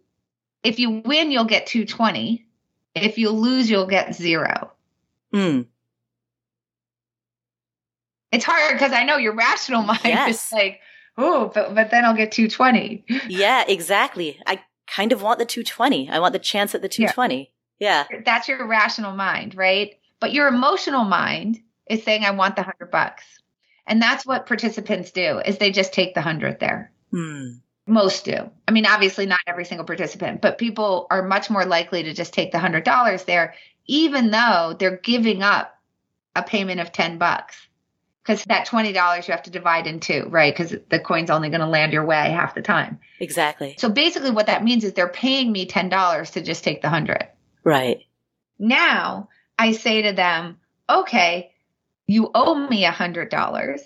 If 0.62 0.78
you 0.78 1.02
win, 1.04 1.30
you'll 1.30 1.44
get 1.44 1.66
220. 1.66 2.44
If 2.94 3.18
you 3.18 3.30
lose, 3.30 3.70
you'll 3.70 3.86
get 3.86 4.14
zero. 4.14 4.72
Hmm. 5.32 5.62
It's 8.32 8.44
hard 8.44 8.72
because 8.72 8.92
I 8.92 9.04
know 9.04 9.16
your 9.16 9.34
rational 9.34 9.82
mind 9.84 10.00
Yes. 10.04 10.46
is 10.46 10.52
like, 10.52 10.80
oh, 11.18 11.50
but, 11.52 11.74
but 11.74 11.90
then 11.90 12.04
I'll 12.04 12.16
get 12.16 12.32
220. 12.32 13.04
Yeah, 13.28 13.64
exactly. 13.68 14.40
I 14.46 14.60
kind 14.86 15.12
of 15.12 15.20
want 15.22 15.38
the 15.38 15.44
220. 15.44 16.08
I 16.08 16.18
want 16.18 16.32
the 16.32 16.38
chance 16.38 16.74
at 16.74 16.82
the 16.82 16.88
220. 16.88 17.52
Yeah. 17.78 18.06
That's 18.24 18.48
your 18.48 18.66
rational 18.66 19.14
mind, 19.14 19.54
right? 19.54 19.98
But 20.20 20.32
your 20.32 20.48
emotional 20.48 21.04
mind 21.04 21.60
is 21.88 22.02
saying, 22.02 22.24
I 22.24 22.30
want 22.30 22.56
the 22.56 22.62
hundred 22.62 22.90
bucks. 22.90 23.24
And 23.86 24.02
that's 24.02 24.26
what 24.26 24.46
participants 24.46 25.10
do 25.12 25.38
is 25.38 25.58
they 25.58 25.70
just 25.70 25.92
take 25.92 26.14
the 26.14 26.20
hundred 26.20 26.60
there. 26.60 26.92
Hmm. 27.10 27.52
Most 27.86 28.24
do. 28.24 28.50
I 28.66 28.72
mean, 28.72 28.84
obviously 28.84 29.24
not 29.24 29.40
every 29.46 29.64
single 29.64 29.86
participant, 29.86 30.42
but 30.42 30.58
people 30.58 31.06
are 31.10 31.22
much 31.22 31.48
more 31.48 31.64
likely 31.64 32.02
to 32.02 32.12
just 32.12 32.34
take 32.34 32.52
the 32.52 32.58
hundred 32.58 32.84
dollars 32.84 33.24
there, 33.24 33.54
even 33.86 34.30
though 34.30 34.76
they're 34.78 34.98
giving 34.98 35.42
up 35.42 35.74
a 36.36 36.42
payment 36.42 36.80
of 36.80 36.92
10 36.92 37.18
bucks. 37.18 37.67
Because 38.28 38.44
that 38.44 38.66
$20 38.66 39.26
you 39.26 39.32
have 39.32 39.44
to 39.44 39.50
divide 39.50 39.86
in 39.86 40.00
two, 40.00 40.26
right? 40.28 40.54
Because 40.54 40.76
the 40.90 41.00
coin's 41.00 41.30
only 41.30 41.48
going 41.48 41.62
to 41.62 41.66
land 41.66 41.94
your 41.94 42.04
way 42.04 42.28
half 42.30 42.54
the 42.54 42.60
time. 42.60 42.98
Exactly. 43.20 43.74
So 43.78 43.88
basically, 43.88 44.32
what 44.32 44.48
that 44.48 44.62
means 44.62 44.84
is 44.84 44.92
they're 44.92 45.08
paying 45.08 45.50
me 45.50 45.66
$10 45.66 46.32
to 46.32 46.42
just 46.42 46.62
take 46.62 46.82
the 46.82 46.90
hundred. 46.90 47.26
Right. 47.64 48.02
Now 48.58 49.30
I 49.58 49.72
say 49.72 50.02
to 50.02 50.12
them, 50.12 50.58
okay, 50.90 51.52
you 52.06 52.30
owe 52.34 52.68
me 52.68 52.84
a 52.84 52.90
hundred 52.90 53.30
dollars 53.30 53.80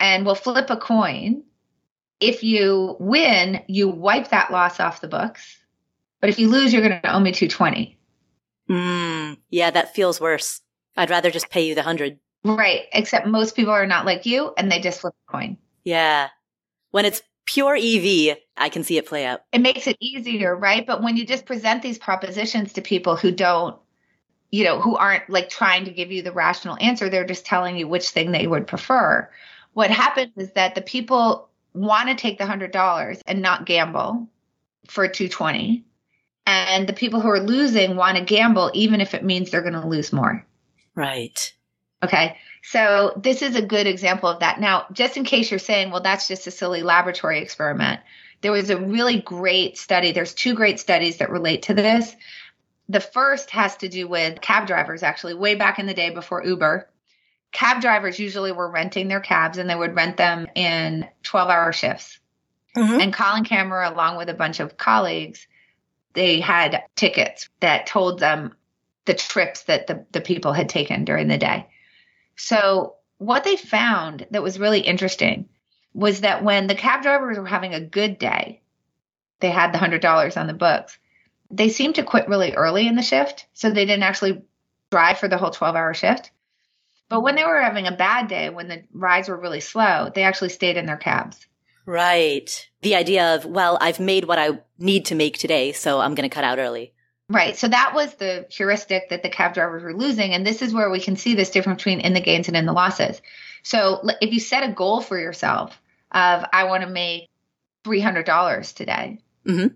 and 0.00 0.26
we'll 0.26 0.34
flip 0.34 0.68
a 0.70 0.76
coin. 0.76 1.44
If 2.18 2.42
you 2.42 2.96
win, 2.98 3.62
you 3.68 3.88
wipe 3.88 4.30
that 4.30 4.50
loss 4.50 4.80
off 4.80 5.00
the 5.00 5.06
books. 5.06 5.58
But 6.20 6.30
if 6.30 6.40
you 6.40 6.48
lose, 6.48 6.72
you're 6.72 6.82
going 6.82 7.00
to 7.00 7.14
owe 7.14 7.20
me 7.20 7.30
220. 7.30 7.96
Hmm. 8.66 9.34
Yeah, 9.48 9.70
that 9.70 9.94
feels 9.94 10.20
worse. 10.20 10.60
I'd 10.96 11.10
rather 11.10 11.30
just 11.30 11.50
pay 11.50 11.68
you 11.68 11.76
the 11.76 11.82
100. 11.82 12.18
Right. 12.44 12.82
Except 12.92 13.26
most 13.26 13.54
people 13.54 13.72
are 13.72 13.86
not 13.86 14.06
like 14.06 14.26
you 14.26 14.52
and 14.56 14.70
they 14.70 14.80
just 14.80 15.00
flip 15.00 15.14
a 15.28 15.32
coin. 15.32 15.56
Yeah. 15.84 16.28
When 16.90 17.04
it's 17.04 17.22
pure 17.44 17.76
EV, 17.76 18.38
I 18.56 18.68
can 18.68 18.84
see 18.84 18.96
it 18.96 19.06
play 19.06 19.26
out. 19.26 19.42
It 19.52 19.60
makes 19.60 19.86
it 19.86 19.96
easier, 20.00 20.56
right? 20.56 20.86
But 20.86 21.02
when 21.02 21.16
you 21.16 21.26
just 21.26 21.46
present 21.46 21.82
these 21.82 21.98
propositions 21.98 22.72
to 22.74 22.82
people 22.82 23.16
who 23.16 23.30
don't, 23.30 23.76
you 24.50 24.64
know, 24.64 24.80
who 24.80 24.96
aren't 24.96 25.28
like 25.28 25.48
trying 25.48 25.84
to 25.84 25.90
give 25.90 26.10
you 26.10 26.22
the 26.22 26.32
rational 26.32 26.76
answer, 26.80 27.08
they're 27.08 27.26
just 27.26 27.46
telling 27.46 27.76
you 27.76 27.86
which 27.86 28.10
thing 28.10 28.32
they 28.32 28.46
would 28.46 28.66
prefer. 28.66 29.28
What 29.74 29.90
happens 29.90 30.32
is 30.36 30.52
that 30.52 30.74
the 30.74 30.82
people 30.82 31.48
want 31.74 32.08
to 32.08 32.14
take 32.14 32.38
the 32.38 32.46
hundred 32.46 32.72
dollars 32.72 33.20
and 33.26 33.42
not 33.42 33.66
gamble 33.66 34.28
for 34.88 35.06
220. 35.06 35.84
And 36.46 36.88
the 36.88 36.92
people 36.92 37.20
who 37.20 37.28
are 37.28 37.40
losing 37.40 37.96
want 37.96 38.16
to 38.16 38.24
gamble 38.24 38.70
even 38.74 39.00
if 39.00 39.14
it 39.14 39.22
means 39.22 39.50
they're 39.50 39.60
going 39.60 39.74
to 39.74 39.86
lose 39.86 40.12
more. 40.12 40.44
Right. 40.96 41.54
Okay. 42.02 42.36
So 42.62 43.12
this 43.16 43.42
is 43.42 43.56
a 43.56 43.62
good 43.62 43.86
example 43.86 44.28
of 44.28 44.40
that. 44.40 44.60
Now, 44.60 44.86
just 44.92 45.16
in 45.16 45.24
case 45.24 45.50
you're 45.50 45.58
saying, 45.58 45.90
well, 45.90 46.02
that's 46.02 46.28
just 46.28 46.46
a 46.46 46.50
silly 46.50 46.82
laboratory 46.82 47.40
experiment, 47.40 48.00
there 48.42 48.52
was 48.52 48.70
a 48.70 48.80
really 48.80 49.20
great 49.20 49.76
study. 49.76 50.12
There's 50.12 50.34
two 50.34 50.54
great 50.54 50.80
studies 50.80 51.18
that 51.18 51.30
relate 51.30 51.62
to 51.62 51.74
this. 51.74 52.14
The 52.88 53.00
first 53.00 53.50
has 53.50 53.76
to 53.76 53.88
do 53.88 54.08
with 54.08 54.40
cab 54.40 54.66
drivers, 54.66 55.02
actually, 55.02 55.34
way 55.34 55.54
back 55.54 55.78
in 55.78 55.86
the 55.86 55.94
day 55.94 56.10
before 56.10 56.44
Uber. 56.44 56.88
Cab 57.52 57.80
drivers 57.80 58.18
usually 58.18 58.52
were 58.52 58.70
renting 58.70 59.08
their 59.08 59.20
cabs 59.20 59.58
and 59.58 59.68
they 59.68 59.74
would 59.74 59.94
rent 59.94 60.16
them 60.16 60.46
in 60.54 61.06
12 61.22 61.50
hour 61.50 61.72
shifts. 61.72 62.18
Mhm. 62.76 63.02
And 63.02 63.12
Colin 63.12 63.44
Camerer, 63.44 63.90
along 63.90 64.16
with 64.16 64.28
a 64.28 64.34
bunch 64.34 64.60
of 64.60 64.76
colleagues, 64.76 65.46
they 66.14 66.40
had 66.40 66.82
tickets 66.96 67.48
that 67.60 67.86
told 67.86 68.20
them 68.20 68.54
the 69.04 69.14
trips 69.14 69.64
that 69.64 69.86
the, 69.86 70.06
the 70.12 70.20
people 70.20 70.52
had 70.52 70.68
taken 70.68 71.04
during 71.04 71.28
the 71.28 71.38
day. 71.38 71.66
So, 72.42 72.94
what 73.18 73.44
they 73.44 73.56
found 73.56 74.26
that 74.30 74.42
was 74.42 74.58
really 74.58 74.80
interesting 74.80 75.48
was 75.92 76.22
that 76.22 76.42
when 76.42 76.68
the 76.68 76.74
cab 76.74 77.02
drivers 77.02 77.38
were 77.38 77.44
having 77.46 77.74
a 77.74 77.80
good 77.80 78.18
day, 78.18 78.62
they 79.40 79.50
had 79.50 79.72
the 79.72 79.78
$100 79.78 80.40
on 80.40 80.46
the 80.46 80.54
books. 80.54 80.98
They 81.50 81.68
seemed 81.68 81.96
to 81.96 82.02
quit 82.02 82.28
really 82.28 82.54
early 82.54 82.86
in 82.88 82.96
the 82.96 83.02
shift. 83.02 83.46
So, 83.52 83.70
they 83.70 83.84
didn't 83.84 84.04
actually 84.04 84.42
drive 84.90 85.18
for 85.18 85.28
the 85.28 85.36
whole 85.36 85.50
12 85.50 85.76
hour 85.76 85.92
shift. 85.92 86.30
But 87.10 87.20
when 87.20 87.34
they 87.34 87.44
were 87.44 87.60
having 87.60 87.86
a 87.86 87.92
bad 87.92 88.28
day, 88.28 88.48
when 88.48 88.68
the 88.68 88.84
rides 88.92 89.28
were 89.28 89.38
really 89.38 89.60
slow, 89.60 90.10
they 90.14 90.22
actually 90.22 90.48
stayed 90.48 90.78
in 90.78 90.86
their 90.86 90.96
cabs. 90.96 91.46
Right. 91.84 92.68
The 92.82 92.94
idea 92.94 93.34
of, 93.34 93.44
well, 93.44 93.76
I've 93.80 94.00
made 94.00 94.24
what 94.24 94.38
I 94.38 94.60
need 94.78 95.04
to 95.06 95.14
make 95.14 95.36
today, 95.36 95.72
so 95.72 96.00
I'm 96.00 96.14
going 96.14 96.28
to 96.28 96.34
cut 96.34 96.44
out 96.44 96.58
early. 96.58 96.94
Right. 97.30 97.56
So 97.56 97.68
that 97.68 97.92
was 97.94 98.14
the 98.14 98.46
heuristic 98.50 99.10
that 99.10 99.22
the 99.22 99.28
cab 99.28 99.54
drivers 99.54 99.84
were 99.84 99.94
losing. 99.94 100.34
And 100.34 100.44
this 100.44 100.62
is 100.62 100.74
where 100.74 100.90
we 100.90 100.98
can 100.98 101.14
see 101.14 101.34
this 101.34 101.50
difference 101.50 101.78
between 101.78 102.00
in 102.00 102.12
the 102.12 102.20
gains 102.20 102.48
and 102.48 102.56
in 102.56 102.66
the 102.66 102.72
losses. 102.72 103.22
So 103.62 104.02
if 104.20 104.32
you 104.32 104.40
set 104.40 104.68
a 104.68 104.72
goal 104.72 105.00
for 105.00 105.18
yourself 105.18 105.80
of, 106.10 106.44
I 106.52 106.64
want 106.64 106.82
to 106.82 106.90
make 106.90 107.28
$300 107.84 108.72
today. 108.72 109.20
Mhm. 109.46 109.74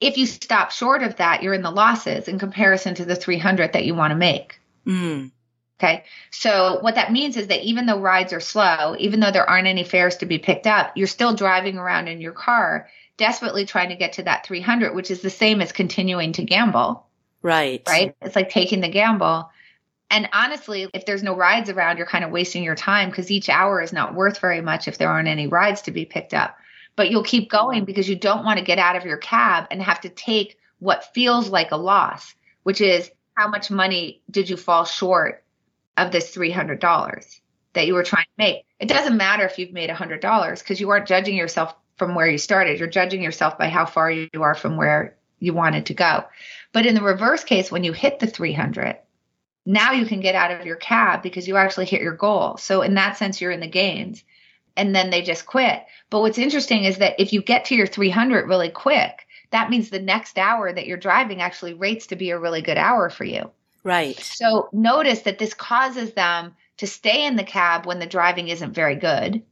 If 0.00 0.16
you 0.16 0.24
stop 0.24 0.70
short 0.70 1.02
of 1.02 1.16
that, 1.16 1.42
you're 1.42 1.52
in 1.52 1.62
the 1.62 1.70
losses 1.70 2.28
in 2.28 2.38
comparison 2.38 2.94
to 2.94 3.04
the 3.04 3.14
300 3.14 3.74
that 3.74 3.84
you 3.84 3.94
want 3.94 4.12
to 4.12 4.16
make. 4.16 4.58
Mm. 4.86 5.32
Okay. 5.78 6.04
So 6.30 6.78
what 6.80 6.94
that 6.94 7.12
means 7.12 7.36
is 7.36 7.48
that 7.48 7.62
even 7.62 7.84
though 7.84 8.00
rides 8.00 8.32
are 8.32 8.40
slow, 8.40 8.96
even 8.98 9.20
though 9.20 9.30
there 9.30 9.48
aren't 9.48 9.68
any 9.68 9.84
fares 9.84 10.16
to 10.16 10.26
be 10.26 10.38
picked 10.38 10.66
up, 10.66 10.96
you're 10.96 11.06
still 11.06 11.34
driving 11.34 11.76
around 11.76 12.08
in 12.08 12.22
your 12.22 12.32
car, 12.32 12.88
desperately 13.16 13.66
trying 13.66 13.88
to 13.88 13.96
get 13.96 14.14
to 14.14 14.22
that 14.24 14.46
300, 14.46 14.94
which 14.94 15.10
is 15.10 15.20
the 15.20 15.30
same 15.30 15.60
as 15.60 15.72
continuing 15.72 16.32
to 16.32 16.44
gamble 16.44 17.06
Right. 17.46 17.80
right? 17.86 18.16
It's 18.22 18.34
like 18.34 18.50
taking 18.50 18.80
the 18.80 18.88
gamble. 18.88 19.50
And 20.10 20.28
honestly, 20.32 20.88
if 20.92 21.06
there's 21.06 21.22
no 21.22 21.36
rides 21.36 21.70
around, 21.70 21.96
you're 21.96 22.06
kind 22.06 22.24
of 22.24 22.32
wasting 22.32 22.64
your 22.64 22.74
time 22.74 23.08
because 23.08 23.30
each 23.30 23.48
hour 23.48 23.80
is 23.80 23.92
not 23.92 24.14
worth 24.14 24.40
very 24.40 24.60
much 24.60 24.88
if 24.88 24.98
there 24.98 25.08
aren't 25.08 25.28
any 25.28 25.46
rides 25.46 25.82
to 25.82 25.92
be 25.92 26.04
picked 26.04 26.34
up. 26.34 26.56
But 26.96 27.08
you'll 27.08 27.22
keep 27.22 27.48
going 27.48 27.84
because 27.84 28.08
you 28.08 28.16
don't 28.16 28.44
want 28.44 28.58
to 28.58 28.64
get 28.64 28.80
out 28.80 28.96
of 28.96 29.04
your 29.04 29.18
cab 29.18 29.68
and 29.70 29.80
have 29.80 30.00
to 30.00 30.08
take 30.08 30.58
what 30.80 31.14
feels 31.14 31.48
like 31.48 31.70
a 31.70 31.76
loss, 31.76 32.34
which 32.64 32.80
is 32.80 33.10
how 33.34 33.48
much 33.48 33.70
money 33.70 34.22
did 34.28 34.50
you 34.50 34.56
fall 34.56 34.84
short 34.84 35.44
of 35.96 36.10
this 36.10 36.34
$300 36.34 37.40
that 37.74 37.86
you 37.86 37.94
were 37.94 38.02
trying 38.02 38.24
to 38.24 38.38
make? 38.38 38.64
It 38.80 38.88
doesn't 38.88 39.16
matter 39.16 39.44
if 39.44 39.56
you've 39.58 39.72
made 39.72 39.88
$100 39.88 40.58
because 40.58 40.80
you 40.80 40.90
aren't 40.90 41.06
judging 41.06 41.36
yourself 41.36 41.76
from 41.96 42.14
where 42.14 42.28
you 42.28 42.38
started. 42.38 42.78
You're 42.78 42.88
judging 42.88 43.22
yourself 43.22 43.58
by 43.58 43.68
how 43.68 43.86
far 43.86 44.10
you 44.10 44.28
are 44.34 44.54
from 44.54 44.76
where 44.76 45.16
you 45.38 45.52
wanted 45.52 45.86
to 45.86 45.94
go. 45.94 46.24
But 46.72 46.86
in 46.86 46.94
the 46.94 47.02
reverse 47.02 47.44
case, 47.44 47.70
when 47.70 47.84
you 47.84 47.92
hit 47.92 48.18
the 48.18 48.26
300, 48.26 48.98
now 49.64 49.92
you 49.92 50.06
can 50.06 50.20
get 50.20 50.34
out 50.34 50.50
of 50.50 50.66
your 50.66 50.76
cab 50.76 51.22
because 51.22 51.48
you 51.48 51.56
actually 51.56 51.86
hit 51.86 52.02
your 52.02 52.14
goal. 52.14 52.56
So 52.58 52.82
in 52.82 52.94
that 52.94 53.16
sense, 53.16 53.40
you're 53.40 53.50
in 53.50 53.60
the 53.60 53.66
gains. 53.66 54.22
And 54.76 54.94
then 54.94 55.10
they 55.10 55.22
just 55.22 55.46
quit. 55.46 55.82
But 56.10 56.20
what's 56.20 56.38
interesting 56.38 56.84
is 56.84 56.98
that 56.98 57.18
if 57.18 57.32
you 57.32 57.42
get 57.42 57.66
to 57.66 57.74
your 57.74 57.86
300 57.86 58.46
really 58.46 58.68
quick, 58.68 59.26
that 59.50 59.70
means 59.70 59.88
the 59.88 59.98
next 59.98 60.38
hour 60.38 60.70
that 60.70 60.86
you're 60.86 60.98
driving 60.98 61.40
actually 61.40 61.72
rates 61.72 62.08
to 62.08 62.16
be 62.16 62.30
a 62.30 62.38
really 62.38 62.60
good 62.60 62.76
hour 62.76 63.08
for 63.08 63.24
you. 63.24 63.50
Right. 63.84 64.18
So 64.18 64.68
notice 64.72 65.20
that 65.22 65.38
this 65.38 65.54
causes 65.54 66.12
them 66.12 66.54
to 66.78 66.86
stay 66.86 67.24
in 67.24 67.36
the 67.36 67.44
cab 67.44 67.86
when 67.86 67.98
the 67.98 68.06
driving 68.06 68.48
isn't 68.48 68.74
very 68.74 68.96
good. 68.96 69.42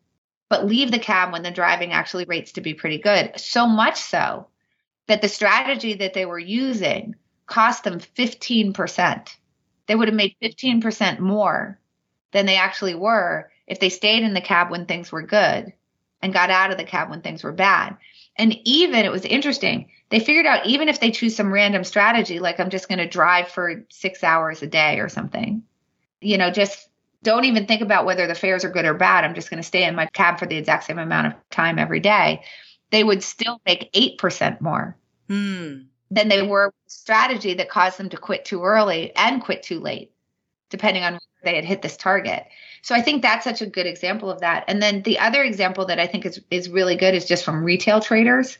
But 0.55 0.67
leave 0.67 0.93
the 0.93 1.01
cab 1.01 1.33
when 1.33 1.43
the 1.43 1.51
driving 1.51 1.93
actually 1.93 2.27
rates 2.27 2.53
to 2.53 2.61
be 2.61 2.75
pretty 2.75 2.99
good. 2.99 3.33
So 3.41 3.67
much 3.67 3.97
so 3.97 4.47
that 5.09 5.21
the 5.21 5.27
strategy 5.27 5.95
that 5.95 6.15
they 6.15 6.27
were 6.27 6.39
using 6.39 7.17
cost 7.45 7.83
them 7.83 7.99
15%. 7.99 9.37
They 9.89 9.97
would 9.97 10.07
have 10.07 10.15
made 10.15 10.37
15% 10.41 11.19
more 11.19 11.81
than 12.31 12.47
they 12.47 12.55
actually 12.55 12.95
were 12.95 13.51
if 13.67 13.81
they 13.81 13.89
stayed 13.89 14.23
in 14.23 14.33
the 14.33 14.41
cab 14.41 14.71
when 14.71 14.87
things 14.87 15.11
were 15.11 15.23
good 15.23 15.73
and 16.23 16.33
got 16.33 16.51
out 16.51 16.71
of 16.71 16.79
the 16.79 16.85
cab 16.85 17.11
when 17.11 17.21
things 17.21 17.43
were 17.43 17.51
bad. 17.51 17.97
And 18.37 18.57
even 18.63 19.05
it 19.05 19.11
was 19.11 19.25
interesting, 19.25 19.91
they 20.11 20.21
figured 20.21 20.47
out 20.47 20.67
even 20.67 20.89
if 20.89 21.01
they 21.01 21.11
choose 21.11 21.35
some 21.35 21.53
random 21.53 21.83
strategy, 21.83 22.39
like 22.39 22.61
I'm 22.61 22.71
just 22.71 22.89
going 22.89 23.01
to 23.01 23.09
drive 23.09 23.49
for 23.49 23.85
six 23.91 24.23
hours 24.23 24.63
a 24.63 24.69
day 24.69 25.01
or 25.01 25.09
something, 25.09 25.65
you 26.21 26.39
know, 26.39 26.53
just 26.53 26.89
don't 27.25 27.47
even 27.47 27.67
think 27.67 27.81
about 27.81 28.05
whether 28.05 28.27
the 28.27 28.35
fares 28.35 28.65
are 28.65 28.71
good 28.71 28.85
or 28.85 28.95
bad. 28.95 29.25
I'm 29.25 29.35
just 29.35 29.51
going 29.51 29.63
to 29.63 29.67
stay 29.67 29.85
in 29.85 29.97
my 29.97 30.07
cab 30.07 30.39
for 30.39 30.47
the 30.47 30.57
exact 30.57 30.85
same 30.85 30.99
amount 30.99 31.29
of 31.29 31.33
time 31.51 31.79
every 31.79 32.01
day. 32.01 32.45
They 32.91 33.03
would 33.03 33.25
still 33.25 33.61
make 33.67 33.93
8% 33.93 34.61
more 34.61 34.97
Hmm. 35.29 35.85
than 36.11 36.29
they 36.29 36.43
were 36.43 36.67
with 36.67 36.93
strategy 36.93 37.55
that 37.55 37.71
caused 37.71 37.99
them 37.99 38.11
to 38.11 38.17
quit 38.17 38.45
too 38.45 38.63
early 38.63 39.17
and 39.17 39.43
quit 39.43 39.63
too 39.63 39.81
late, 39.81 40.13
depending 40.69 41.03
on 41.03 41.15
whether 41.15 41.23
they 41.43 41.57
had 41.57 41.65
hit 41.65 41.81
this 41.83 41.97
target. 41.97 42.45
So 42.83 42.95
I 42.95 43.01
think 43.01 43.23
that's 43.23 43.45
such 43.45 43.63
a 43.63 43.67
good 43.67 43.87
example 43.87 44.31
of 44.31 44.41
that. 44.41 44.65
And 44.69 44.83
then 44.83 45.03
the 45.03 45.19
other 45.19 45.43
example 45.43 45.87
that 45.87 45.99
I 45.99 46.07
think 46.07 46.27
is, 46.27 46.41
is 46.51 46.69
really 46.69 46.97
good 46.97 47.15
is 47.15 47.25
just 47.25 47.45
from 47.45 47.65
retail 47.65 48.01
traders. 48.01 48.59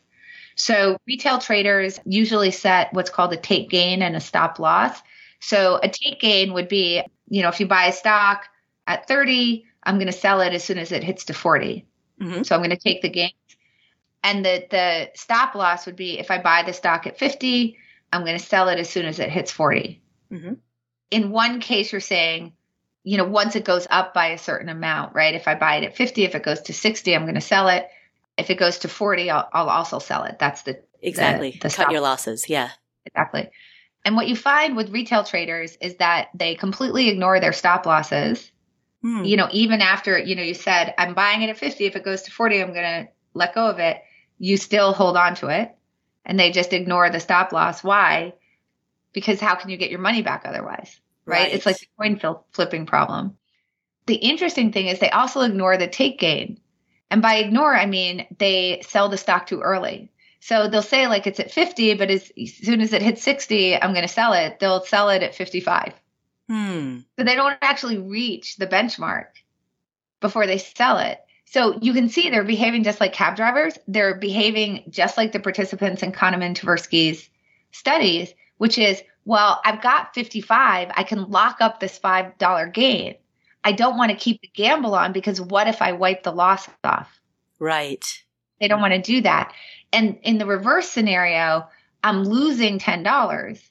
So 0.57 0.97
retail 1.07 1.39
traders 1.39 2.01
usually 2.07 2.51
set 2.51 2.93
what's 2.93 3.11
called 3.11 3.33
a 3.35 3.37
take 3.37 3.69
gain 3.69 4.01
and 4.01 4.17
a 4.17 4.21
stop 4.21 4.59
loss. 4.59 4.99
So 5.41 5.79
a 5.83 5.89
take 5.91 6.21
gain 6.21 6.55
would 6.55 6.69
be, 6.69 7.03
you 7.29 7.43
know, 7.43 7.49
if 7.49 7.61
you 7.61 7.67
buy 7.67 7.87
a 7.87 7.93
stock 7.93 8.47
at 8.87 9.09
30, 9.09 9.65
I'm 9.83 9.97
going 9.97 10.07
to 10.07 10.13
sell 10.13 10.41
it 10.41 10.53
as 10.53 10.65
soon 10.65 10.79
as 10.79 10.93
it 10.93 11.05
hits 11.05 11.25
to 11.27 11.35
40. 11.35 11.87
Mhm. 12.21 12.47
So 12.47 12.55
I'm 12.55 12.61
going 12.61 12.71
to 12.71 12.77
take 12.77 13.03
the 13.03 13.09
gains. 13.09 13.33
And 14.23 14.45
the 14.45 14.67
the 14.71 15.11
stop 15.15 15.55
loss 15.55 15.87
would 15.87 15.97
be 15.97 16.19
if 16.19 16.31
I 16.31 16.39
buy 16.39 16.63
the 16.63 16.73
stock 16.73 17.07
at 17.07 17.19
50, 17.19 17.77
I'm 18.13 18.23
going 18.25 18.39
to 18.39 18.45
sell 18.45 18.69
it 18.69 18.79
as 18.79 18.89
soon 18.89 19.07
as 19.07 19.19
it 19.19 19.31
hits 19.31 19.51
40. 19.51 20.01
Mhm. 20.33 20.59
In 21.11 21.31
one 21.31 21.61
case, 21.61 21.93
you're 21.93 22.01
saying, 22.01 22.53
you 23.03 23.19
know, 23.19 23.25
once 23.25 23.55
it 23.55 23.65
goes 23.65 23.87
up 23.91 24.15
by 24.15 24.29
a 24.29 24.39
certain 24.39 24.69
amount, 24.71 25.15
right? 25.15 25.35
If 25.35 25.47
I 25.47 25.55
buy 25.55 25.77
it 25.77 25.85
at 25.85 25.97
50, 25.97 26.25
if 26.25 26.35
it 26.35 26.43
goes 26.43 26.63
to 26.63 26.73
60, 26.73 27.15
I'm 27.15 27.25
going 27.25 27.35
to 27.35 27.41
sell 27.41 27.69
it. 27.69 27.87
If 28.39 28.51
it 28.51 28.59
goes 28.59 28.79
to 28.79 28.89
40, 28.89 29.31
I'll, 29.31 29.49
I'll 29.53 29.69
also 29.69 29.99
sell 29.99 30.25
it. 30.25 30.39
That's 30.39 30.63
the 30.63 30.81
Exactly. 31.03 31.51
the 31.51 31.59
Cut 31.59 31.73
stop 31.73 31.91
your 31.93 32.01
losses. 32.01 32.49
Yeah. 32.49 32.71
exactly. 33.05 33.51
And 34.07 34.17
what 34.17 34.27
you 34.29 34.37
find 34.37 34.77
with 34.77 34.91
retail 34.91 35.23
traders 35.25 35.77
is 35.81 35.97
that 35.97 36.29
they 36.35 36.55
completely 36.55 37.09
ignore 37.09 37.41
their 37.41 37.53
stop 37.53 37.85
losses. 37.85 38.51
Hmm. 39.05 39.23
You 39.23 39.37
know, 39.37 39.49
even 39.53 39.83
after, 39.83 40.19
you 40.19 40.35
know, 40.35 40.43
you 40.43 40.55
said, 40.55 40.95
I'm 40.97 41.13
buying 41.13 41.43
it 41.43 41.51
at 41.51 41.59
50. 41.59 41.85
If 41.85 41.95
it 41.95 42.07
goes 42.07 42.23
to 42.23 42.31
40, 42.31 42.63
I'm 42.63 42.73
going 42.73 43.05
to 43.05 43.09
let 43.35 43.55
go 43.55 43.69
of 43.69 43.79
it. 43.79 44.03
You 44.39 44.57
still 44.57 44.95
hold 44.95 45.19
on 45.19 45.35
to 45.37 45.49
it 45.49 45.77
and 46.25 46.41
they 46.41 46.51
just 46.51 46.73
ignore 46.73 47.11
the 47.11 47.21
stop 47.21 47.53
loss. 47.53 47.85
Why? 47.85 48.33
Because 49.13 49.41
how 49.41 49.57
can 49.57 49.69
you 49.69 49.77
get 49.77 49.91
your 49.91 50.01
money 50.01 50.23
back 50.23 50.45
otherwise? 50.47 50.99
Right? 51.27 51.53
It's 51.53 51.67
like 51.67 51.79
the 51.79 51.87
coin 51.99 52.43
flipping 52.53 52.87
problem. 52.87 53.37
The 54.07 54.15
interesting 54.15 54.73
thing 54.73 54.87
is 54.87 54.99
they 54.99 55.11
also 55.11 55.43
ignore 55.43 55.77
the 55.77 55.87
take 55.87 56.19
gain. 56.19 56.59
And 57.11 57.21
by 57.21 57.37
ignore, 57.37 57.77
I 57.77 57.85
mean 57.85 58.27
they 58.39 58.81
sell 58.87 59.11
the 59.11 59.19
stock 59.19 59.47
too 59.47 59.61
early. 59.61 60.11
So 60.41 60.69
they'll 60.69 60.81
say 60.81 61.09
like 61.09 61.27
it's 61.27 61.41
at 61.41 61.51
50, 61.51 61.95
but 61.95 62.11
as, 62.11 62.33
as 62.41 62.55
soon 62.55 62.81
as 62.81 62.95
it 62.95 63.03
hits 63.03 63.23
60, 63.23 63.77
I'm 63.77 63.93
going 63.93 64.07
to 64.07 64.09
sell 64.09 64.33
it. 64.33 64.59
They'll 64.61 64.85
sell 64.85 65.11
it 65.11 65.23
at 65.23 65.35
55. 65.35 65.93
Hmm. 66.49 67.01
So 67.19 67.25
they 67.25 67.35
don't 67.35 67.57
actually 67.63 67.99
reach 67.99 68.57
the 68.57 68.67
benchmark 68.67 69.27
before 70.21 70.47
they 70.47 70.59
sell 70.59 70.99
it. 70.99 71.21
So 71.47 71.79
you 71.81 71.93
can 71.93 72.09
see 72.09 72.31
they're 72.31 72.45
behaving 72.45 72.85
just 72.85 73.01
like 73.01 73.13
cab 73.13 73.37
drivers. 73.37 73.79
They're 73.87 74.17
behaving 74.17 74.85
just 74.91 75.17
like 75.17 75.33
the 75.33 75.41
participants 75.41 76.03
in 76.03 76.13
Kahneman 76.13 76.57
Tversky's 76.57 77.29
studies, 77.71 78.33
which 78.59 78.79
is, 78.79 79.03
well, 79.25 79.61
I've 79.65 79.83
got 79.83 80.15
55. 80.15 80.91
I 80.95 81.03
can 81.05 81.31
lock 81.31 81.59
up 81.61 81.81
this 81.81 81.99
$5 81.99 82.73
gain. 82.73 83.15
I 83.63 83.73
don't 83.73 83.97
want 83.97 84.11
to 84.11 84.17
keep 84.17 84.41
the 84.41 84.51
gamble 84.53 84.95
on 84.95 85.13
because 85.13 85.41
what 85.41 85.69
if 85.69 85.81
I 85.81 85.93
wipe 85.93 86.23
the 86.23 86.33
loss 86.33 86.69
off? 86.83 87.21
Right. 87.59 88.05
They 88.61 88.69
don't 88.69 88.81
want 88.81 88.95
to 88.95 89.01
do 89.01 89.21
that. 89.23 89.53
And 89.93 90.19
in 90.23 90.39
the 90.39 90.47
reverse 90.47 90.89
scenario, 90.91 91.67
I'm 92.03 92.25
losing 92.25 92.79
$10. 92.79 93.63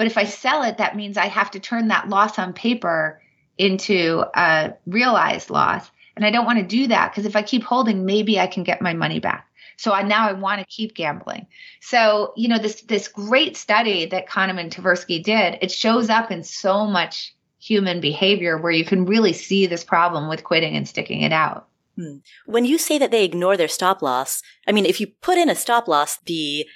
But 0.00 0.06
if 0.06 0.16
I 0.16 0.24
sell 0.24 0.62
it, 0.62 0.78
that 0.78 0.96
means 0.96 1.18
I 1.18 1.26
have 1.26 1.50
to 1.50 1.60
turn 1.60 1.88
that 1.88 2.08
loss 2.08 2.38
on 2.38 2.54
paper 2.54 3.20
into 3.58 4.24
a 4.34 4.72
realized 4.86 5.50
loss. 5.50 5.90
And 6.16 6.24
I 6.24 6.30
don't 6.30 6.46
want 6.46 6.58
to 6.58 6.64
do 6.64 6.86
that 6.86 7.10
because 7.10 7.26
if 7.26 7.36
I 7.36 7.42
keep 7.42 7.62
holding, 7.62 8.06
maybe 8.06 8.40
I 8.40 8.46
can 8.46 8.62
get 8.62 8.80
my 8.80 8.94
money 8.94 9.20
back. 9.20 9.46
So 9.76 9.92
I 9.92 10.02
now 10.02 10.26
I 10.26 10.32
want 10.32 10.58
to 10.60 10.64
keep 10.64 10.94
gambling. 10.94 11.46
So, 11.82 12.32
you 12.34 12.48
know, 12.48 12.56
this 12.56 12.80
this 12.80 13.08
great 13.08 13.58
study 13.58 14.06
that 14.06 14.26
Kahneman 14.26 14.70
Tversky 14.70 15.22
did, 15.22 15.58
it 15.60 15.70
shows 15.70 16.08
up 16.08 16.30
in 16.30 16.44
so 16.44 16.86
much 16.86 17.34
human 17.58 18.00
behavior 18.00 18.56
where 18.56 18.72
you 18.72 18.86
can 18.86 19.04
really 19.04 19.34
see 19.34 19.66
this 19.66 19.84
problem 19.84 20.30
with 20.30 20.44
quitting 20.44 20.76
and 20.76 20.88
sticking 20.88 21.20
it 21.20 21.32
out. 21.34 21.68
Hmm. 21.98 22.20
When 22.46 22.64
you 22.64 22.78
say 22.78 22.96
that 22.96 23.10
they 23.10 23.26
ignore 23.26 23.58
their 23.58 23.68
stop 23.68 24.00
loss, 24.00 24.42
I 24.66 24.72
mean, 24.72 24.86
if 24.86 24.98
you 24.98 25.08
put 25.08 25.36
in 25.36 25.50
a 25.50 25.54
stop 25.54 25.88
loss, 25.88 26.16
the 26.24 26.66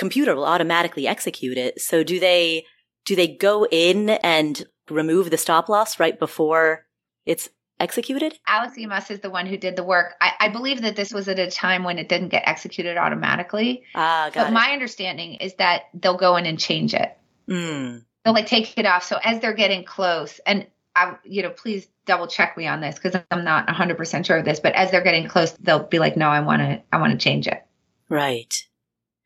computer 0.00 0.34
will 0.34 0.46
automatically 0.46 1.06
execute 1.06 1.56
it. 1.58 1.80
So 1.80 2.02
do 2.02 2.18
they, 2.18 2.64
do 3.04 3.14
they 3.14 3.28
go 3.28 3.66
in 3.66 4.10
and 4.10 4.64
remove 4.90 5.30
the 5.30 5.36
stop 5.36 5.68
loss 5.68 6.00
right 6.00 6.18
before 6.18 6.86
it's 7.26 7.50
executed? 7.78 8.38
Alex 8.46 8.76
Imas 8.78 9.10
is 9.10 9.20
the 9.20 9.30
one 9.30 9.46
who 9.46 9.58
did 9.58 9.76
the 9.76 9.84
work. 9.84 10.14
I, 10.20 10.32
I 10.40 10.48
believe 10.48 10.80
that 10.82 10.96
this 10.96 11.12
was 11.12 11.28
at 11.28 11.38
a 11.38 11.50
time 11.50 11.84
when 11.84 11.98
it 11.98 12.08
didn't 12.08 12.30
get 12.30 12.42
executed 12.46 12.96
automatically. 12.96 13.84
Ah, 13.94 14.30
But 14.34 14.52
my 14.52 14.70
understanding 14.72 15.34
is 15.34 15.54
that 15.56 15.82
they'll 15.94 16.16
go 16.16 16.36
in 16.36 16.46
and 16.46 16.58
change 16.58 16.94
it. 16.94 17.16
it. 17.46 17.52
Mm. 17.52 18.04
They'll 18.24 18.34
like 18.34 18.46
take 18.46 18.76
it 18.78 18.86
off. 18.86 19.04
So 19.04 19.18
as 19.22 19.40
they're 19.40 19.52
getting 19.54 19.84
close, 19.84 20.40
and 20.46 20.66
I, 20.96 21.16
you 21.24 21.42
know, 21.42 21.50
please 21.50 21.88
double 22.06 22.26
check 22.26 22.56
me 22.56 22.66
on 22.66 22.80
this 22.80 22.98
because 22.98 23.22
I'm 23.30 23.44
not 23.44 23.68
100% 23.68 24.24
sure 24.24 24.38
of 24.38 24.44
this. 24.44 24.60
But 24.60 24.74
as 24.74 24.90
they're 24.90 25.04
getting 25.04 25.28
close, 25.28 25.52
they'll 25.52 25.86
be 25.86 25.98
like, 25.98 26.16
"No, 26.16 26.28
I 26.28 26.40
want 26.40 26.60
to, 26.62 26.82
I 26.92 26.98
want 27.00 27.12
to 27.12 27.18
change 27.18 27.46
it." 27.46 27.62
Right. 28.08 28.66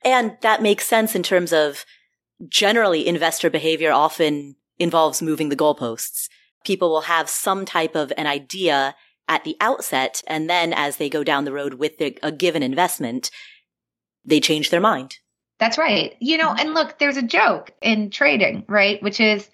And 0.05 0.37
that 0.43 0.63
makes 0.63 0.87
sense 0.87 1.15
in 1.15 1.23
terms 1.23 1.53
of 1.53 1.85
generally 2.49 3.07
investor 3.07 3.49
behavior 3.51 3.93
often 3.93 4.57
involves 4.79 5.23
moving 5.23 5.49
the 5.49 5.57
goalposts. 5.57 6.29
People 6.65 6.91
will 6.91 7.03
have 7.03 7.29
some 7.29 7.65
type 7.65 7.95
of 7.95 8.13
an 8.17 8.27
idea 8.27 8.95
at 9.27 9.45
the 9.45 9.57
outset, 9.61 10.23
and 10.27 10.51
then 10.51 10.73
as 10.75 10.99
they 10.99 11.09
go 11.09 11.25
down 11.25 11.45
the 11.45 11.53
road 11.53 11.75
with 11.75 11.97
the, 11.97 12.19
a 12.23 12.31
given 12.31 12.63
investment, 12.63 13.31
they 14.25 14.41
change 14.41 14.71
their 14.71 14.81
mind. 14.81 15.19
That's 15.59 15.79
right. 15.79 16.15
You 16.21 16.37
know, 16.37 16.51
mm-hmm. 16.51 16.61
and 16.61 16.75
look, 16.75 16.99
there's 16.99 17.17
a 17.17 17.23
joke 17.23 17.73
in 17.81 18.11
trading, 18.11 18.65
right? 18.69 19.03
Which 19.03 19.21
is 19.21 19.49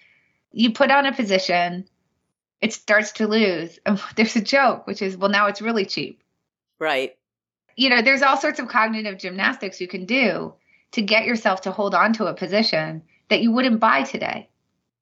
you 0.51 0.73
put 0.73 0.91
on 0.91 1.05
a 1.05 1.13
position, 1.13 1.87
it 2.59 2.73
starts 2.73 3.13
to 3.13 3.27
lose. 3.27 3.79
And 3.85 4.01
there's 4.15 4.35
a 4.35 4.41
joke, 4.41 4.87
which 4.87 5.01
is, 5.01 5.15
well, 5.15 5.29
now 5.29 5.47
it's 5.47 5.61
really 5.61 5.85
cheap. 5.85 6.21
Right. 6.79 7.13
You 7.75 7.89
know, 7.89 8.01
there's 8.01 8.21
all 8.21 8.37
sorts 8.37 8.59
of 8.59 8.67
cognitive 8.67 9.17
gymnastics 9.17 9.81
you 9.81 9.87
can 9.87 10.05
do 10.05 10.53
to 10.91 11.01
get 11.01 11.25
yourself 11.25 11.61
to 11.61 11.71
hold 11.71 11.95
on 11.95 12.13
to 12.13 12.25
a 12.25 12.33
position 12.33 13.03
that 13.29 13.41
you 13.41 13.51
wouldn't 13.51 13.79
buy 13.79 14.03
today. 14.03 14.49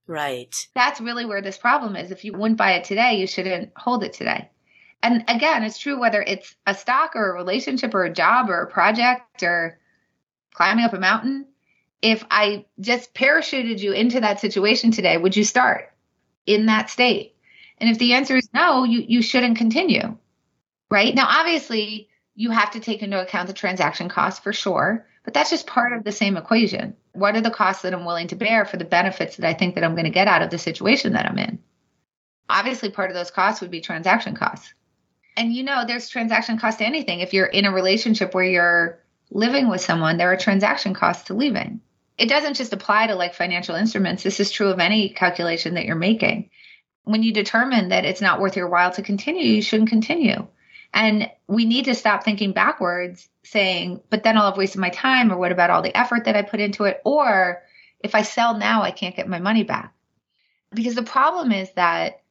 Right. 0.07 0.55
That's 0.74 1.01
really 1.01 1.26
where 1.26 1.41
this 1.41 1.57
problem 1.57 1.95
is. 1.95 2.11
If 2.11 2.26
you 2.26 2.34
wouldn't 2.34 2.57
buy 2.57 2.74
it 2.74 2.84
today, 2.84 3.20
you 3.20 3.28
shouldn't 3.28 3.72
hold 3.76 4.03
it 4.03 4.13
today. 4.13 4.49
And 5.01 5.24
again, 5.28 5.63
it's 5.63 5.78
true 5.78 5.99
whether 5.99 6.22
it's 6.22 6.55
a 6.65 6.76
stock 6.76 7.15
or 7.15 7.32
a 7.32 7.36
relationship 7.36 7.93
or 7.93 8.03
a 8.03 8.13
job 8.13 8.49
or 8.49 8.61
a 8.61 8.72
project 8.72 9.43
or 9.43 9.80
climbing 10.53 10.84
up 10.84 10.93
a 10.93 10.99
mountain. 10.99 11.45
If 12.01 12.26
I 12.32 12.65
just 12.80 13.13
parachuted 13.13 13.80
you 13.80 13.91
into 13.93 14.22
that 14.22 14.39
situation 14.39 14.91
today, 14.91 15.17
would 15.17 15.36
you 15.36 15.43
start 15.43 15.91
in 16.45 16.65
that 16.65 16.89
state? 16.89 17.36
And 17.78 17.89
if 17.89 17.97
the 17.97 18.13
answer 18.13 18.36
is 18.36 18.49
no, 18.53 18.84
you, 18.84 19.03
you 19.07 19.22
shouldn't 19.22 19.57
continue. 19.57 20.17
Right? 20.89 21.13
Now, 21.13 21.28
obviously, 21.30 22.09
you 22.40 22.52
have 22.52 22.72
to 22.72 22.80
take 22.80 23.04
into 23.04 23.22
account 23.22 23.48
the 23.48 23.54
transaction 23.54 24.08
costs 24.08 24.40
for 24.40 24.54
sure, 24.54 25.06
but 25.26 25.34
that's 25.34 25.50
just 25.50 25.68
part 25.68 25.92
of 25.92 26.06
the 26.06 26.12
same 26.14 26.38
equation. 26.38 26.96
What 27.12 27.36
are 27.36 27.42
the 27.42 27.52
costs 27.52 27.82
that 27.82 27.94
I'm 27.94 28.06
willing 28.06 28.30
to 28.30 28.38
bear 28.38 28.64
for 28.64 28.78
the 28.78 28.86
benefits 28.86 29.36
that 29.36 29.46
I 29.46 29.54
think 29.54 29.76
that 29.76 29.84
I'm 29.84 29.94
going 29.94 30.06
to 30.06 30.10
get 30.10 30.30
out 30.30 30.42
of 30.42 30.50
the 30.50 30.58
situation 30.58 31.14
that 31.14 31.26
I'm 31.26 31.38
in? 31.38 31.60
Obviously, 32.48 32.92
part 32.92 33.10
of 33.10 33.14
those 33.14 33.30
costs 33.30 33.60
would 33.60 33.72
be 33.72 33.82
transaction 33.82 34.38
costs. 34.38 34.74
And 35.36 35.54
you 35.54 35.64
know, 35.64 35.84
there's 35.86 36.08
transaction 36.08 36.58
cost 36.58 36.80
to 36.80 36.86
anything. 36.86 37.20
If 37.20 37.34
you're 37.34 37.46
in 37.46 37.66
a 37.66 37.74
relationship 37.74 38.34
where 38.34 38.46
you're 38.46 39.04
living 39.30 39.68
with 39.68 39.82
someone, 39.82 40.16
there 40.16 40.32
are 40.32 40.38
transaction 40.38 40.94
costs 40.94 41.26
to 41.26 41.34
leaving. 41.34 41.82
It 42.18 42.30
doesn't 42.30 42.54
just 42.54 42.72
apply 42.72 43.08
to 43.08 43.16
like 43.16 43.34
financial 43.34 43.76
instruments. 43.76 44.24
This 44.24 44.40
is 44.40 44.50
true 44.50 44.70
of 44.70 44.80
any 44.80 45.10
calculation 45.10 45.74
that 45.74 45.84
you're 45.84 45.98
making. 45.98 46.52
When 47.04 47.22
you 47.22 47.34
determine 47.34 47.90
that 47.90 48.06
it's 48.06 48.22
not 48.22 48.40
worth 48.40 48.56
your 48.56 48.70
while 48.70 48.92
to 48.92 49.02
continue, 49.02 49.44
you 49.44 49.62
shouldn't 49.62 49.90
continue. 49.90 50.48
And 50.94 51.30
we 51.48 51.66
need 51.66 51.86
to 51.86 51.96
stop 51.96 52.24
thinking 52.24 52.52
backwards, 52.52 53.30
saying, 53.44 54.02
but 54.10 54.24
then 54.24 54.38
I'll 54.38 54.50
have 54.50 54.58
wasted 54.58 54.82
my 54.82 54.90
time, 54.90 55.32
or 55.32 55.38
what 55.38 55.52
about 55.52 55.70
all 55.70 55.82
the 55.82 55.96
effort 55.96 56.26
that 56.26 56.36
I 56.36 56.42
put 56.42 56.60
into 56.60 56.86
it? 56.86 57.02
Or 57.06 57.62
if 58.00 58.16
I 58.16 58.24
sell 58.24 58.58
now, 58.58 58.82
I 58.82 58.92
can't 58.92 59.16
get 59.16 59.28
my 59.28 59.40
money 59.40 59.64
back. 59.64 59.94
Because 60.72 60.96
the 60.96 61.04
problem 61.04 61.52
is 61.52 61.72
that, 61.74 62.22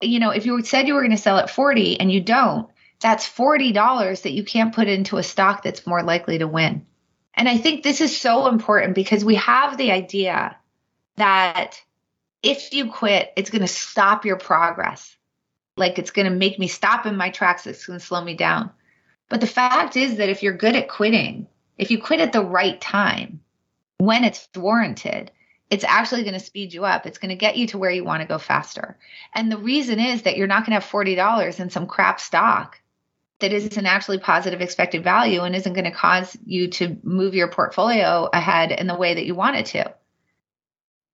you 0.00 0.18
know, 0.18 0.30
if 0.30 0.46
you 0.46 0.62
said 0.62 0.86
you 0.86 0.94
were 0.94 1.02
going 1.02 1.10
to 1.10 1.16
sell 1.16 1.38
at 1.38 1.50
40 1.50 2.00
and 2.00 2.10
you 2.10 2.20
don't, 2.20 2.68
that's 3.00 3.28
$40 3.28 4.22
that 4.22 4.32
you 4.32 4.44
can't 4.44 4.74
put 4.74 4.88
into 4.88 5.16
a 5.16 5.22
stock 5.22 5.62
that's 5.62 5.86
more 5.86 6.02
likely 6.02 6.38
to 6.38 6.46
win. 6.46 6.86
And 7.34 7.48
I 7.48 7.56
think 7.56 7.82
this 7.82 8.00
is 8.00 8.18
so 8.18 8.48
important 8.48 8.94
because 8.94 9.24
we 9.24 9.36
have 9.36 9.76
the 9.76 9.92
idea 9.92 10.56
that 11.16 11.80
if 12.42 12.72
you 12.72 12.90
quit, 12.90 13.32
it's 13.36 13.50
going 13.50 13.62
to 13.62 13.68
stop 13.68 14.24
your 14.24 14.36
progress. 14.36 15.16
Like 15.80 15.98
it's 15.98 16.12
going 16.12 16.30
to 16.30 16.36
make 16.36 16.58
me 16.58 16.68
stop 16.68 17.06
in 17.06 17.16
my 17.16 17.30
tracks, 17.30 17.66
it's 17.66 17.86
going 17.86 17.98
to 17.98 18.04
slow 18.04 18.22
me 18.22 18.34
down. 18.34 18.70
But 19.28 19.40
the 19.40 19.46
fact 19.46 19.96
is 19.96 20.16
that 20.16 20.28
if 20.28 20.42
you're 20.42 20.52
good 20.52 20.76
at 20.76 20.88
quitting, 20.88 21.46
if 21.78 21.90
you 21.90 22.00
quit 22.00 22.20
at 22.20 22.32
the 22.32 22.44
right 22.44 22.80
time, 22.80 23.40
when 23.98 24.24
it's 24.24 24.48
warranted, 24.54 25.30
it's 25.70 25.84
actually 25.84 26.22
going 26.22 26.34
to 26.34 26.40
speed 26.40 26.74
you 26.74 26.84
up. 26.84 27.06
It's 27.06 27.18
going 27.18 27.30
to 27.30 27.36
get 27.36 27.56
you 27.56 27.66
to 27.68 27.78
where 27.78 27.90
you 27.90 28.04
want 28.04 28.22
to 28.22 28.28
go 28.28 28.38
faster. 28.38 28.98
And 29.34 29.50
the 29.50 29.56
reason 29.56 30.00
is 30.00 30.22
that 30.22 30.36
you're 30.36 30.46
not 30.46 30.66
going 30.66 30.78
to 30.78 30.84
have 30.84 30.90
$40 30.90 31.60
in 31.60 31.70
some 31.70 31.86
crap 31.86 32.20
stock 32.20 32.80
that 33.38 33.52
isn't 33.52 33.86
actually 33.86 34.18
positive 34.18 34.60
expected 34.60 35.02
value 35.02 35.40
and 35.40 35.56
isn't 35.56 35.72
going 35.72 35.84
to 35.84 35.90
cause 35.90 36.36
you 36.44 36.68
to 36.68 36.98
move 37.02 37.34
your 37.34 37.48
portfolio 37.48 38.28
ahead 38.32 38.72
in 38.72 38.86
the 38.86 38.96
way 38.96 39.14
that 39.14 39.24
you 39.24 39.34
want 39.34 39.56
it 39.56 39.66
to. 39.66 39.94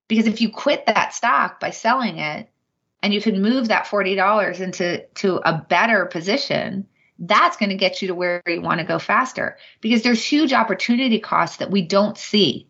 Because 0.07 0.27
if 0.27 0.41
you 0.41 0.49
quit 0.49 0.85
that 0.87 1.13
stock 1.13 1.59
by 1.59 1.69
selling 1.69 2.17
it 2.17 2.49
and 3.03 3.13
you 3.13 3.21
can 3.21 3.41
move 3.41 3.67
that 3.67 3.85
$40 3.85 4.59
into 4.59 5.05
to 5.15 5.37
a 5.47 5.65
better 5.69 6.05
position, 6.05 6.87
that's 7.19 7.57
going 7.57 7.69
to 7.69 7.75
get 7.75 8.01
you 8.01 8.07
to 8.07 8.15
where 8.15 8.41
you 8.47 8.61
want 8.61 8.79
to 8.79 8.85
go 8.85 8.99
faster 8.99 9.57
because 9.81 10.03
there's 10.03 10.23
huge 10.23 10.53
opportunity 10.53 11.19
costs 11.19 11.57
that 11.57 11.71
we 11.71 11.81
don't 11.81 12.17
see. 12.17 12.67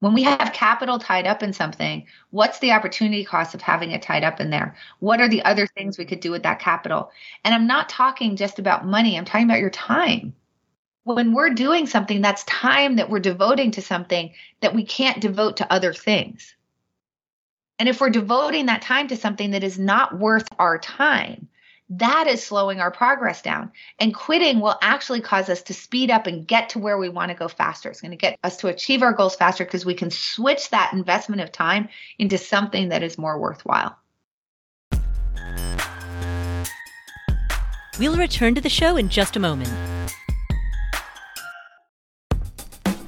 When 0.00 0.12
we 0.12 0.24
have 0.24 0.52
capital 0.52 0.98
tied 0.98 1.26
up 1.26 1.42
in 1.42 1.52
something, 1.52 2.06
what's 2.30 2.58
the 2.58 2.72
opportunity 2.72 3.24
cost 3.24 3.54
of 3.54 3.62
having 3.62 3.92
it 3.92 4.02
tied 4.02 4.24
up 4.24 4.40
in 4.40 4.50
there? 4.50 4.76
What 4.98 5.20
are 5.20 5.28
the 5.28 5.42
other 5.44 5.66
things 5.66 5.96
we 5.96 6.04
could 6.04 6.20
do 6.20 6.30
with 6.30 6.42
that 6.42 6.58
capital? 6.58 7.10
And 7.44 7.54
I'm 7.54 7.66
not 7.66 7.88
talking 7.88 8.36
just 8.36 8.58
about 8.58 8.86
money, 8.86 9.16
I'm 9.16 9.24
talking 9.24 9.46
about 9.46 9.60
your 9.60 9.70
time. 9.70 10.34
When 11.04 11.32
we're 11.32 11.50
doing 11.50 11.86
something, 11.86 12.20
that's 12.20 12.42
time 12.44 12.96
that 12.96 13.08
we're 13.08 13.20
devoting 13.20 13.70
to 13.72 13.82
something 13.82 14.34
that 14.60 14.74
we 14.74 14.84
can't 14.84 15.20
devote 15.20 15.58
to 15.58 15.72
other 15.72 15.94
things. 15.94 16.55
And 17.78 17.88
if 17.88 18.00
we're 18.00 18.10
devoting 18.10 18.66
that 18.66 18.82
time 18.82 19.08
to 19.08 19.16
something 19.16 19.50
that 19.50 19.62
is 19.62 19.78
not 19.78 20.18
worth 20.18 20.48
our 20.58 20.78
time, 20.78 21.48
that 21.90 22.26
is 22.26 22.42
slowing 22.42 22.80
our 22.80 22.90
progress 22.90 23.42
down. 23.42 23.70
And 23.98 24.14
quitting 24.14 24.60
will 24.60 24.76
actually 24.82 25.20
cause 25.20 25.48
us 25.48 25.62
to 25.62 25.74
speed 25.74 26.10
up 26.10 26.26
and 26.26 26.46
get 26.46 26.70
to 26.70 26.78
where 26.78 26.98
we 26.98 27.08
want 27.08 27.30
to 27.30 27.36
go 27.36 27.48
faster. 27.48 27.90
It's 27.90 28.00
going 28.00 28.10
to 28.10 28.16
get 28.16 28.38
us 28.42 28.56
to 28.58 28.68
achieve 28.68 29.02
our 29.02 29.12
goals 29.12 29.36
faster 29.36 29.64
because 29.64 29.84
we 29.84 29.94
can 29.94 30.10
switch 30.10 30.70
that 30.70 30.92
investment 30.92 31.42
of 31.42 31.52
time 31.52 31.88
into 32.18 32.38
something 32.38 32.88
that 32.88 33.02
is 33.02 33.18
more 33.18 33.38
worthwhile. 33.38 33.96
We'll 37.98 38.16
return 38.16 38.54
to 38.54 38.60
the 38.60 38.68
show 38.68 38.96
in 38.96 39.08
just 39.08 39.36
a 39.36 39.40
moment. 39.40 39.72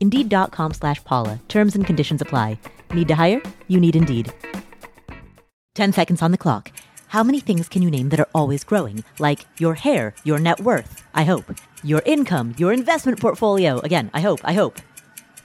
Indeed.com 0.00 0.72
slash 0.74 1.04
Paula. 1.04 1.40
Terms 1.48 1.76
and 1.76 1.86
conditions 1.86 2.20
apply. 2.20 2.58
Need 2.92 3.08
to 3.08 3.14
hire? 3.14 3.42
You 3.68 3.80
need 3.80 3.96
Indeed. 3.96 4.32
10 5.74 5.92
seconds 5.92 6.22
on 6.22 6.30
the 6.30 6.38
clock. 6.38 6.72
How 7.08 7.22
many 7.22 7.40
things 7.40 7.68
can 7.68 7.82
you 7.82 7.90
name 7.90 8.08
that 8.10 8.20
are 8.20 8.28
always 8.34 8.64
growing? 8.64 9.04
Like 9.18 9.46
your 9.58 9.74
hair, 9.74 10.14
your 10.24 10.38
net 10.38 10.60
worth, 10.60 11.02
I 11.14 11.24
hope. 11.24 11.52
Your 11.82 12.02
income, 12.04 12.54
your 12.56 12.72
investment 12.72 13.20
portfolio. 13.20 13.78
Again, 13.80 14.10
I 14.14 14.20
hope, 14.20 14.40
I 14.44 14.52
hope. 14.52 14.78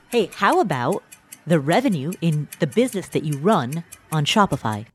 Hey, 0.10 0.30
how 0.36 0.60
about 0.60 1.03
the 1.47 1.60
revenue 1.60 2.14
in 2.22 2.47
the 2.60 2.68
business 2.68 3.08
that 3.10 3.24
you 3.24 3.38
run 3.38 3.84
on 4.12 4.26
Shopify? 4.26 4.86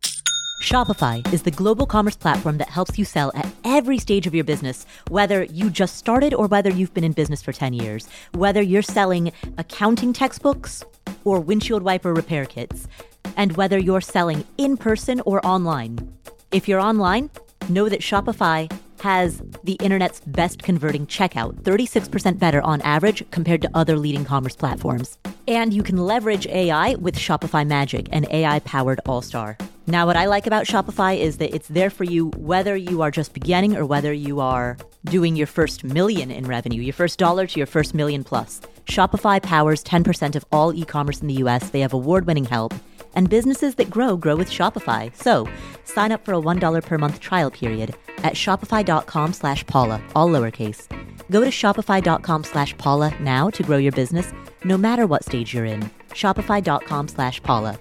Shopify 0.61 1.27
is 1.33 1.45
the 1.45 1.51
global 1.51 1.87
commerce 1.87 2.17
platform 2.17 2.59
that 2.59 2.69
helps 2.69 2.99
you 2.99 3.05
sell 3.07 3.33
at 3.35 3.49
every 3.65 3.97
stage 3.99 4.27
of 4.27 4.35
your 4.35 4.45
business, 4.45 4.85
whether 5.09 5.45
you 5.45 5.71
just 5.71 5.97
started 5.97 6.35
or 6.35 6.49
whether 6.49 6.69
you've 6.69 6.93
been 6.93 7.03
in 7.03 7.13
business 7.13 7.41
for 7.41 7.51
10 7.51 7.73
years. 7.73 8.07
Whether 8.33 8.61
you're 8.61 8.83
selling 8.83 9.33
accounting 9.57 10.13
textbooks 10.13 10.85
or 11.25 11.41
windshield 11.41 11.83
wiper 11.83 12.13
repair 12.13 12.45
kits, 12.45 12.87
and 13.39 13.57
whether 13.57 13.79
you're 13.79 14.03
selling 14.03 14.45
in 14.59 14.77
person 14.77 15.23
or 15.25 15.45
online. 15.47 16.13
If 16.53 16.69
you're 16.69 16.79
online, 16.79 17.31
know 17.71 17.89
that 17.89 18.01
Shopify 18.01 18.71
has 19.01 19.41
the 19.65 19.79
internet's 19.81 20.21
best 20.27 20.63
converting 20.63 21.07
checkout, 21.07 21.55
36% 21.63 22.39
better 22.39 22.61
on 22.61 22.83
average 22.83 23.25
compared 23.31 23.63
to 23.63 23.71
other 23.73 23.97
leading 23.97 24.27
commerce 24.27 24.57
platforms. 24.57 25.17
And 25.49 25.73
you 25.73 25.83
can 25.83 25.97
leverage 25.97 26.47
AI 26.49 26.97
with 26.97 27.17
Shopify 27.17 27.67
Magic, 27.67 28.11
an 28.13 28.27
AI 28.31 28.59
powered 28.59 29.01
all 29.07 29.23
star. 29.23 29.57
Now, 29.91 30.07
what 30.07 30.15
I 30.15 30.27
like 30.27 30.47
about 30.47 30.67
Shopify 30.67 31.19
is 31.19 31.39
that 31.39 31.53
it's 31.53 31.67
there 31.67 31.91
for 31.91 32.05
you 32.05 32.29
whether 32.37 32.77
you 32.77 33.03
are 33.03 33.11
just 33.11 33.35
beginning 33.35 33.77
or 33.77 33.85
whether 33.85 34.13
you 34.13 34.39
are 34.39 34.77
doing 35.07 35.35
your 35.35 35.49
first 35.49 35.83
million 35.83 36.31
in 36.31 36.47
revenue, 36.47 36.81
your 36.81 36.93
first 36.93 37.19
dollar 37.19 37.45
to 37.49 37.59
your 37.59 37.67
first 37.67 37.93
million 37.93 38.23
plus. 38.23 38.61
Shopify 38.87 39.43
powers 39.43 39.83
10% 39.83 40.37
of 40.37 40.45
all 40.53 40.73
e 40.73 40.85
commerce 40.85 41.23
in 41.23 41.27
the 41.27 41.43
US. 41.43 41.71
They 41.71 41.81
have 41.81 41.93
award 41.93 42.25
winning 42.25 42.45
help 42.45 42.73
and 43.17 43.29
businesses 43.29 43.75
that 43.75 43.91
grow 43.91 44.17
grow 44.17 44.37
with 44.37 44.49
Shopify. 44.49 45.13
So 45.17 45.49
sign 45.83 46.13
up 46.13 46.25
for 46.25 46.35
a 46.35 46.41
$1 46.41 46.85
per 46.85 46.97
month 46.97 47.19
trial 47.19 47.51
period 47.51 47.97
at 48.19 48.35
shopify.com 48.35 49.33
slash 49.33 49.67
Paula, 49.67 50.01
all 50.15 50.29
lowercase. 50.29 50.87
Go 51.33 51.41
to 51.41 51.51
shopify.com 51.51 52.45
slash 52.45 52.79
Paula 52.79 53.13
now 53.19 53.51
to 53.51 53.65
grow 53.65 53.79
your 53.79 53.93
business, 53.93 54.31
no 54.63 54.79
matter 54.79 55.07
what 55.09 55.25
stage 55.25 55.53
you're 55.53 55.65
in. 55.65 55.91
Shopify.com 56.11 57.09
slash 57.09 57.43
Paula. 57.43 57.81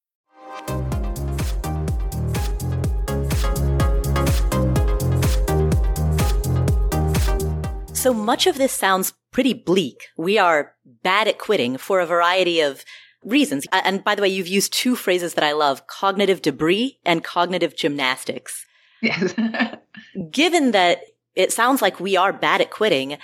So 8.01 8.15
much 8.15 8.47
of 8.47 8.57
this 8.57 8.71
sounds 8.71 9.13
pretty 9.29 9.53
bleak. 9.53 10.07
We 10.17 10.39
are 10.39 10.73
bad 11.03 11.27
at 11.27 11.37
quitting 11.37 11.77
for 11.77 11.99
a 11.99 12.07
variety 12.07 12.59
of 12.59 12.83
reasons. 13.23 13.67
And 13.71 14.03
by 14.03 14.15
the 14.15 14.23
way, 14.23 14.29
you've 14.29 14.47
used 14.47 14.73
two 14.73 14.95
phrases 14.95 15.35
that 15.35 15.43
I 15.43 15.51
love, 15.51 15.85
cognitive 15.85 16.41
debris 16.41 16.97
and 17.05 17.23
cognitive 17.23 17.77
gymnastics. 17.77 18.65
Yes. 19.03 19.35
Given 20.31 20.71
that 20.71 21.01
it 21.35 21.53
sounds 21.53 21.79
like 21.79 21.99
we 21.99 22.17
are 22.17 22.33
bad 22.33 22.59
at 22.59 22.71
quitting, 22.71 23.19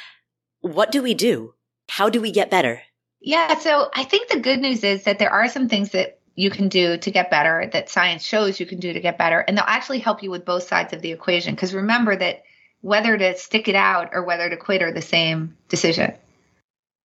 what 0.62 0.92
do 0.92 1.02
we 1.02 1.16
do? 1.16 1.56
How 1.90 2.08
do 2.08 2.22
we 2.22 2.30
get 2.30 2.52
better? 2.52 2.84
Yeah, 3.20 3.58
so 3.58 3.90
I 3.96 4.04
think 4.04 4.30
the 4.30 4.42
good 4.42 4.60
news 4.60 4.84
is 4.84 5.06
that 5.06 5.18
there 5.18 5.32
are 5.32 5.50
some 5.50 5.70
things 5.70 5.90
that 5.94 6.20
you 6.36 6.52
can 6.52 6.70
do 6.70 7.00
to 7.00 7.10
get 7.10 7.32
better 7.32 7.68
that 7.74 7.90
science 7.90 8.24
shows 8.24 8.60
you 8.60 8.68
can 8.68 8.80
do 8.80 8.94
to 8.94 9.00
get 9.00 9.18
better, 9.18 9.40
and 9.40 9.58
they'll 9.58 9.66
actually 9.66 9.98
help 9.98 10.22
you 10.22 10.30
with 10.30 10.46
both 10.46 10.68
sides 10.68 10.94
of 10.94 11.02
the 11.02 11.12
equation. 11.12 11.56
Because 11.56 11.74
remember 11.74 12.16
that 12.16 12.44
whether 12.88 13.18
to 13.18 13.36
stick 13.36 13.68
it 13.68 13.76
out 13.76 14.12
or 14.14 14.24
whether 14.24 14.50
to 14.50 14.56
quit 14.56 14.82
are 14.82 14.94
the 14.94 15.02
same 15.02 15.58
decision. 15.68 16.14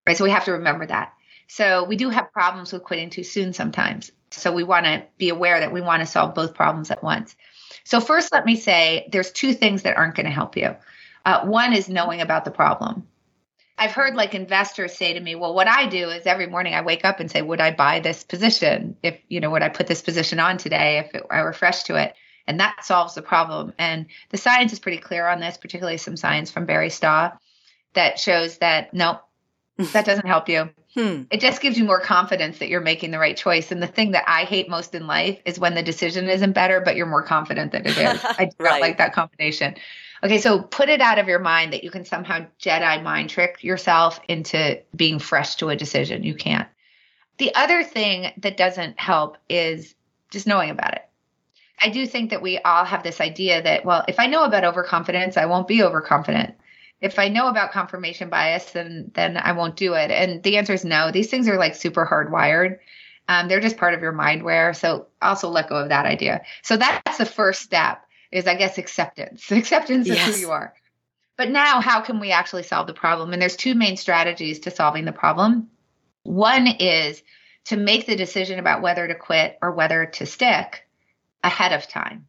Right? 0.06 0.16
So 0.16 0.22
we 0.22 0.30
have 0.30 0.44
to 0.44 0.52
remember 0.52 0.86
that. 0.86 1.12
So 1.48 1.82
we 1.82 1.96
do 1.96 2.08
have 2.08 2.32
problems 2.32 2.72
with 2.72 2.84
quitting 2.84 3.10
too 3.10 3.24
soon 3.24 3.52
sometimes. 3.52 4.12
So 4.30 4.52
we 4.52 4.62
want 4.62 4.86
to 4.86 5.02
be 5.18 5.28
aware 5.28 5.58
that 5.58 5.72
we 5.72 5.80
want 5.80 5.98
to 5.98 6.06
solve 6.06 6.36
both 6.36 6.54
problems 6.54 6.92
at 6.92 7.02
once. 7.02 7.34
So 7.82 7.98
first, 7.98 8.32
let 8.32 8.46
me 8.46 8.54
say 8.54 9.08
there's 9.10 9.32
two 9.32 9.54
things 9.54 9.82
that 9.82 9.96
aren't 9.96 10.14
going 10.14 10.26
to 10.26 10.32
help 10.32 10.56
you. 10.56 10.76
Uh, 11.24 11.46
one 11.46 11.72
is 11.72 11.88
knowing 11.88 12.20
about 12.20 12.44
the 12.44 12.52
problem. 12.52 13.08
I've 13.76 13.90
heard 13.90 14.14
like 14.14 14.36
investors 14.36 14.96
say 14.96 15.14
to 15.14 15.20
me, 15.20 15.34
well, 15.34 15.52
what 15.52 15.66
I 15.66 15.88
do 15.88 16.10
is 16.10 16.26
every 16.26 16.46
morning 16.46 16.74
I 16.74 16.82
wake 16.82 17.04
up 17.04 17.18
and 17.18 17.28
say, 17.28 17.42
would 17.42 17.60
I 17.60 17.72
buy 17.72 17.98
this 17.98 18.22
position? 18.22 18.96
If, 19.02 19.18
you 19.28 19.40
know, 19.40 19.50
would 19.50 19.64
I 19.64 19.68
put 19.68 19.88
this 19.88 20.02
position 20.02 20.38
on 20.38 20.58
today 20.58 20.98
if 20.98 21.12
it, 21.12 21.26
I 21.28 21.42
were 21.42 21.52
fresh 21.52 21.82
to 21.84 21.96
it? 21.96 22.14
And 22.46 22.60
that 22.60 22.84
solves 22.84 23.14
the 23.14 23.22
problem. 23.22 23.72
And 23.78 24.06
the 24.30 24.38
science 24.38 24.72
is 24.72 24.78
pretty 24.78 24.98
clear 24.98 25.26
on 25.26 25.40
this, 25.40 25.56
particularly 25.56 25.98
some 25.98 26.16
science 26.16 26.50
from 26.50 26.66
Barry 26.66 26.90
Staw 26.90 27.32
that 27.94 28.18
shows 28.18 28.58
that 28.58 28.92
no, 28.94 29.20
that 29.92 30.04
doesn't 30.04 30.26
help 30.26 30.48
you. 30.48 30.70
Hmm. 30.94 31.22
It 31.30 31.40
just 31.40 31.62
gives 31.62 31.78
you 31.78 31.84
more 31.84 32.00
confidence 32.00 32.58
that 32.58 32.68
you're 32.68 32.82
making 32.82 33.12
the 33.12 33.18
right 33.18 33.36
choice. 33.36 33.72
And 33.72 33.82
the 33.82 33.86
thing 33.86 34.10
that 34.10 34.24
I 34.26 34.44
hate 34.44 34.68
most 34.68 34.94
in 34.94 35.06
life 35.06 35.40
is 35.46 35.58
when 35.58 35.74
the 35.74 35.82
decision 35.82 36.28
isn't 36.28 36.52
better, 36.52 36.80
but 36.80 36.96
you're 36.96 37.06
more 37.06 37.22
confident 37.22 37.72
that 37.72 37.86
it 37.86 37.96
is. 37.96 38.20
I 38.22 38.50
don't 38.58 38.60
like 38.80 38.98
that 38.98 39.14
combination. 39.14 39.76
Okay, 40.22 40.38
so 40.38 40.60
put 40.62 40.88
it 40.88 41.00
out 41.00 41.18
of 41.18 41.28
your 41.28 41.38
mind 41.38 41.72
that 41.72 41.82
you 41.82 41.90
can 41.90 42.04
somehow 42.04 42.46
Jedi 42.60 43.02
mind 43.02 43.30
trick 43.30 43.64
yourself 43.64 44.20
into 44.28 44.80
being 44.94 45.18
fresh 45.18 45.56
to 45.56 45.70
a 45.70 45.76
decision. 45.76 46.22
You 46.22 46.34
can't. 46.34 46.68
The 47.38 47.54
other 47.54 47.82
thing 47.82 48.30
that 48.36 48.56
doesn't 48.56 49.00
help 49.00 49.38
is 49.48 49.94
just 50.30 50.46
knowing 50.46 50.70
about 50.70 50.94
it. 50.94 51.08
I 51.82 51.88
do 51.88 52.06
think 52.06 52.30
that 52.30 52.42
we 52.42 52.58
all 52.58 52.84
have 52.84 53.02
this 53.02 53.20
idea 53.20 53.62
that, 53.62 53.84
well, 53.84 54.04
if 54.06 54.20
I 54.20 54.26
know 54.26 54.44
about 54.44 54.64
overconfidence, 54.64 55.36
I 55.36 55.46
won't 55.46 55.66
be 55.66 55.82
overconfident 55.82 56.54
if 57.02 57.18
I 57.18 57.28
know 57.28 57.48
about 57.48 57.72
confirmation 57.72 58.30
bias, 58.30 58.70
then 58.70 59.10
then 59.14 59.36
I 59.36 59.52
won't 59.52 59.76
do 59.76 59.94
it. 59.94 60.10
And 60.10 60.42
the 60.42 60.56
answer 60.56 60.72
is 60.72 60.84
no. 60.84 61.10
These 61.10 61.28
things 61.28 61.48
are 61.48 61.58
like 61.58 61.74
super 61.74 62.06
hardwired. 62.06 62.78
Um, 63.28 63.48
they're 63.48 63.60
just 63.60 63.76
part 63.76 63.94
of 63.94 64.00
your 64.00 64.12
mindware. 64.12 64.74
So 64.74 65.08
also 65.20 65.48
let 65.48 65.68
go 65.68 65.76
of 65.76 65.88
that 65.88 66.06
idea. 66.06 66.42
So 66.62 66.76
that's 66.76 67.18
the 67.18 67.26
first 67.26 67.60
step 67.62 68.02
is 68.30 68.46
I 68.46 68.54
guess 68.54 68.78
acceptance. 68.78 69.50
Acceptance 69.50 70.06
yes. 70.06 70.28
of 70.28 70.34
who 70.34 70.40
you 70.40 70.50
are. 70.52 70.74
But 71.36 71.50
now 71.50 71.80
how 71.80 72.00
can 72.00 72.20
we 72.20 72.30
actually 72.30 72.62
solve 72.62 72.86
the 72.86 72.94
problem? 72.94 73.32
And 73.32 73.42
there's 73.42 73.56
two 73.56 73.74
main 73.74 73.96
strategies 73.96 74.60
to 74.60 74.70
solving 74.70 75.04
the 75.04 75.12
problem. 75.12 75.70
One 76.22 76.68
is 76.68 77.20
to 77.64 77.76
make 77.76 78.06
the 78.06 78.16
decision 78.16 78.60
about 78.60 78.80
whether 78.80 79.08
to 79.08 79.14
quit 79.14 79.58
or 79.60 79.72
whether 79.72 80.06
to 80.06 80.26
stick 80.26 80.86
ahead 81.42 81.72
of 81.72 81.88
time 81.88 82.26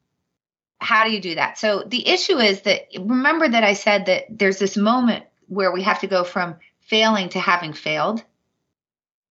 how 0.84 1.06
do 1.06 1.12
you 1.12 1.22
do 1.22 1.36
that? 1.36 1.58
So 1.58 1.84
the 1.86 2.08
issue 2.08 2.38
is 2.38 2.62
that 2.64 2.88
remember 3.00 3.48
that 3.48 3.64
I 3.64 3.74
said 3.74 4.08
that 4.08 4.26
there's 4.30 4.60
this 4.60 4.78
moment 4.78 5.26
where 5.48 5.72
we 5.72 5.84
have 5.84 6.02
to 6.02 6.08
go 6.08 6.24
from 6.24 6.56
failing 6.82 7.30
to 7.30 7.40
having 7.40 7.74
failed 7.74 8.24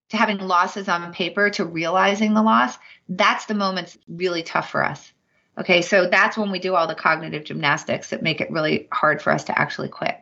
to 0.08 0.16
having 0.16 0.38
losses 0.38 0.88
on 0.88 1.12
paper 1.12 1.50
to 1.50 1.64
realizing 1.64 2.34
the 2.34 2.42
loss. 2.42 2.76
That's 3.08 3.46
the 3.46 3.54
moment 3.54 3.96
really 4.08 4.42
tough 4.42 4.70
for 4.70 4.84
us. 4.84 5.12
Okay, 5.58 5.82
so 5.82 6.08
that's 6.08 6.36
when 6.36 6.50
we 6.50 6.58
do 6.58 6.74
all 6.74 6.86
the 6.86 6.94
cognitive 6.94 7.44
gymnastics 7.44 8.10
that 8.10 8.22
make 8.22 8.40
it 8.40 8.50
really 8.50 8.88
hard 8.90 9.20
for 9.20 9.32
us 9.32 9.44
to 9.44 9.58
actually 9.58 9.88
quit. 9.88 10.18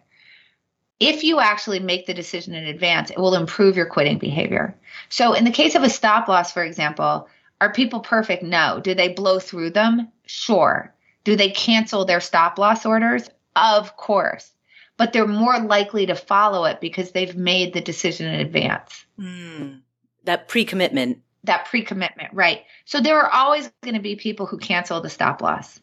If 0.99 1.25
you 1.25 1.41
actually 1.41 1.81
make 1.81 2.07
the 2.07 2.15
decision 2.15 2.55
in 2.55 2.67
advance, 2.67 3.11
it 3.11 3.19
will 3.19 3.35
improve 3.35 3.77
your 3.77 3.87
quitting 3.87 4.19
behavior. 4.19 4.77
So, 5.09 5.33
in 5.33 5.45
the 5.45 5.51
case 5.51 5.75
of 5.75 5.83
a 5.83 5.89
stop 5.89 6.29
loss, 6.29 6.53
for 6.53 6.63
example, 6.63 7.29
are 7.61 7.73
people 7.73 8.01
perfect? 8.01 8.43
No. 8.43 8.81
Do 8.83 8.95
they 8.95 9.09
blow 9.09 9.39
through 9.39 9.71
them? 9.71 10.09
Sure. 10.27 10.95
Do 11.25 11.37
they 11.37 11.51
cancel 11.51 12.05
their 12.05 12.21
stop 12.21 12.59
loss 12.59 12.87
orders? 12.87 13.29
Of 13.55 13.97
course. 13.97 14.51
But 14.97 15.13
they're 15.13 15.27
more 15.27 15.59
likely 15.59 16.07
to 16.07 16.15
follow 16.15 16.65
it 16.65 16.81
because 16.81 17.11
they've 17.11 17.37
made 17.37 17.73
the 17.73 17.81
decision 17.81 18.27
in 18.27 18.41
advance. 18.41 19.05
Mm, 19.19 19.81
that 20.25 20.49
pre 20.49 20.65
commitment. 20.65 21.21
That 21.45 21.67
pre 21.67 21.83
commitment, 21.83 22.33
right. 22.33 22.65
So 22.85 23.01
there 23.01 23.19
are 23.19 23.31
always 23.31 23.71
going 23.83 23.95
to 23.95 24.01
be 24.01 24.17
people 24.17 24.47
who 24.47 24.59
cancel 24.59 25.01
the 25.01 25.09
stop 25.11 25.43
loss. 25.43 25.81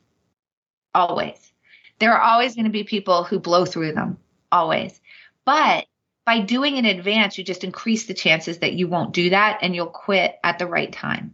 Always. 0.93 1.51
There 1.99 2.13
are 2.13 2.21
always 2.21 2.55
going 2.55 2.65
to 2.65 2.71
be 2.71 2.83
people 2.83 3.23
who 3.23 3.39
blow 3.39 3.65
through 3.65 3.93
them. 3.93 4.17
Always. 4.51 4.99
But 5.45 5.87
by 6.25 6.41
doing 6.41 6.77
in 6.77 6.85
advance, 6.85 7.37
you 7.37 7.43
just 7.43 7.63
increase 7.63 8.05
the 8.05 8.13
chances 8.13 8.59
that 8.59 8.73
you 8.73 8.87
won't 8.87 9.13
do 9.13 9.31
that 9.31 9.59
and 9.61 9.75
you'll 9.75 9.87
quit 9.87 10.35
at 10.43 10.59
the 10.59 10.67
right 10.67 10.91
time. 10.91 11.33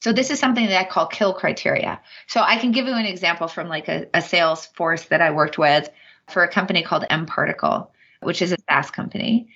So 0.00 0.12
this 0.12 0.30
is 0.30 0.38
something 0.38 0.66
that 0.66 0.80
I 0.80 0.88
call 0.88 1.06
kill 1.06 1.34
criteria. 1.34 2.00
So 2.28 2.40
I 2.40 2.58
can 2.58 2.72
give 2.72 2.86
you 2.86 2.94
an 2.94 3.04
example 3.04 3.48
from 3.48 3.68
like 3.68 3.88
a, 3.88 4.06
a 4.14 4.22
sales 4.22 4.66
force 4.66 5.04
that 5.06 5.20
I 5.20 5.32
worked 5.32 5.58
with 5.58 5.90
for 6.28 6.44
a 6.44 6.48
company 6.48 6.82
called 6.82 7.04
mParticle, 7.10 7.88
which 8.22 8.42
is 8.42 8.52
a 8.52 8.56
SaaS 8.70 8.90
company. 8.90 9.48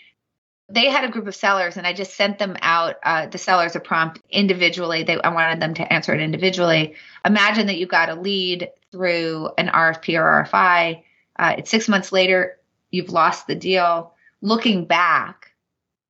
They 0.68 0.88
had 0.88 1.04
a 1.04 1.10
group 1.10 1.26
of 1.26 1.34
sellers, 1.34 1.76
and 1.76 1.86
I 1.86 1.92
just 1.92 2.14
sent 2.14 2.38
them 2.38 2.56
out 2.62 2.96
uh, 3.02 3.26
the 3.26 3.36
sellers 3.36 3.76
a 3.76 3.80
prompt 3.80 4.20
individually. 4.30 5.02
They, 5.02 5.20
I 5.20 5.28
wanted 5.28 5.60
them 5.60 5.74
to 5.74 5.92
answer 5.92 6.14
it 6.14 6.20
individually. 6.20 6.94
Imagine 7.26 7.66
that 7.66 7.76
you 7.76 7.86
got 7.86 8.08
a 8.08 8.14
lead 8.14 8.70
through 8.90 9.50
an 9.58 9.68
RFP 9.68 10.18
or 10.18 10.44
RFI. 10.44 11.02
Uh, 11.38 11.54
it's 11.58 11.70
six 11.70 11.88
months 11.88 12.10
later, 12.10 12.58
you've 12.90 13.10
lost 13.10 13.46
the 13.46 13.54
deal. 13.54 14.14
Looking 14.40 14.86
back, 14.86 15.52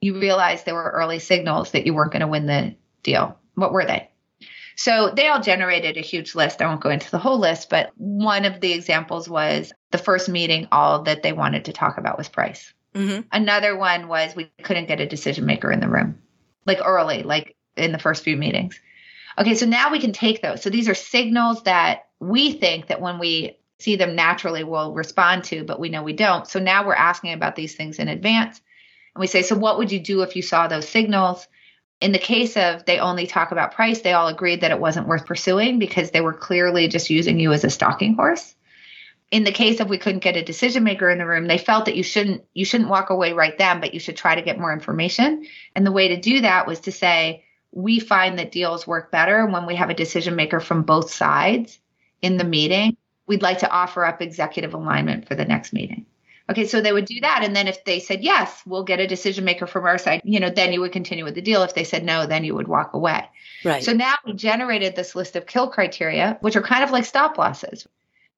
you 0.01 0.19
realize 0.19 0.63
there 0.63 0.75
were 0.75 0.91
early 0.91 1.19
signals 1.19 1.73
that 1.73 1.85
you 1.85 1.95
weren't 1.95 2.13
going 2.13 2.21
to 2.21 2.29
win 2.29 2.47
the 2.47 2.75
deal. 3.03 3.37
What 3.55 3.73
were 3.73 3.85
they? 3.85 4.12
So 4.77 5.11
they 5.15 5.29
all 5.29 5.41
generated 5.41 5.97
a 5.97 6.01
huge 6.01 6.35
list. 6.35 6.63
I 6.63 6.67
won't 6.67 6.81
go 6.81 6.91
into 6.91 7.11
the 7.11 7.19
whole 7.19 7.39
list, 7.39 7.71
but 7.71 7.93
one 7.97 8.45
of 8.45 8.61
the 8.61 8.73
examples 8.73 9.29
was 9.29 9.73
the 9.91 9.99
first 9.99 10.29
meeting, 10.29 10.69
all 10.73 11.03
that 11.03 11.23
they 11.23 11.33
wanted 11.33 11.67
to 11.67 11.73
talk 11.73 11.99
about 11.99 12.19
was 12.19 12.29
price. 12.29 12.73
Mm-hmm. 12.95 13.23
Another 13.33 13.77
one 13.77 14.09
was 14.09 14.37
we 14.37 14.51
couldn't 14.63 14.89
get 14.89 15.01
a 15.01 15.07
decision 15.07 15.47
maker 15.47 15.71
in 15.71 15.81
the 15.81 15.89
room, 15.89 16.21
like 16.67 16.81
early, 16.85 17.23
like 17.23 17.57
in 17.77 17.93
the 17.93 17.99
first 17.99 18.23
few 18.23 18.37
meetings. 18.37 18.81
Okay, 19.39 19.55
so 19.55 19.67
now 19.67 19.91
we 19.91 20.01
can 20.01 20.13
take 20.13 20.43
those. 20.43 20.63
So 20.63 20.71
these 20.71 20.89
are 20.89 20.95
signals 20.95 21.63
that 21.63 22.09
we 22.21 22.53
think 22.53 22.89
that 22.89 23.01
when 23.01 23.19
we 23.19 23.59
see 23.79 23.97
them 23.97 24.15
naturally 24.15 24.63
we'll 24.63 24.93
respond 24.93 25.45
to, 25.45 25.65
but 25.65 25.81
we 25.81 25.89
know 25.89 26.03
we 26.03 26.13
don't. 26.13 26.47
So 26.47 26.61
now 26.61 26.87
we're 26.87 26.95
asking 26.95 27.33
about 27.33 27.57
these 27.57 27.75
things 27.75 27.99
in 27.99 28.09
advance. 28.09 28.61
And 29.15 29.21
we 29.21 29.27
say, 29.27 29.43
so 29.43 29.57
what 29.57 29.79
would 29.79 29.91
you 29.91 30.01
do 30.01 30.23
if 30.23 30.37
you 30.37 30.43
saw 30.43 30.69
those 30.69 30.89
signals? 30.89 31.49
In 32.03 32.11
the 32.11 32.19
case 32.19 32.57
of 32.57 32.85
they 32.85 32.99
only 32.99 33.29
talk 33.29 33.53
about 33.53 33.75
price, 33.75 34.01
they 34.01 34.13
all 34.13 34.27
agreed 34.27 34.63
that 34.63 34.73
it 34.73 34.81
wasn't 34.81 35.07
worth 35.07 35.25
pursuing 35.25 35.79
because 35.79 36.11
they 36.11 36.21
were 36.21 36.33
clearly 36.33 36.89
just 36.89 37.11
using 37.11 37.39
you 37.39 37.53
as 37.53 37.63
a 37.63 37.71
stalking 37.71 38.15
horse. 38.15 38.57
In 39.31 39.45
the 39.45 39.53
case 39.53 39.79
of 39.79 39.89
we 39.89 39.99
couldn't 39.99 40.25
get 40.25 40.37
a 40.37 40.43
decision 40.43 40.83
maker 40.83 41.09
in 41.09 41.19
the 41.19 41.27
room, 41.27 41.47
they 41.47 41.59
felt 41.59 41.85
that 41.85 41.95
you 41.95 42.03
shouldn't 42.03 42.45
you 42.55 42.65
shouldn't 42.65 42.91
walk 42.91 43.11
away 43.11 43.33
right 43.33 43.57
then, 43.57 43.81
but 43.81 43.95
you 43.95 44.01
should 44.01 44.17
try 44.17 44.35
to 44.35 44.43
get 44.43 44.59
more 44.59 44.73
information. 44.73 45.47
And 45.77 45.87
the 45.87 45.93
way 45.93 46.09
to 46.09 46.21
do 46.21 46.41
that 46.41 46.67
was 46.67 46.81
to 46.81 46.93
say, 46.93 47.45
we 47.71 48.01
find 48.01 48.39
that 48.39 48.51
deals 48.51 48.85
work 48.85 49.13
better 49.13 49.47
when 49.47 49.65
we 49.65 49.77
have 49.77 49.89
a 49.89 49.95
decision 49.95 50.35
maker 50.35 50.59
from 50.59 50.83
both 50.83 51.13
sides 51.13 51.79
in 52.21 52.37
the 52.37 52.45
meeting. 52.45 52.97
We'd 53.29 53.43
like 53.43 53.61
to 53.61 53.71
offer 53.71 54.05
up 54.05 54.21
executive 54.21 54.75
alignment 54.75 55.29
for 55.29 55.37
the 55.37 55.45
next 55.45 55.73
meeting. 55.73 56.07
Okay, 56.53 56.67
so 56.67 56.81
they 56.81 56.93
would 56.93 57.07
do 57.07 57.21
that. 57.21 57.43
And 57.43 57.57
then 57.57 57.67
if 57.67 57.85
they 57.85 57.99
said, 57.99 58.23
yes, 58.23 58.63
we'll 58.67 58.85
get 58.85 59.01
a 59.01 59.07
decision 59.07 59.45
maker 59.45 59.67
from 59.67 59.87
our 59.87 59.97
side, 59.97 60.21
you 60.25 60.39
know, 60.39 60.51
then 60.51 60.73
you 60.73 60.81
would 60.81 60.93
continue 60.93 61.25
with 61.25 61.35
the 61.35 61.41
deal. 61.41 61.63
If 61.63 61.75
they 61.75 61.85
said 61.85 62.05
no, 62.05 62.27
then 62.27 62.45
you 62.45 62.55
would 62.55 62.69
walk 62.69 62.93
away. 62.93 63.27
Right. 63.65 63.83
So 63.83 63.93
now 63.93 64.15
we 64.27 64.35
generated 64.35 64.95
this 64.95 65.15
list 65.15 65.35
of 65.35 65.47
kill 65.47 65.69
criteria, 65.69 66.37
which 66.41 66.57
are 66.57 66.63
kind 66.63 66.85
of 66.85 66.91
like 66.91 67.07
stop 67.07 67.39
losses. 67.39 67.89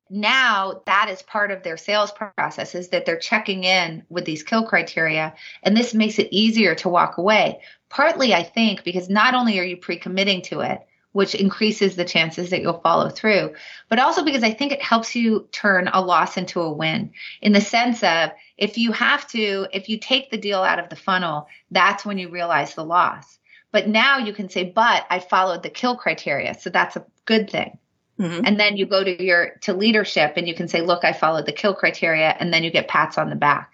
Now 0.08 0.82
that 0.86 1.08
is 1.10 1.22
part 1.22 1.50
of 1.50 1.62
their 1.62 1.76
sales 1.76 2.12
process 2.12 2.74
is 2.74 2.90
that 2.90 3.04
they're 3.04 3.18
checking 3.18 3.64
in 3.64 4.04
with 4.08 4.24
these 4.24 4.42
kill 4.42 4.64
criteria. 4.64 5.34
And 5.62 5.76
this 5.76 5.92
makes 5.92 6.18
it 6.18 6.28
easier 6.30 6.74
to 6.76 6.88
walk 6.88 7.18
away. 7.18 7.62
Partly, 7.88 8.32
I 8.32 8.44
think, 8.44 8.84
because 8.84 9.08
not 9.08 9.34
only 9.34 9.58
are 9.58 9.64
you 9.64 9.76
pre 9.76 9.98
committing 9.98 10.42
to 10.42 10.60
it, 10.60 10.86
which 11.14 11.36
increases 11.36 11.94
the 11.94 12.04
chances 12.04 12.50
that 12.50 12.60
you'll 12.60 12.80
follow 12.80 13.08
through. 13.08 13.54
But 13.88 14.00
also 14.00 14.24
because 14.24 14.42
I 14.42 14.52
think 14.52 14.72
it 14.72 14.82
helps 14.82 15.14
you 15.14 15.48
turn 15.52 15.88
a 15.92 16.00
loss 16.00 16.36
into 16.36 16.60
a 16.60 16.72
win 16.72 17.12
in 17.40 17.52
the 17.52 17.60
sense 17.60 18.02
of 18.02 18.30
if 18.58 18.76
you 18.76 18.90
have 18.90 19.24
to, 19.28 19.68
if 19.72 19.88
you 19.88 19.98
take 19.98 20.30
the 20.30 20.38
deal 20.38 20.60
out 20.60 20.80
of 20.80 20.88
the 20.88 20.96
funnel, 20.96 21.46
that's 21.70 22.04
when 22.04 22.18
you 22.18 22.30
realize 22.30 22.74
the 22.74 22.84
loss. 22.84 23.38
But 23.70 23.86
now 23.86 24.18
you 24.18 24.32
can 24.32 24.48
say, 24.48 24.64
but 24.64 25.06
I 25.08 25.20
followed 25.20 25.62
the 25.62 25.70
kill 25.70 25.96
criteria. 25.96 26.54
So 26.58 26.68
that's 26.68 26.96
a 26.96 27.06
good 27.26 27.48
thing. 27.48 27.78
Mm-hmm. 28.18 28.44
And 28.44 28.58
then 28.58 28.76
you 28.76 28.84
go 28.84 29.04
to 29.04 29.24
your 29.24 29.56
to 29.62 29.72
leadership 29.72 30.32
and 30.36 30.48
you 30.48 30.54
can 30.54 30.66
say, 30.66 30.80
look, 30.80 31.04
I 31.04 31.12
followed 31.12 31.46
the 31.46 31.52
kill 31.52 31.74
criteria, 31.74 32.36
and 32.38 32.52
then 32.52 32.62
you 32.62 32.70
get 32.70 32.88
pats 32.88 33.18
on 33.18 33.30
the 33.30 33.36
back 33.36 33.73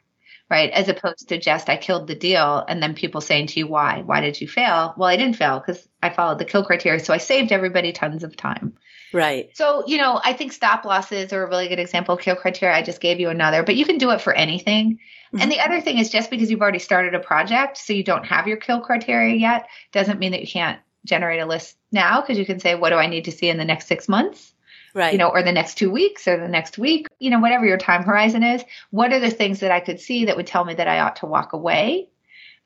right? 0.50 0.70
As 0.72 0.88
opposed 0.88 1.28
to 1.28 1.38
just 1.38 1.68
I 1.68 1.76
killed 1.76 2.08
the 2.08 2.14
deal 2.14 2.64
and 2.68 2.82
then 2.82 2.94
people 2.94 3.20
saying 3.20 3.46
to 3.48 3.60
you, 3.60 3.68
why? 3.68 4.02
Why 4.04 4.20
did 4.20 4.40
you 4.40 4.48
fail? 4.48 4.94
Well, 4.96 5.08
I 5.08 5.16
didn't 5.16 5.36
fail 5.36 5.60
because 5.60 5.88
I 6.02 6.10
followed 6.10 6.38
the 6.38 6.44
kill 6.44 6.64
criteria. 6.64 6.98
So 7.00 7.14
I 7.14 7.18
saved 7.18 7.52
everybody 7.52 7.92
tons 7.92 8.24
of 8.24 8.36
time. 8.36 8.76
Right. 9.12 9.50
So, 9.54 9.84
you 9.86 9.98
know, 9.98 10.20
I 10.22 10.32
think 10.32 10.52
stop 10.52 10.84
losses 10.84 11.32
are 11.32 11.44
a 11.44 11.48
really 11.48 11.68
good 11.68 11.78
example. 11.78 12.16
Kill 12.16 12.36
criteria, 12.36 12.76
I 12.76 12.82
just 12.82 13.00
gave 13.00 13.18
you 13.18 13.28
another, 13.28 13.62
but 13.62 13.76
you 13.76 13.84
can 13.84 13.98
do 13.98 14.10
it 14.10 14.20
for 14.20 14.32
anything. 14.32 14.98
Mm-hmm. 15.32 15.40
And 15.40 15.50
the 15.50 15.60
other 15.60 15.80
thing 15.80 15.98
is 15.98 16.10
just 16.10 16.30
because 16.30 16.50
you've 16.50 16.60
already 16.60 16.78
started 16.78 17.14
a 17.14 17.20
project, 17.20 17.78
so 17.78 17.92
you 17.92 18.04
don't 18.04 18.24
have 18.24 18.46
your 18.46 18.56
kill 18.56 18.80
criteria 18.80 19.34
yet, 19.34 19.68
doesn't 19.92 20.18
mean 20.18 20.32
that 20.32 20.40
you 20.40 20.46
can't 20.46 20.78
generate 21.04 21.40
a 21.40 21.46
list 21.46 21.76
now 21.90 22.20
because 22.20 22.38
you 22.38 22.46
can 22.46 22.60
say, 22.60 22.74
what 22.74 22.90
do 22.90 22.96
I 22.96 23.06
need 23.06 23.24
to 23.24 23.32
see 23.32 23.48
in 23.48 23.56
the 23.56 23.64
next 23.64 23.86
six 23.86 24.08
months? 24.08 24.54
Right. 24.94 25.12
You 25.12 25.18
know, 25.18 25.28
or 25.28 25.42
the 25.42 25.52
next 25.52 25.76
two 25.76 25.90
weeks 25.90 26.26
or 26.26 26.36
the 26.36 26.48
next 26.48 26.78
week, 26.78 27.06
you 27.18 27.30
know, 27.30 27.38
whatever 27.38 27.66
your 27.66 27.78
time 27.78 28.02
horizon 28.02 28.42
is. 28.42 28.64
What 28.90 29.12
are 29.12 29.20
the 29.20 29.30
things 29.30 29.60
that 29.60 29.70
I 29.70 29.80
could 29.80 30.00
see 30.00 30.24
that 30.26 30.36
would 30.36 30.46
tell 30.46 30.64
me 30.64 30.74
that 30.74 30.88
I 30.88 31.00
ought 31.00 31.16
to 31.16 31.26
walk 31.26 31.52
away? 31.52 32.08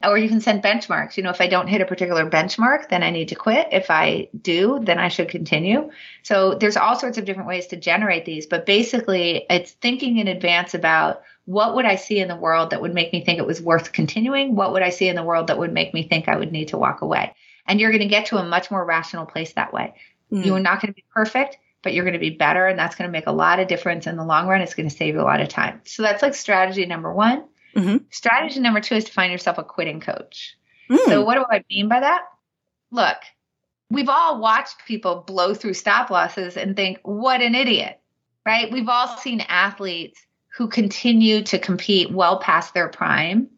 Or 0.03 0.19
you 0.19 0.29
can 0.29 0.41
send 0.41 0.63
benchmarks. 0.63 1.17
You 1.17 1.23
know, 1.23 1.31
if 1.31 1.41
I 1.41 1.47
don't 1.47 1.69
hit 1.69 1.81
a 1.81 1.87
particular 1.87 2.29
benchmark, 2.29 2.89
then 2.89 3.03
I 3.03 3.11
need 3.11 3.29
to 3.29 3.35
quit. 3.35 3.69
If 3.73 3.91
I 3.91 4.29
do, 4.39 4.81
then 4.83 4.99
I 4.99 5.09
should 5.09 5.29
continue. 5.29 5.91
So 6.23 6.55
there's 6.55 6.77
all 6.77 6.99
sorts 6.99 7.17
of 7.17 7.25
different 7.25 7.49
ways 7.49 7.69
to 7.69 7.77
generate 7.77 8.25
these, 8.25 8.47
but 8.47 8.67
basically 8.67 9.47
it's 9.49 9.73
thinking 9.73 10.19
in 10.19 10.29
advance 10.29 10.75
about 10.75 11.23
what 11.47 11.75
would 11.75 11.85
I 11.85 11.97
see 11.97 12.19
in 12.19 12.29
the 12.29 12.37
world 12.37 12.71
that 12.71 12.81
would 12.81 12.95
make 12.95 13.13
me 13.13 13.25
think 13.25 13.39
it 13.39 13.47
was 13.47 13.61
worth 13.61 13.93
continuing? 13.93 14.57
What 14.57 14.73
would 14.73 14.83
I 14.83 14.91
see 14.91 15.09
in 15.09 15.17
the 15.17 15.23
world 15.23 15.49
that 15.49 15.59
would 15.59 15.73
make 15.73 15.93
me 15.93 16.09
think 16.09 16.29
I 16.29 16.37
would 16.37 16.53
need 16.53 16.69
to 16.69 16.79
walk 16.79 17.03
away? 17.03 17.35
And 17.67 17.81
you're 17.81 17.91
going 17.91 18.01
to 18.01 18.09
get 18.09 18.27
to 18.27 18.39
a 18.39 18.45
much 18.45 18.71
more 18.71 18.85
rational 18.85 19.27
place 19.27 19.53
that 19.55 19.73
way. 19.73 19.95
Mm. 20.33 20.45
You 20.45 20.55
are 20.55 20.61
not 20.61 20.81
going 20.81 20.93
to 20.93 20.97
be 20.97 21.05
perfect, 21.13 21.59
but 21.85 21.95
you're 21.95 22.05
going 22.05 22.15
to 22.15 22.19
be 22.19 22.31
better. 22.31 22.67
And 22.67 22.79
that's 22.79 22.97
going 22.97 23.09
to 23.09 23.13
make 23.13 23.27
a 23.29 23.33
lot 23.33 23.61
of 23.61 23.69
difference 23.69 24.09
in 24.09 24.17
the 24.17 24.25
long 24.25 24.49
run. 24.49 24.61
It's 24.61 24.75
going 24.75 24.89
to 24.89 24.95
save 24.95 25.15
you 25.15 25.21
a 25.21 25.23
lot 25.23 25.41
of 25.41 25.49
time. 25.49 25.81
So 25.85 26.03
that's 26.03 26.23
like 26.23 26.35
strategy 26.35 26.87
number 26.87 27.13
one. 27.13 27.45
Mm-hmm. 27.77 27.99
Strategy 28.11 28.61
number 28.61 28.81
two 28.81 28.97
is 28.97 29.05
to 29.05 29.13
find 29.13 29.31
yourself 29.31 29.59
a 29.59 29.65
quitting 29.65 30.01
coach. 30.01 30.57
Mm. 30.91 31.05
So 31.05 31.25
what 31.25 31.35
do 31.35 31.45
I 31.51 31.63
mean 31.71 31.89
by 31.89 32.01
that? 32.01 32.23
Look, 32.91 33.19
we've 33.91 34.09
all 34.09 34.41
watched 34.41 34.87
people 34.87 35.25
blow 35.27 35.55
through 35.55 35.75
stop 35.75 36.11
losses 36.11 36.57
and 36.57 36.75
think, 36.75 36.99
what 37.03 37.41
an 37.41 37.55
idiot, 37.55 38.01
right? 38.47 38.73
We've 38.73 38.89
all 38.89 39.17
seen 39.19 39.41
athletes 39.43 40.25
who 40.57 40.69
continue 40.69 41.43
to 41.43 41.59
compete 41.59 42.13
well 42.13 42.39
past 42.39 42.75
their 42.75 42.89
prime 42.89 43.49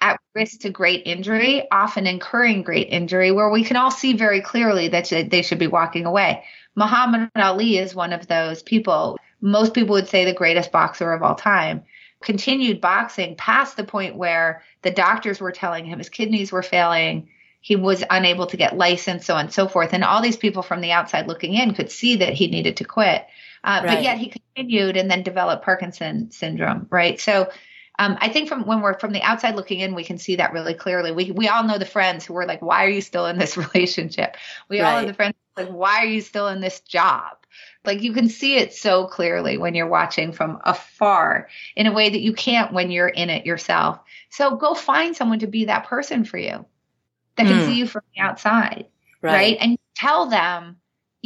at 0.00 0.20
risk 0.34 0.60
to 0.60 0.70
great 0.70 1.02
injury, 1.06 1.66
often 1.72 2.06
incurring 2.06 2.62
great 2.62 2.88
injury, 2.88 3.32
where 3.32 3.50
we 3.50 3.64
can 3.64 3.76
all 3.76 3.90
see 3.90 4.12
very 4.12 4.40
clearly 4.40 4.88
that 4.88 5.08
they 5.30 5.42
should 5.42 5.58
be 5.58 5.66
walking 5.66 6.06
away. 6.06 6.44
Muhammad 6.76 7.30
Ali 7.34 7.78
is 7.78 7.94
one 7.94 8.12
of 8.12 8.28
those 8.28 8.62
people. 8.62 9.18
Most 9.40 9.74
people 9.74 9.94
would 9.94 10.08
say 10.08 10.24
the 10.24 10.34
greatest 10.34 10.70
boxer 10.70 11.12
of 11.12 11.22
all 11.22 11.34
time. 11.34 11.82
Continued 12.22 12.80
boxing 12.80 13.34
past 13.36 13.76
the 13.76 13.84
point 13.84 14.16
where 14.16 14.62
the 14.82 14.90
doctors 14.90 15.40
were 15.40 15.52
telling 15.52 15.84
him 15.84 15.98
his 15.98 16.08
kidneys 16.08 16.52
were 16.52 16.62
failing, 16.62 17.28
he 17.60 17.74
was 17.74 18.04
unable 18.08 18.46
to 18.46 18.56
get 18.56 18.76
licensed, 18.76 19.26
so 19.26 19.34
on 19.34 19.46
and 19.46 19.52
so 19.52 19.66
forth. 19.66 19.92
And 19.92 20.04
all 20.04 20.22
these 20.22 20.36
people 20.36 20.62
from 20.62 20.80
the 20.80 20.92
outside 20.92 21.26
looking 21.26 21.54
in 21.54 21.74
could 21.74 21.90
see 21.90 22.16
that 22.16 22.32
he 22.32 22.46
needed 22.46 22.76
to 22.76 22.84
quit. 22.84 23.26
Uh, 23.64 23.80
right. 23.82 23.94
But 23.96 24.02
yet 24.04 24.18
he 24.18 24.32
continued 24.54 24.96
and 24.96 25.10
then 25.10 25.24
developed 25.24 25.64
Parkinson 25.64 26.30
syndrome, 26.30 26.86
right? 26.90 27.18
So 27.18 27.50
um, 27.98 28.18
I 28.20 28.28
think 28.28 28.48
from 28.48 28.66
when 28.66 28.82
we're 28.82 28.98
from 28.98 29.12
the 29.12 29.22
outside 29.22 29.56
looking 29.56 29.80
in, 29.80 29.94
we 29.94 30.04
can 30.04 30.18
see 30.18 30.36
that 30.36 30.52
really 30.52 30.74
clearly. 30.74 31.10
We 31.10 31.32
we 31.32 31.48
all 31.48 31.64
know 31.64 31.78
the 31.78 31.86
friends 31.86 32.24
who 32.24 32.34
were 32.34 32.46
like, 32.46 32.62
"Why 32.62 32.84
are 32.84 32.90
you 32.90 33.00
still 33.00 33.26
in 33.26 33.38
this 33.38 33.56
relationship?" 33.74 34.36
We 34.68 34.80
right. 34.80 34.94
all 34.94 35.00
know 35.00 35.08
the 35.08 35.14
friends 35.14 35.34
like, 35.56 35.68
"Why 35.68 35.98
are 35.98 36.06
you 36.06 36.20
still 36.20 36.48
in 36.48 36.60
this 36.60 36.80
job?" 36.80 37.36
Like 37.84 38.02
you 38.02 38.12
can 38.12 38.28
see 38.28 38.56
it 38.56 38.74
so 38.74 39.06
clearly 39.06 39.58
when 39.58 39.74
you're 39.74 39.86
watching 39.86 40.32
from 40.32 40.60
afar 40.64 41.48
in 41.76 41.86
a 41.86 41.92
way 41.92 42.08
that 42.08 42.20
you 42.20 42.32
can't 42.32 42.72
when 42.72 42.90
you're 42.90 43.08
in 43.08 43.30
it 43.30 43.46
yourself. 43.46 44.00
So 44.30 44.56
go 44.56 44.74
find 44.74 45.16
someone 45.16 45.38
to 45.40 45.46
be 45.46 45.66
that 45.66 45.86
person 45.86 46.24
for 46.24 46.38
you 46.38 46.66
that 47.36 47.46
can 47.46 47.60
mm. 47.60 47.66
see 47.66 47.74
you 47.78 47.86
from 47.86 48.02
the 48.14 48.22
outside, 48.22 48.86
right? 49.22 49.32
right? 49.32 49.56
And 49.60 49.78
tell 49.94 50.26
them 50.26 50.76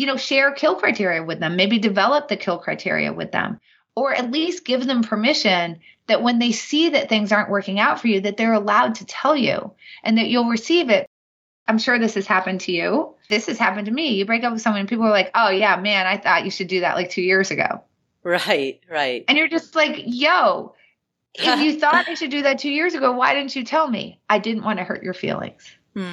you 0.01 0.07
know, 0.07 0.17
share 0.17 0.51
kill 0.53 0.77
criteria 0.77 1.23
with 1.23 1.41
them, 1.41 1.57
maybe 1.57 1.79
develop 1.79 2.29
the 2.29 2.37
kill 2.39 2.57
criteria 2.57 3.13
with 3.13 3.33
them, 3.33 3.61
or 3.95 4.15
at 4.15 4.31
least 4.31 4.65
give 4.65 4.87
them 4.87 5.03
permission 5.03 5.79
that 6.07 6.23
when 6.23 6.39
they 6.39 6.53
see 6.53 6.89
that 6.89 7.11
things 7.11 7.33
aren't 7.33 7.51
working 7.51 7.79
out 7.79 8.01
for 8.01 8.09
you, 8.09 8.19
that 8.23 8.39
they're 8.39 8.55
allowed 8.55 8.95
to 8.95 9.05
tell 9.05 9.37
you 9.37 9.75
and 10.03 10.17
that 10.17 10.29
you'll 10.29 10.49
receive 10.49 10.89
it. 10.89 11.07
I'm 11.71 11.79
sure 11.79 12.01
this 12.01 12.15
has 12.15 12.27
happened 12.27 12.61
to 12.63 12.73
you. 12.73 13.15
This 13.29 13.47
has 13.47 13.57
happened 13.57 13.87
to 13.87 13.93
me. 13.93 14.15
You 14.15 14.27
break 14.27 14.43
up 14.43 14.53
with 14.53 14.61
someone 14.61 14.81
and 14.81 14.89
people 14.89 15.07
are 15.07 15.11
like, 15.11 15.31
oh, 15.37 15.51
yeah, 15.51 15.77
man, 15.77 16.05
I 16.05 16.17
thought 16.17 16.45
you 16.45 16.51
should 16.51 16.67
do 16.67 16.81
that 16.81 16.97
like 16.97 17.11
two 17.11 17.23
years 17.23 17.53
ago. 17.53 17.81
Right, 18.25 18.81
right. 18.91 19.25
And 19.29 19.39
you're 19.39 19.47
just 19.47 19.77
like, 19.77 20.03
yo, 20.05 20.75
if 21.35 21.61
you 21.63 21.79
thought 21.79 22.09
I 22.09 22.15
should 22.15 22.33
do 22.33 22.43
that 22.43 22.59
two 22.59 22.73
years 22.73 22.95
ago, 22.95 23.13
why 23.13 23.35
didn't 23.35 23.55
you 23.55 23.63
tell 23.63 23.89
me? 23.89 24.19
I 24.29 24.41
didn't 24.41 24.65
want 24.65 24.81
to 24.81 24.85
hurt 24.85 25.05
your 25.05 25.15
feelings. 25.15 25.71
Hmm. 25.95 26.09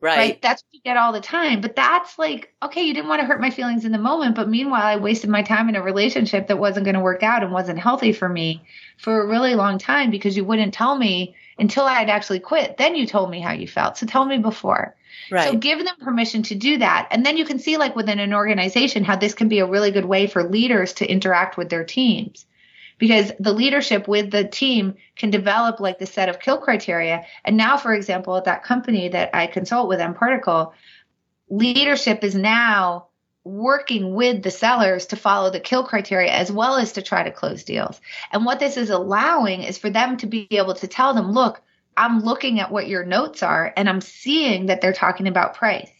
Right. 0.00 0.16
right. 0.16 0.42
That's 0.42 0.62
what 0.62 0.72
you 0.72 0.80
get 0.80 0.96
all 0.96 1.12
the 1.12 1.20
time. 1.20 1.60
But 1.60 1.76
that's 1.76 2.18
like, 2.18 2.54
okay, 2.62 2.82
you 2.82 2.94
didn't 2.94 3.10
want 3.10 3.20
to 3.20 3.26
hurt 3.26 3.42
my 3.42 3.50
feelings 3.50 3.84
in 3.84 3.92
the 3.92 3.98
moment. 3.98 4.36
But 4.36 4.48
meanwhile, 4.48 4.86
I 4.86 4.96
wasted 4.96 5.28
my 5.28 5.42
time 5.42 5.68
in 5.68 5.76
a 5.76 5.82
relationship 5.82 6.46
that 6.46 6.58
wasn't 6.58 6.84
going 6.84 6.94
to 6.94 7.00
work 7.00 7.22
out 7.22 7.42
and 7.42 7.52
wasn't 7.52 7.78
healthy 7.78 8.14
for 8.14 8.28
me 8.30 8.64
for 8.96 9.20
a 9.20 9.26
really 9.26 9.54
long 9.54 9.76
time 9.76 10.10
because 10.10 10.34
you 10.34 10.46
wouldn't 10.46 10.72
tell 10.72 10.96
me 10.96 11.36
until 11.58 11.84
I 11.84 11.94
had 11.94 12.10
actually 12.10 12.40
quit. 12.40 12.76
Then 12.76 12.94
you 12.94 13.06
told 13.06 13.30
me 13.30 13.40
how 13.40 13.52
you 13.52 13.68
felt. 13.68 13.96
So 13.98 14.06
tell 14.06 14.24
me 14.24 14.38
before. 14.38 14.94
Right. 15.30 15.50
So 15.50 15.56
give 15.56 15.78
them 15.78 15.96
permission 16.00 16.42
to 16.44 16.54
do 16.54 16.78
that. 16.78 17.08
And 17.10 17.24
then 17.24 17.36
you 17.36 17.44
can 17.44 17.58
see, 17.58 17.76
like 17.76 17.96
within 17.96 18.18
an 18.18 18.34
organization, 18.34 19.04
how 19.04 19.16
this 19.16 19.34
can 19.34 19.48
be 19.48 19.60
a 19.60 19.66
really 19.66 19.90
good 19.90 20.04
way 20.04 20.26
for 20.26 20.42
leaders 20.42 20.92
to 20.94 21.06
interact 21.06 21.56
with 21.56 21.70
their 21.70 21.84
teams 21.84 22.46
because 22.98 23.32
the 23.40 23.52
leadership 23.52 24.06
with 24.06 24.30
the 24.30 24.44
team 24.44 24.94
can 25.16 25.30
develop 25.30 25.80
like 25.80 25.98
the 25.98 26.06
set 26.06 26.28
of 26.28 26.40
kill 26.40 26.58
criteria. 26.58 27.24
And 27.44 27.56
now, 27.56 27.76
for 27.76 27.92
example, 27.92 28.36
at 28.36 28.44
that 28.44 28.62
company 28.62 29.08
that 29.08 29.30
I 29.34 29.46
consult 29.46 29.88
with, 29.88 30.00
mParticle, 30.00 30.72
leadership 31.48 32.22
is 32.22 32.34
now 32.34 33.08
working 33.44 34.14
with 34.14 34.42
the 34.42 34.50
sellers 34.50 35.06
to 35.06 35.16
follow 35.16 35.50
the 35.50 35.60
kill 35.60 35.84
criteria 35.84 36.32
as 36.32 36.50
well 36.50 36.76
as 36.76 36.92
to 36.92 37.02
try 37.02 37.22
to 37.22 37.30
close 37.30 37.62
deals. 37.64 38.00
And 38.32 38.44
what 38.44 38.58
this 38.58 38.76
is 38.76 38.90
allowing 38.90 39.62
is 39.62 39.78
for 39.78 39.90
them 39.90 40.16
to 40.18 40.26
be 40.26 40.48
able 40.50 40.74
to 40.76 40.88
tell 40.88 41.12
them, 41.12 41.32
look, 41.32 41.60
I'm 41.96 42.20
looking 42.20 42.58
at 42.60 42.72
what 42.72 42.88
your 42.88 43.04
notes 43.04 43.42
are 43.42 43.72
and 43.76 43.88
I'm 43.88 44.00
seeing 44.00 44.66
that 44.66 44.80
they're 44.80 44.92
talking 44.92 45.28
about 45.28 45.54
price. 45.54 45.90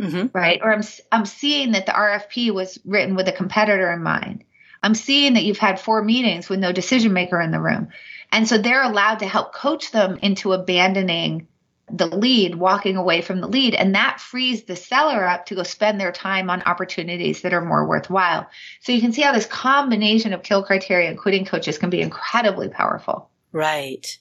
Mm-hmm. 0.00 0.26
Right. 0.32 0.60
Or 0.62 0.72
I'm, 0.72 0.82
I'm 1.12 1.26
seeing 1.26 1.72
that 1.72 1.86
the 1.86 1.92
RFP 1.92 2.52
was 2.52 2.78
written 2.84 3.14
with 3.14 3.28
a 3.28 3.32
competitor 3.32 3.90
in 3.92 4.02
mind. 4.02 4.44
I'm 4.82 4.94
seeing 4.94 5.34
that 5.34 5.44
you've 5.44 5.58
had 5.58 5.80
four 5.80 6.02
meetings 6.02 6.48
with 6.48 6.60
no 6.60 6.72
decision 6.72 7.12
maker 7.12 7.40
in 7.40 7.50
the 7.50 7.60
room. 7.60 7.88
And 8.30 8.48
so 8.48 8.58
they're 8.58 8.82
allowed 8.82 9.20
to 9.20 9.26
help 9.26 9.54
coach 9.54 9.90
them 9.90 10.18
into 10.20 10.52
abandoning 10.52 11.48
the 11.90 12.06
lead, 12.06 12.56
walking 12.56 12.96
away 12.96 13.22
from 13.22 13.40
the 13.40 13.46
lead. 13.46 13.74
And 13.74 13.94
that 13.94 14.20
frees 14.20 14.64
the 14.64 14.76
seller 14.76 15.24
up 15.24 15.46
to 15.46 15.54
go 15.54 15.62
spend 15.62 16.00
their 16.00 16.12
time 16.12 16.50
on 16.50 16.62
opportunities 16.62 17.42
that 17.42 17.54
are 17.54 17.64
more 17.64 17.86
worthwhile. 17.86 18.48
So 18.80 18.92
you 18.92 19.00
can 19.00 19.12
see 19.12 19.22
how 19.22 19.32
this 19.32 19.46
combination 19.46 20.32
of 20.32 20.42
kill 20.42 20.64
criteria 20.64 21.08
and 21.08 21.18
quitting 21.18 21.44
coaches 21.44 21.78
can 21.78 21.90
be 21.90 22.00
incredibly 22.00 22.68
powerful. 22.68 23.30
Right. 23.52 24.18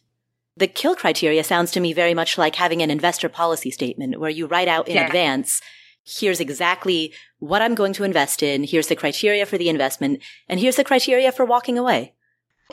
The 0.58 0.68
kill 0.68 0.96
criteria 0.96 1.44
sounds 1.44 1.72
to 1.72 1.80
me 1.80 1.92
very 1.92 2.14
much 2.14 2.38
like 2.38 2.56
having 2.56 2.82
an 2.82 2.92
investor 2.92 3.30
policy 3.30 3.72
statement 3.72 4.20
where 4.20 4.30
you 4.30 4.46
write 4.46 4.68
out 4.68 4.88
in 4.88 4.96
yeah. 4.96 5.08
advance 5.08 5.62
here's 6.06 6.40
exactly 6.40 7.14
what 7.40 7.62
I'm 7.62 7.76
going 7.76 7.94
to 7.94 8.04
invest 8.04 8.44
in. 8.44 8.64
Here's 8.64 8.88
the 8.88 8.96
criteria 8.96 9.46
for 9.46 9.58
the 9.58 9.70
investment 9.70 10.22
and 10.48 10.60
here's 10.60 10.76
the 10.76 10.84
criteria 10.84 11.32
for 11.32 11.46
walking 11.46 11.78
away. 11.78 12.14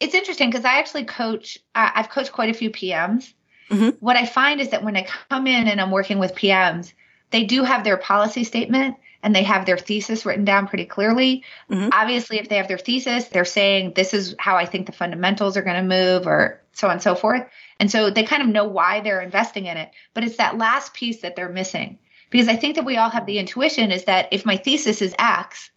It's 0.01 0.15
interesting 0.15 0.51
because 0.51 0.65
I 0.65 0.79
actually 0.79 1.05
coach, 1.05 1.59
uh, 1.75 1.91
I've 1.95 2.11
coached 2.11 2.33
quite 2.33 2.51
a 2.51 2.55
few 2.55 2.71
PMs. 2.71 3.33
Mm-hmm. 3.71 3.91
What 4.01 4.17
I 4.17 4.27
find 4.27 4.61
is 4.61 4.71
that 4.71 4.85
when 4.85 4.97
I 4.97 5.07
come 5.29 5.47
in 5.47 5.69
and 5.69 5.81
I'm 5.81 5.91
working 5.91 6.19
with 6.19 6.35
PMs, 6.35 6.93
they 7.31 7.45
do 7.45 7.65
have 7.65 7.85
their 7.85 7.97
policy 7.97 8.45
statement 8.45 8.97
and 9.23 9.35
they 9.35 9.43
have 9.43 9.67
their 9.67 9.79
thesis 9.79 10.27
written 10.27 10.45
down 10.45 10.67
pretty 10.67 10.85
clearly. 10.85 11.45
Mm-hmm. 11.71 11.89
Obviously, 11.93 12.39
if 12.39 12.49
they 12.49 12.57
have 12.57 12.69
their 12.69 12.79
thesis, 12.79 13.27
they're 13.29 13.45
saying, 13.45 13.93
this 13.95 14.13
is 14.15 14.35
how 14.39 14.57
I 14.57 14.67
think 14.67 14.87
the 14.87 14.93
fundamentals 14.93 15.57
are 15.57 15.63
going 15.63 15.77
to 15.77 15.83
move 15.83 16.27
or 16.27 16.61
so 16.73 16.89
on 16.89 16.95
and 16.95 17.03
so 17.03 17.15
forth. 17.15 17.47
And 17.79 17.91
so 17.91 18.11
they 18.11 18.25
kind 18.25 18.43
of 18.43 18.49
know 18.49 18.65
why 18.65 19.01
they're 19.01 19.21
investing 19.21 19.67
in 19.67 19.77
it. 19.77 19.91
But 20.15 20.25
it's 20.25 20.37
that 20.37 20.59
last 20.59 20.95
piece 20.95 21.21
that 21.21 21.37
they're 21.37 21.49
missing 21.49 21.99
because 22.31 22.49
I 22.49 22.57
think 22.57 22.77
that 22.77 22.85
we 22.85 22.97
all 22.97 23.11
have 23.11 23.27
the 23.27 23.39
intuition 23.39 23.93
is 23.93 24.05
that 24.05 24.29
if 24.33 24.45
my 24.45 24.57
thesis 24.57 25.03
is 25.03 25.15
X, 25.19 25.71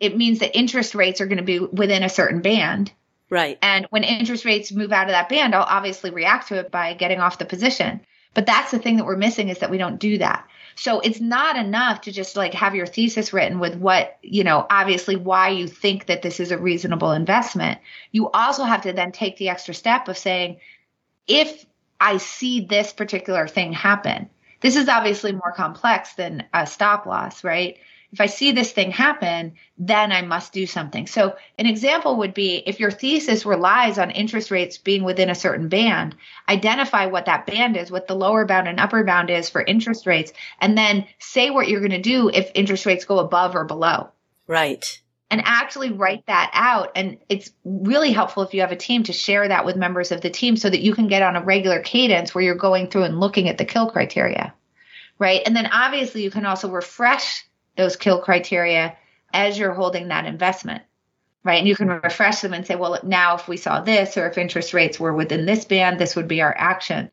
it 0.00 0.16
means 0.16 0.38
that 0.40 0.56
interest 0.56 0.94
rates 0.94 1.20
are 1.20 1.26
going 1.26 1.38
to 1.38 1.44
be 1.44 1.58
within 1.58 2.02
a 2.02 2.08
certain 2.08 2.40
band. 2.40 2.90
Right. 3.30 3.58
And 3.62 3.86
when 3.90 4.02
interest 4.02 4.44
rates 4.44 4.72
move 4.72 4.92
out 4.92 5.06
of 5.06 5.12
that 5.12 5.28
band, 5.28 5.54
I'll 5.54 5.62
obviously 5.62 6.10
react 6.10 6.48
to 6.48 6.56
it 6.56 6.70
by 6.70 6.94
getting 6.94 7.20
off 7.20 7.38
the 7.38 7.44
position. 7.44 8.00
But 8.34 8.46
that's 8.46 8.70
the 8.70 8.78
thing 8.78 8.96
that 8.96 9.06
we're 9.06 9.16
missing 9.16 9.48
is 9.48 9.58
that 9.58 9.70
we 9.70 9.78
don't 9.78 9.98
do 9.98 10.18
that. 10.18 10.46
So 10.76 11.00
it's 11.00 11.20
not 11.20 11.56
enough 11.56 12.02
to 12.02 12.12
just 12.12 12.36
like 12.36 12.54
have 12.54 12.74
your 12.74 12.86
thesis 12.86 13.32
written 13.32 13.58
with 13.58 13.76
what, 13.76 14.18
you 14.22 14.44
know, 14.44 14.66
obviously 14.70 15.16
why 15.16 15.48
you 15.48 15.66
think 15.66 16.06
that 16.06 16.22
this 16.22 16.40
is 16.40 16.50
a 16.50 16.58
reasonable 16.58 17.12
investment. 17.12 17.80
You 18.12 18.30
also 18.30 18.64
have 18.64 18.82
to 18.82 18.92
then 18.92 19.12
take 19.12 19.36
the 19.36 19.48
extra 19.48 19.74
step 19.74 20.08
of 20.08 20.16
saying, 20.16 20.58
if 21.26 21.66
I 22.00 22.16
see 22.16 22.64
this 22.64 22.92
particular 22.92 23.46
thing 23.46 23.72
happen, 23.72 24.30
this 24.60 24.76
is 24.76 24.88
obviously 24.88 25.32
more 25.32 25.52
complex 25.52 26.14
than 26.14 26.44
a 26.54 26.66
stop 26.66 27.06
loss, 27.06 27.44
right? 27.44 27.78
If 28.12 28.20
I 28.20 28.26
see 28.26 28.50
this 28.50 28.72
thing 28.72 28.90
happen, 28.90 29.52
then 29.78 30.10
I 30.10 30.22
must 30.22 30.52
do 30.52 30.66
something. 30.66 31.06
So, 31.06 31.36
an 31.58 31.66
example 31.66 32.16
would 32.16 32.34
be 32.34 32.56
if 32.66 32.80
your 32.80 32.90
thesis 32.90 33.46
relies 33.46 33.98
on 33.98 34.10
interest 34.10 34.50
rates 34.50 34.78
being 34.78 35.04
within 35.04 35.30
a 35.30 35.34
certain 35.34 35.68
band, 35.68 36.16
identify 36.48 37.06
what 37.06 37.26
that 37.26 37.46
band 37.46 37.76
is, 37.76 37.90
what 37.90 38.08
the 38.08 38.16
lower 38.16 38.44
bound 38.44 38.66
and 38.66 38.80
upper 38.80 39.04
bound 39.04 39.30
is 39.30 39.48
for 39.48 39.62
interest 39.62 40.06
rates, 40.06 40.32
and 40.60 40.76
then 40.76 41.06
say 41.20 41.50
what 41.50 41.68
you're 41.68 41.80
going 41.80 41.90
to 41.92 42.00
do 42.00 42.28
if 42.30 42.50
interest 42.54 42.84
rates 42.84 43.04
go 43.04 43.20
above 43.20 43.54
or 43.54 43.64
below. 43.64 44.10
Right. 44.48 45.00
And 45.30 45.42
actually 45.44 45.92
write 45.92 46.26
that 46.26 46.50
out. 46.52 46.90
And 46.96 47.18
it's 47.28 47.52
really 47.64 48.10
helpful 48.10 48.42
if 48.42 48.52
you 48.52 48.62
have 48.62 48.72
a 48.72 48.76
team 48.76 49.04
to 49.04 49.12
share 49.12 49.46
that 49.46 49.64
with 49.64 49.76
members 49.76 50.10
of 50.10 50.20
the 50.20 50.30
team 50.30 50.56
so 50.56 50.68
that 50.68 50.80
you 50.80 50.92
can 50.92 51.06
get 51.06 51.22
on 51.22 51.36
a 51.36 51.44
regular 51.44 51.78
cadence 51.80 52.34
where 52.34 52.42
you're 52.42 52.56
going 52.56 52.88
through 52.88 53.04
and 53.04 53.20
looking 53.20 53.48
at 53.48 53.56
the 53.56 53.64
kill 53.64 53.88
criteria. 53.88 54.52
Right. 55.20 55.42
And 55.46 55.54
then 55.54 55.66
obviously 55.66 56.24
you 56.24 56.32
can 56.32 56.46
also 56.46 56.68
refresh 56.68 57.46
those 57.80 57.96
kill 57.96 58.20
criteria 58.20 58.96
as 59.32 59.58
you're 59.58 59.74
holding 59.74 60.08
that 60.08 60.26
investment 60.26 60.82
right? 61.42 61.58
And 61.58 61.68
you 61.68 61.74
can 61.74 61.88
refresh 61.88 62.40
them 62.40 62.52
and 62.52 62.66
say, 62.66 62.76
well, 62.76 62.98
now 63.02 63.36
if 63.36 63.48
we 63.48 63.56
saw 63.56 63.80
this 63.80 64.16
or 64.16 64.28
if 64.28 64.38
interest 64.38 64.74
rates 64.74 65.00
were 65.00 65.14
within 65.14 65.46
this 65.46 65.64
band, 65.64 65.98
this 65.98 66.16
would 66.16 66.28
be 66.28 66.42
our 66.42 66.54
action. 66.56 67.10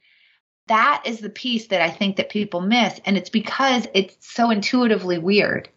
That 0.68 1.04
is 1.06 1.20
the 1.20 1.30
piece 1.30 1.68
that 1.68 1.82
I 1.82 1.90
think 1.90 2.18
that 2.18 2.30
people 2.30 2.60
miss. 2.60 3.00
And 3.06 3.18
it's 3.18 3.30
because 3.30 3.88
it's 3.94 4.16
so 4.20 4.50
intuitively 4.50 5.18
weird, 5.18 5.70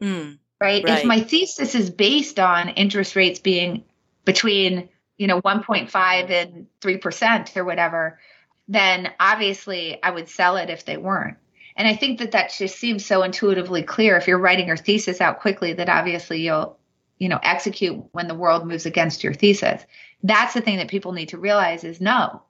mm, 0.00 0.38
right? 0.60 0.84
right? 0.84 0.98
If 0.98 1.04
my 1.04 1.20
thesis 1.20 1.74
is 1.74 1.90
based 1.90 2.38
on 2.38 2.68
interest 2.70 3.16
rates 3.16 3.40
being 3.40 3.84
between, 4.24 4.88
you 5.16 5.26
know, 5.26 5.40
1.5 5.42 6.30
and 6.30 6.66
3% 6.80 7.56
or 7.56 7.64
whatever, 7.64 8.20
then 8.68 9.10
obviously 9.18 10.00
I 10.02 10.12
would 10.12 10.28
sell 10.28 10.56
it 10.56 10.70
if 10.70 10.84
they 10.84 10.96
weren't. 10.96 11.38
And 11.76 11.86
I 11.86 11.94
think 11.94 12.18
that 12.18 12.32
that 12.32 12.54
just 12.56 12.78
seems 12.78 13.04
so 13.04 13.22
intuitively 13.22 13.82
clear. 13.82 14.16
If 14.16 14.26
you're 14.26 14.38
writing 14.38 14.66
your 14.66 14.76
thesis 14.76 15.20
out 15.20 15.40
quickly, 15.40 15.74
that 15.74 15.88
obviously 15.88 16.42
you'll 16.42 16.78
you 17.18 17.28
know, 17.28 17.40
execute 17.42 18.04
when 18.12 18.28
the 18.28 18.34
world 18.34 18.66
moves 18.66 18.86
against 18.86 19.24
your 19.24 19.34
thesis. 19.34 19.82
That's 20.22 20.54
the 20.54 20.60
thing 20.60 20.76
that 20.78 20.88
people 20.88 21.12
need 21.12 21.30
to 21.30 21.38
realize 21.38 21.84
is 21.84 22.00
no, 22.00 22.42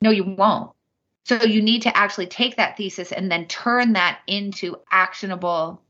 no, 0.00 0.10
you 0.10 0.24
won't. 0.24 0.70
So 1.24 1.42
you 1.42 1.60
need 1.60 1.82
to 1.82 1.96
actually 1.96 2.26
take 2.26 2.56
that 2.56 2.76
thesis 2.76 3.12
and 3.12 3.30
then 3.30 3.46
turn 3.46 3.94
that 3.94 4.20
into 4.26 4.76
actionable 4.90 5.82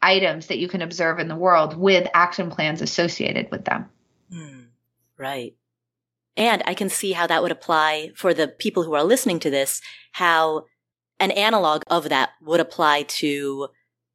items 0.00 0.46
that 0.46 0.58
you 0.58 0.68
can 0.68 0.80
observe 0.80 1.18
in 1.18 1.28
the 1.28 1.36
world 1.36 1.76
with 1.76 2.08
action 2.14 2.50
plans 2.50 2.80
associated 2.80 3.50
with 3.50 3.64
them. 3.64 3.86
Mm, 4.32 4.66
right. 5.18 5.54
And 6.36 6.62
I 6.66 6.74
can 6.74 6.88
see 6.88 7.12
how 7.12 7.26
that 7.26 7.42
would 7.42 7.52
apply 7.52 8.10
for 8.14 8.32
the 8.32 8.48
people 8.48 8.84
who 8.84 8.94
are 8.94 9.04
listening 9.04 9.40
to 9.40 9.50
this, 9.50 9.80
how 10.12 10.64
an 11.18 11.30
analog 11.30 11.82
of 11.88 12.08
that 12.08 12.30
would 12.42 12.60
apply 12.60 13.02
to 13.02 13.68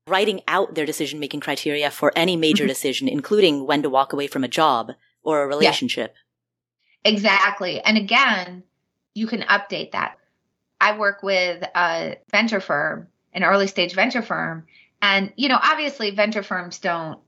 writing 0.07 0.41
out 0.47 0.75
their 0.75 0.85
decision 0.85 1.19
making 1.19 1.39
criteria 1.39 1.91
for 1.91 2.11
any 2.15 2.35
major 2.35 2.63
mm-hmm. 2.63 2.69
decision, 2.69 3.07
including 3.07 3.65
when 3.65 3.83
to 3.83 3.89
walk 3.89 4.13
away 4.13 4.27
from 4.27 4.43
a 4.43 4.47
job 4.47 4.91
or 5.23 5.43
a 5.43 5.47
relationship. 5.47 6.13
Yeah. 7.05 7.11
Exactly. 7.13 7.81
And 7.81 7.97
again, 7.97 8.63
you 9.13 9.27
can 9.27 9.41
update 9.41 9.91
that. 9.91 10.17
I 10.79 10.97
work 10.97 11.23
with 11.23 11.63
a 11.75 12.17
venture 12.31 12.59
firm, 12.59 13.07
an 13.33 13.43
early 13.43 13.67
stage 13.67 13.93
venture 13.93 14.21
firm. 14.21 14.65
And, 15.01 15.33
you 15.35 15.49
know, 15.49 15.59
obviously 15.61 16.11
venture 16.11 16.43
firms 16.43 16.79
don't 16.79 17.19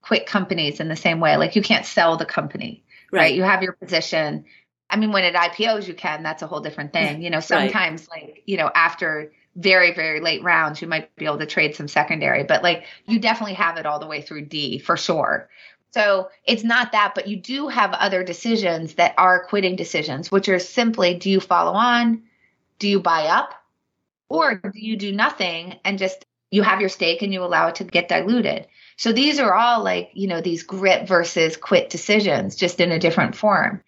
quit 0.00 0.26
companies 0.26 0.78
in 0.78 0.88
the 0.88 0.96
same 0.96 1.20
way. 1.20 1.36
Like 1.36 1.56
you 1.56 1.62
can't 1.62 1.86
sell 1.86 2.16
the 2.16 2.24
company, 2.24 2.84
right? 3.10 3.22
right? 3.22 3.34
You 3.34 3.42
have 3.42 3.62
your 3.62 3.72
position. 3.72 4.44
I 4.88 4.96
mean, 4.96 5.12
when 5.12 5.24
it 5.24 5.34
IPOs, 5.34 5.88
you 5.88 5.94
can. 5.94 6.22
That's 6.22 6.42
a 6.42 6.46
whole 6.46 6.60
different 6.60 6.92
thing. 6.92 7.22
You 7.22 7.30
know, 7.30 7.40
sometimes 7.40 8.08
right. 8.12 8.22
like, 8.22 8.42
you 8.46 8.56
know, 8.56 8.70
after 8.74 9.32
very, 9.56 9.94
very 9.94 10.20
late 10.20 10.42
rounds, 10.42 10.80
you 10.80 10.86
might 10.86 11.14
be 11.16 11.24
able 11.24 11.38
to 11.38 11.46
trade 11.46 11.74
some 11.74 11.88
secondary, 11.88 12.44
but 12.44 12.62
like 12.62 12.84
you 13.06 13.18
definitely 13.18 13.54
have 13.54 13.78
it 13.78 13.86
all 13.86 13.98
the 13.98 14.06
way 14.06 14.22
through 14.22 14.46
D 14.46 14.78
for 14.78 14.96
sure. 14.96 15.48
So 15.92 16.28
it's 16.44 16.62
not 16.62 16.92
that, 16.92 17.12
but 17.14 17.26
you 17.26 17.36
do 17.36 17.68
have 17.68 17.92
other 17.92 18.22
decisions 18.22 18.94
that 18.94 19.14
are 19.16 19.44
quitting 19.44 19.76
decisions, 19.76 20.30
which 20.30 20.48
are 20.48 20.58
simply 20.58 21.14
do 21.14 21.30
you 21.30 21.40
follow 21.40 21.72
on? 21.72 22.24
Do 22.78 22.86
you 22.86 23.00
buy 23.00 23.28
up? 23.28 23.54
Or 24.28 24.56
do 24.56 24.70
you 24.74 24.96
do 24.96 25.12
nothing 25.12 25.78
and 25.84 25.98
just 25.98 26.26
you 26.50 26.62
have 26.62 26.80
your 26.80 26.90
stake 26.90 27.22
and 27.22 27.32
you 27.32 27.42
allow 27.42 27.68
it 27.68 27.76
to 27.76 27.84
get 27.84 28.08
diluted? 28.08 28.66
So 28.98 29.12
these 29.12 29.38
are 29.38 29.54
all 29.54 29.82
like, 29.82 30.10
you 30.12 30.26
know, 30.26 30.40
these 30.42 30.64
grit 30.64 31.08
versus 31.08 31.56
quit 31.56 31.88
decisions, 31.88 32.56
just 32.56 32.80
in 32.80 32.92
a 32.92 32.98
different 32.98 33.34
form. 33.34 33.82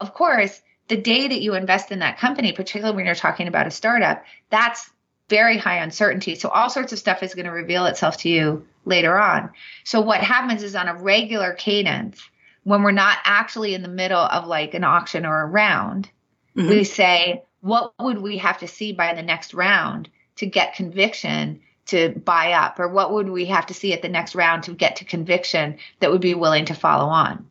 Of 0.00 0.14
course, 0.14 0.60
the 0.88 0.96
day 0.96 1.28
that 1.28 1.40
you 1.40 1.54
invest 1.54 1.92
in 1.92 2.00
that 2.00 2.18
company, 2.18 2.52
particularly 2.52 2.96
when 2.96 3.06
you're 3.06 3.14
talking 3.14 3.48
about 3.48 3.66
a 3.66 3.70
startup, 3.70 4.24
that's 4.50 4.90
very 5.28 5.56
high 5.56 5.76
uncertainty. 5.76 6.34
So 6.34 6.48
all 6.48 6.68
sorts 6.68 6.92
of 6.92 6.98
stuff 6.98 7.22
is 7.22 7.34
going 7.34 7.46
to 7.46 7.52
reveal 7.52 7.86
itself 7.86 8.16
to 8.18 8.28
you 8.28 8.66
later 8.84 9.16
on. 9.16 9.50
So 9.84 10.00
what 10.00 10.20
happens 10.20 10.62
is 10.62 10.74
on 10.74 10.88
a 10.88 10.96
regular 10.96 11.52
cadence, 11.52 12.20
when 12.64 12.82
we're 12.82 12.90
not 12.90 13.18
actually 13.24 13.74
in 13.74 13.82
the 13.82 13.88
middle 13.88 14.18
of 14.18 14.46
like 14.46 14.74
an 14.74 14.84
auction 14.84 15.24
or 15.24 15.42
a 15.42 15.46
round, 15.46 16.10
mm-hmm. 16.56 16.68
we 16.68 16.84
say, 16.84 17.44
what 17.60 17.94
would 18.00 18.18
we 18.18 18.38
have 18.38 18.58
to 18.58 18.68
see 18.68 18.92
by 18.92 19.14
the 19.14 19.22
next 19.22 19.54
round 19.54 20.08
to 20.36 20.46
get 20.46 20.74
conviction 20.74 21.60
to 21.86 22.08
buy 22.10 22.52
up? 22.52 22.80
Or 22.80 22.88
what 22.88 23.12
would 23.12 23.28
we 23.28 23.46
have 23.46 23.66
to 23.66 23.74
see 23.74 23.92
at 23.92 24.02
the 24.02 24.08
next 24.08 24.34
round 24.34 24.64
to 24.64 24.72
get 24.72 24.96
to 24.96 25.04
conviction 25.04 25.78
that 26.00 26.10
would 26.10 26.20
be 26.20 26.34
willing 26.34 26.66
to 26.66 26.74
follow 26.74 27.06
on? 27.08 27.49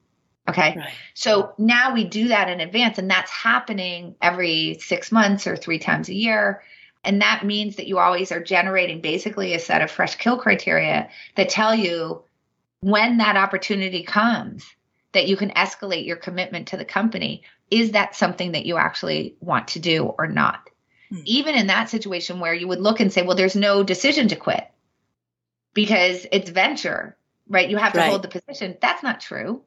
Okay. 0.49 0.75
Right. 0.77 0.93
So 1.13 1.53
now 1.57 1.93
we 1.93 2.03
do 2.03 2.29
that 2.29 2.49
in 2.49 2.59
advance, 2.59 2.97
and 2.97 3.09
that's 3.09 3.31
happening 3.31 4.15
every 4.21 4.77
six 4.81 5.11
months 5.11 5.47
or 5.47 5.55
three 5.55 5.79
times 5.79 6.09
a 6.09 6.13
year. 6.13 6.63
And 7.03 7.21
that 7.21 7.45
means 7.45 7.77
that 7.77 7.87
you 7.87 7.97
always 7.97 8.31
are 8.31 8.43
generating 8.43 9.01
basically 9.01 9.53
a 9.53 9.59
set 9.59 9.81
of 9.81 9.89
fresh 9.89 10.15
kill 10.15 10.37
criteria 10.37 11.09
that 11.35 11.49
tell 11.49 11.73
you 11.73 12.23
when 12.81 13.17
that 13.17 13.37
opportunity 13.37 14.03
comes 14.03 14.65
that 15.13 15.27
you 15.27 15.37
can 15.37 15.51
escalate 15.51 16.05
your 16.05 16.17
commitment 16.17 16.69
to 16.69 16.77
the 16.77 16.85
company. 16.85 17.43
Is 17.71 17.91
that 17.91 18.15
something 18.15 18.51
that 18.51 18.65
you 18.65 18.77
actually 18.77 19.35
want 19.39 19.69
to 19.69 19.79
do 19.79 20.05
or 20.05 20.27
not? 20.27 20.69
Hmm. 21.09 21.21
Even 21.25 21.55
in 21.55 21.67
that 21.67 21.89
situation 21.89 22.39
where 22.39 22.53
you 22.53 22.67
would 22.67 22.81
look 22.81 22.99
and 22.99 23.11
say, 23.11 23.21
well, 23.21 23.35
there's 23.35 23.55
no 23.55 23.83
decision 23.83 24.27
to 24.29 24.35
quit 24.35 24.69
because 25.73 26.25
it's 26.31 26.49
venture, 26.49 27.17
right? 27.47 27.69
You 27.69 27.77
have 27.77 27.93
to 27.93 27.99
right. 27.99 28.09
hold 28.09 28.23
the 28.23 28.27
position. 28.27 28.77
That's 28.81 29.03
not 29.03 29.21
true. 29.21 29.61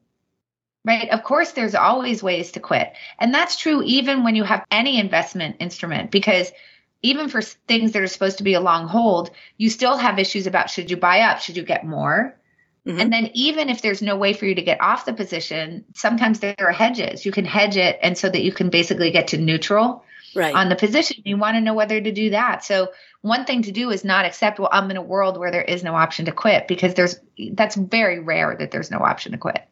Right. 0.84 1.08
Of 1.10 1.22
course, 1.22 1.52
there's 1.52 1.76
always 1.76 2.22
ways 2.22 2.52
to 2.52 2.60
quit. 2.60 2.92
And 3.20 3.32
that's 3.32 3.56
true 3.56 3.82
even 3.84 4.24
when 4.24 4.34
you 4.34 4.42
have 4.42 4.66
any 4.70 4.98
investment 4.98 5.56
instrument 5.60 6.10
because 6.10 6.50
even 7.02 7.28
for 7.28 7.42
things 7.42 7.92
that 7.92 8.02
are 8.02 8.08
supposed 8.08 8.38
to 8.38 8.44
be 8.44 8.54
a 8.54 8.60
long 8.60 8.88
hold, 8.88 9.30
you 9.58 9.70
still 9.70 9.96
have 9.96 10.18
issues 10.18 10.46
about 10.46 10.70
should 10.70 10.90
you 10.90 10.96
buy 10.96 11.20
up? 11.20 11.40
Should 11.40 11.56
you 11.56 11.62
get 11.62 11.84
more? 11.84 12.36
Mm-hmm. 12.86 13.00
And 13.00 13.12
then 13.12 13.30
even 13.34 13.68
if 13.68 13.80
there's 13.80 14.02
no 14.02 14.16
way 14.16 14.32
for 14.32 14.44
you 14.44 14.56
to 14.56 14.62
get 14.62 14.80
off 14.80 15.04
the 15.04 15.12
position, 15.12 15.84
sometimes 15.94 16.40
there 16.40 16.56
are 16.58 16.72
hedges. 16.72 17.24
You 17.24 17.30
can 17.30 17.44
hedge 17.44 17.76
it 17.76 17.98
and 18.02 18.18
so 18.18 18.28
that 18.28 18.42
you 18.42 18.50
can 18.52 18.70
basically 18.70 19.12
get 19.12 19.28
to 19.28 19.38
neutral 19.38 20.04
right. 20.34 20.54
on 20.54 20.68
the 20.68 20.74
position. 20.74 21.22
You 21.24 21.36
want 21.36 21.56
to 21.56 21.60
know 21.60 21.74
whether 21.74 22.00
to 22.00 22.12
do 22.12 22.30
that. 22.30 22.64
So 22.64 22.88
one 23.20 23.44
thing 23.44 23.62
to 23.62 23.72
do 23.72 23.90
is 23.90 24.04
not 24.04 24.24
accept, 24.24 24.58
well, 24.58 24.68
I'm 24.72 24.90
in 24.90 24.96
a 24.96 25.02
world 25.02 25.38
where 25.38 25.52
there 25.52 25.62
is 25.62 25.84
no 25.84 25.94
option 25.94 26.24
to 26.24 26.32
quit 26.32 26.66
because 26.66 26.94
there's 26.94 27.20
that's 27.52 27.76
very 27.76 28.18
rare 28.18 28.56
that 28.58 28.72
there's 28.72 28.90
no 28.90 28.98
option 28.98 29.30
to 29.30 29.38
quit. 29.38 29.64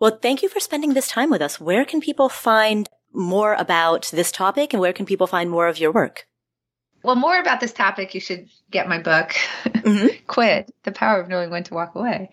Well, 0.00 0.18
thank 0.20 0.42
you 0.42 0.48
for 0.48 0.60
spending 0.60 0.94
this 0.94 1.08
time 1.08 1.30
with 1.30 1.42
us. 1.42 1.60
Where 1.60 1.84
can 1.84 2.00
people 2.00 2.28
find 2.28 2.88
more 3.12 3.54
about 3.54 4.10
this 4.12 4.32
topic 4.32 4.72
and 4.72 4.80
where 4.80 4.92
can 4.92 5.06
people 5.06 5.26
find 5.26 5.48
more 5.48 5.68
of 5.68 5.78
your 5.78 5.92
work? 5.92 6.26
Well, 7.02 7.16
more 7.16 7.38
about 7.38 7.60
this 7.60 7.72
topic, 7.72 8.14
you 8.14 8.20
should 8.20 8.48
get 8.70 8.88
my 8.88 8.98
book, 8.98 9.34
mm-hmm. 9.64 10.06
Quit, 10.26 10.74
The 10.84 10.92
Power 10.92 11.20
of 11.20 11.28
Knowing 11.28 11.50
When 11.50 11.62
to 11.64 11.74
Walk 11.74 11.94
Away, 11.94 12.30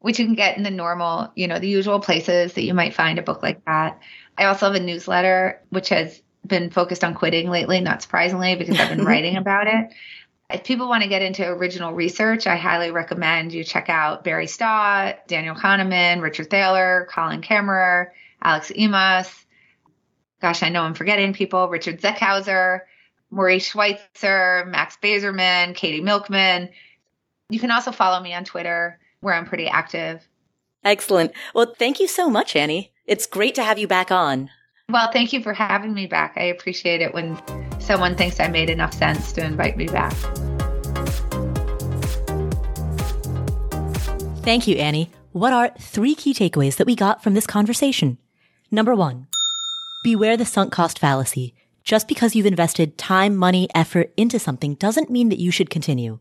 which 0.00 0.18
you 0.18 0.26
can 0.26 0.34
get 0.34 0.58
in 0.58 0.62
the 0.62 0.70
normal, 0.70 1.32
you 1.34 1.48
know, 1.48 1.58
the 1.58 1.68
usual 1.68 2.00
places 2.00 2.52
that 2.52 2.64
you 2.64 2.74
might 2.74 2.94
find 2.94 3.18
a 3.18 3.22
book 3.22 3.42
like 3.42 3.64
that. 3.64 3.98
I 4.36 4.44
also 4.44 4.66
have 4.66 4.74
a 4.74 4.84
newsletter, 4.84 5.62
which 5.70 5.88
has 5.88 6.20
been 6.46 6.70
focused 6.70 7.02
on 7.02 7.14
quitting 7.14 7.48
lately, 7.48 7.80
not 7.80 8.02
surprisingly, 8.02 8.56
because 8.56 8.78
I've 8.78 8.94
been 8.94 9.04
writing 9.06 9.36
about 9.36 9.66
it. 9.66 9.90
If 10.52 10.64
people 10.64 10.88
want 10.88 11.02
to 11.02 11.08
get 11.08 11.22
into 11.22 11.46
original 11.46 11.92
research, 11.92 12.46
I 12.46 12.56
highly 12.56 12.90
recommend 12.90 13.52
you 13.52 13.62
check 13.62 13.88
out 13.88 14.24
Barry 14.24 14.46
Staw, 14.46 15.12
Daniel 15.28 15.54
Kahneman, 15.54 16.22
Richard 16.22 16.50
Thaler, 16.50 17.08
Colin 17.10 17.40
Camerer, 17.40 18.08
Alex 18.42 18.72
Imas. 18.76 19.44
Gosh, 20.40 20.62
I 20.62 20.68
know 20.70 20.82
I'm 20.82 20.94
forgetting 20.94 21.32
people. 21.34 21.68
Richard 21.68 22.00
Zeckhauser. 22.00 22.80
Maurice 23.30 23.66
Schweitzer, 23.66 24.64
Max 24.66 24.98
Bazerman, 25.00 25.74
Katie 25.74 26.00
Milkman. 26.00 26.68
You 27.48 27.60
can 27.60 27.70
also 27.70 27.92
follow 27.92 28.20
me 28.20 28.34
on 28.34 28.44
Twitter 28.44 28.98
where 29.20 29.34
I'm 29.34 29.46
pretty 29.46 29.68
active. 29.68 30.26
Excellent. 30.84 31.32
Well, 31.54 31.74
thank 31.78 32.00
you 32.00 32.08
so 32.08 32.28
much, 32.28 32.56
Annie. 32.56 32.92
It's 33.06 33.26
great 33.26 33.54
to 33.56 33.62
have 33.62 33.78
you 33.78 33.86
back 33.86 34.10
on. 34.10 34.50
Well, 34.88 35.10
thank 35.12 35.32
you 35.32 35.42
for 35.42 35.52
having 35.52 35.94
me 35.94 36.06
back. 36.06 36.34
I 36.36 36.44
appreciate 36.44 37.00
it 37.02 37.14
when 37.14 37.40
someone 37.90 38.14
thinks 38.14 38.38
I 38.38 38.46
made 38.46 38.70
enough 38.70 38.94
sense 38.94 39.32
to 39.32 39.44
invite 39.44 39.76
me 39.76 39.88
back. 39.88 40.12
Thank 44.44 44.68
you, 44.68 44.76
Annie. 44.76 45.10
What 45.32 45.52
are 45.52 45.72
three 45.76 46.14
key 46.14 46.32
takeaways 46.32 46.76
that 46.76 46.86
we 46.86 46.94
got 46.94 47.20
from 47.20 47.34
this 47.34 47.48
conversation? 47.48 48.18
Number 48.70 48.94
one, 48.94 49.26
beware 50.04 50.36
the 50.36 50.44
sunk 50.44 50.72
cost 50.72 51.00
fallacy. 51.00 51.52
Just 51.82 52.06
because 52.06 52.36
you've 52.36 52.46
invested 52.46 52.96
time, 52.96 53.34
money, 53.34 53.68
effort 53.74 54.12
into 54.16 54.38
something 54.38 54.76
doesn't 54.76 55.10
mean 55.10 55.28
that 55.30 55.40
you 55.40 55.50
should 55.50 55.68
continue. 55.68 56.20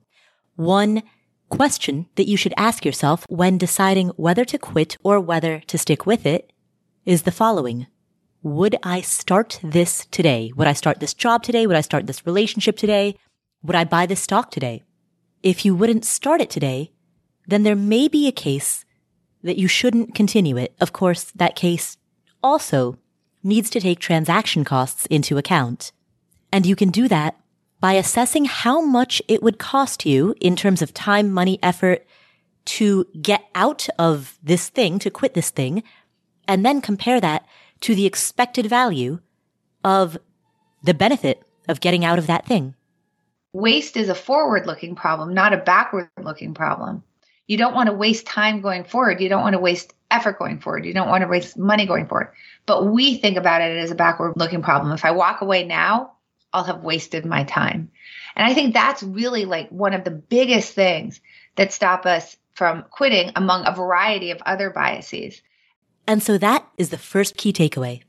One 0.55 1.03
question 1.49 2.07
that 2.15 2.27
you 2.27 2.35
should 2.35 2.53
ask 2.57 2.83
yourself 2.83 3.27
when 3.29 3.59
deciding 3.59 4.07
whether 4.09 4.43
to 4.43 4.57
quit 4.57 4.97
or 5.03 5.19
whether 5.19 5.59
to 5.67 5.77
stick 5.77 6.07
with 6.07 6.25
it 6.25 6.51
is 7.05 7.23
the 7.23 7.31
following. 7.31 7.85
Would 8.41 8.77
I 8.83 9.01
start 9.01 9.59
this 9.61 10.05
today? 10.11 10.53
Would 10.55 10.67
I 10.67 10.71
start 10.71 11.01
this 11.01 11.13
job 11.13 11.43
today? 11.43 11.67
Would 11.67 11.75
I 11.75 11.81
start 11.81 12.07
this 12.07 12.25
relationship 12.25 12.77
today? 12.77 13.17
Would 13.63 13.75
I 13.75 13.83
buy 13.83 14.05
this 14.05 14.21
stock 14.21 14.49
today? 14.49 14.83
If 15.43 15.65
you 15.65 15.75
wouldn't 15.75 16.05
start 16.05 16.39
it 16.39 16.49
today, 16.49 16.93
then 17.47 17.63
there 17.63 17.75
may 17.75 18.07
be 18.07 18.27
a 18.27 18.31
case 18.31 18.85
that 19.43 19.57
you 19.57 19.67
shouldn't 19.67 20.15
continue 20.15 20.55
it. 20.55 20.73
Of 20.79 20.93
course, 20.93 21.31
that 21.35 21.57
case 21.57 21.97
also 22.41 22.97
needs 23.43 23.69
to 23.71 23.81
take 23.81 23.99
transaction 23.99 24.63
costs 24.63 25.05
into 25.07 25.37
account. 25.37 25.91
And 26.49 26.65
you 26.65 26.77
can 26.77 26.91
do 26.91 27.09
that 27.09 27.37
by 27.81 27.93
assessing 27.93 28.45
how 28.45 28.79
much 28.79 29.21
it 29.27 29.43
would 29.43 29.59
cost 29.59 30.05
you 30.05 30.33
in 30.39 30.55
terms 30.55 30.81
of 30.81 30.93
time, 30.93 31.29
money, 31.29 31.59
effort 31.61 32.05
to 32.65 33.05
get 33.21 33.43
out 33.53 33.89
of 33.99 34.39
this 34.41 34.69
thing, 34.69 34.97
to 34.99 35.09
quit 35.09 35.33
this 35.33 35.49
thing, 35.49 35.83
and 36.47 36.65
then 36.65 36.79
compare 36.79 37.19
that 37.19 37.45
to 37.81 37.95
the 37.95 38.05
expected 38.05 38.65
value 38.65 39.19
of 39.83 40.17
the 40.83 40.93
benefit 40.93 41.43
of 41.67 41.79
getting 41.79 42.03
out 42.03 42.19
of 42.19 42.27
that 42.27 42.45
thing. 42.45 42.75
Waste 43.53 43.97
is 43.97 44.09
a 44.09 44.15
forward 44.15 44.65
looking 44.67 44.95
problem, 44.95 45.33
not 45.33 45.53
a 45.53 45.57
backward 45.57 46.09
looking 46.21 46.53
problem. 46.53 47.03
You 47.47 47.57
don't 47.57 47.73
want 47.73 47.87
to 47.87 47.93
waste 47.93 48.27
time 48.27 48.61
going 48.61 48.83
forward. 48.83 49.21
You 49.21 49.29
don't 49.29 49.41
want 49.41 49.53
to 49.53 49.59
waste 49.59 49.93
effort 50.11 50.37
going 50.37 50.59
forward. 50.59 50.85
You 50.85 50.93
don't 50.93 51.09
want 51.09 51.23
to 51.23 51.27
waste 51.27 51.57
money 51.57 51.85
going 51.85 52.07
forward. 52.07 52.31
But 52.65 52.85
we 52.85 53.17
think 53.17 53.37
about 53.37 53.61
it 53.61 53.77
as 53.77 53.89
a 53.89 53.95
backward 53.95 54.33
looking 54.35 54.61
problem. 54.61 54.91
If 54.93 55.03
I 55.03 55.11
walk 55.11 55.41
away 55.41 55.65
now, 55.65 56.13
I'll 56.53 56.63
have 56.63 56.83
wasted 56.83 57.25
my 57.25 57.43
time. 57.43 57.91
And 58.35 58.45
I 58.45 58.53
think 58.53 58.73
that's 58.73 59.01
really 59.01 59.45
like 59.45 59.69
one 59.69 59.93
of 59.93 60.03
the 60.03 60.11
biggest 60.11 60.73
things 60.73 61.19
that 61.55 61.73
stop 61.73 62.05
us 62.05 62.37
from 62.53 62.85
quitting 62.91 63.31
among 63.35 63.65
a 63.65 63.75
variety 63.75 64.31
of 64.31 64.41
other 64.45 64.69
biases. 64.69 65.41
And 66.09 66.23
so 66.23 66.39
that 66.39 66.67
is 66.75 66.89
the 66.89 66.97
first 66.97 67.37
key 67.37 67.53
takeaway. 67.53 68.01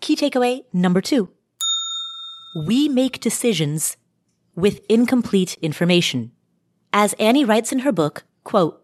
Key 0.00 0.14
takeaway 0.14 0.62
number 0.72 1.00
two. 1.00 1.30
We 2.64 2.88
make 2.88 3.18
decisions 3.18 3.96
with 4.54 4.80
incomplete 4.88 5.58
information. 5.60 6.30
As 6.92 7.14
Annie 7.14 7.44
writes 7.44 7.72
in 7.72 7.80
her 7.80 7.90
book, 7.90 8.22
quote, 8.44 8.80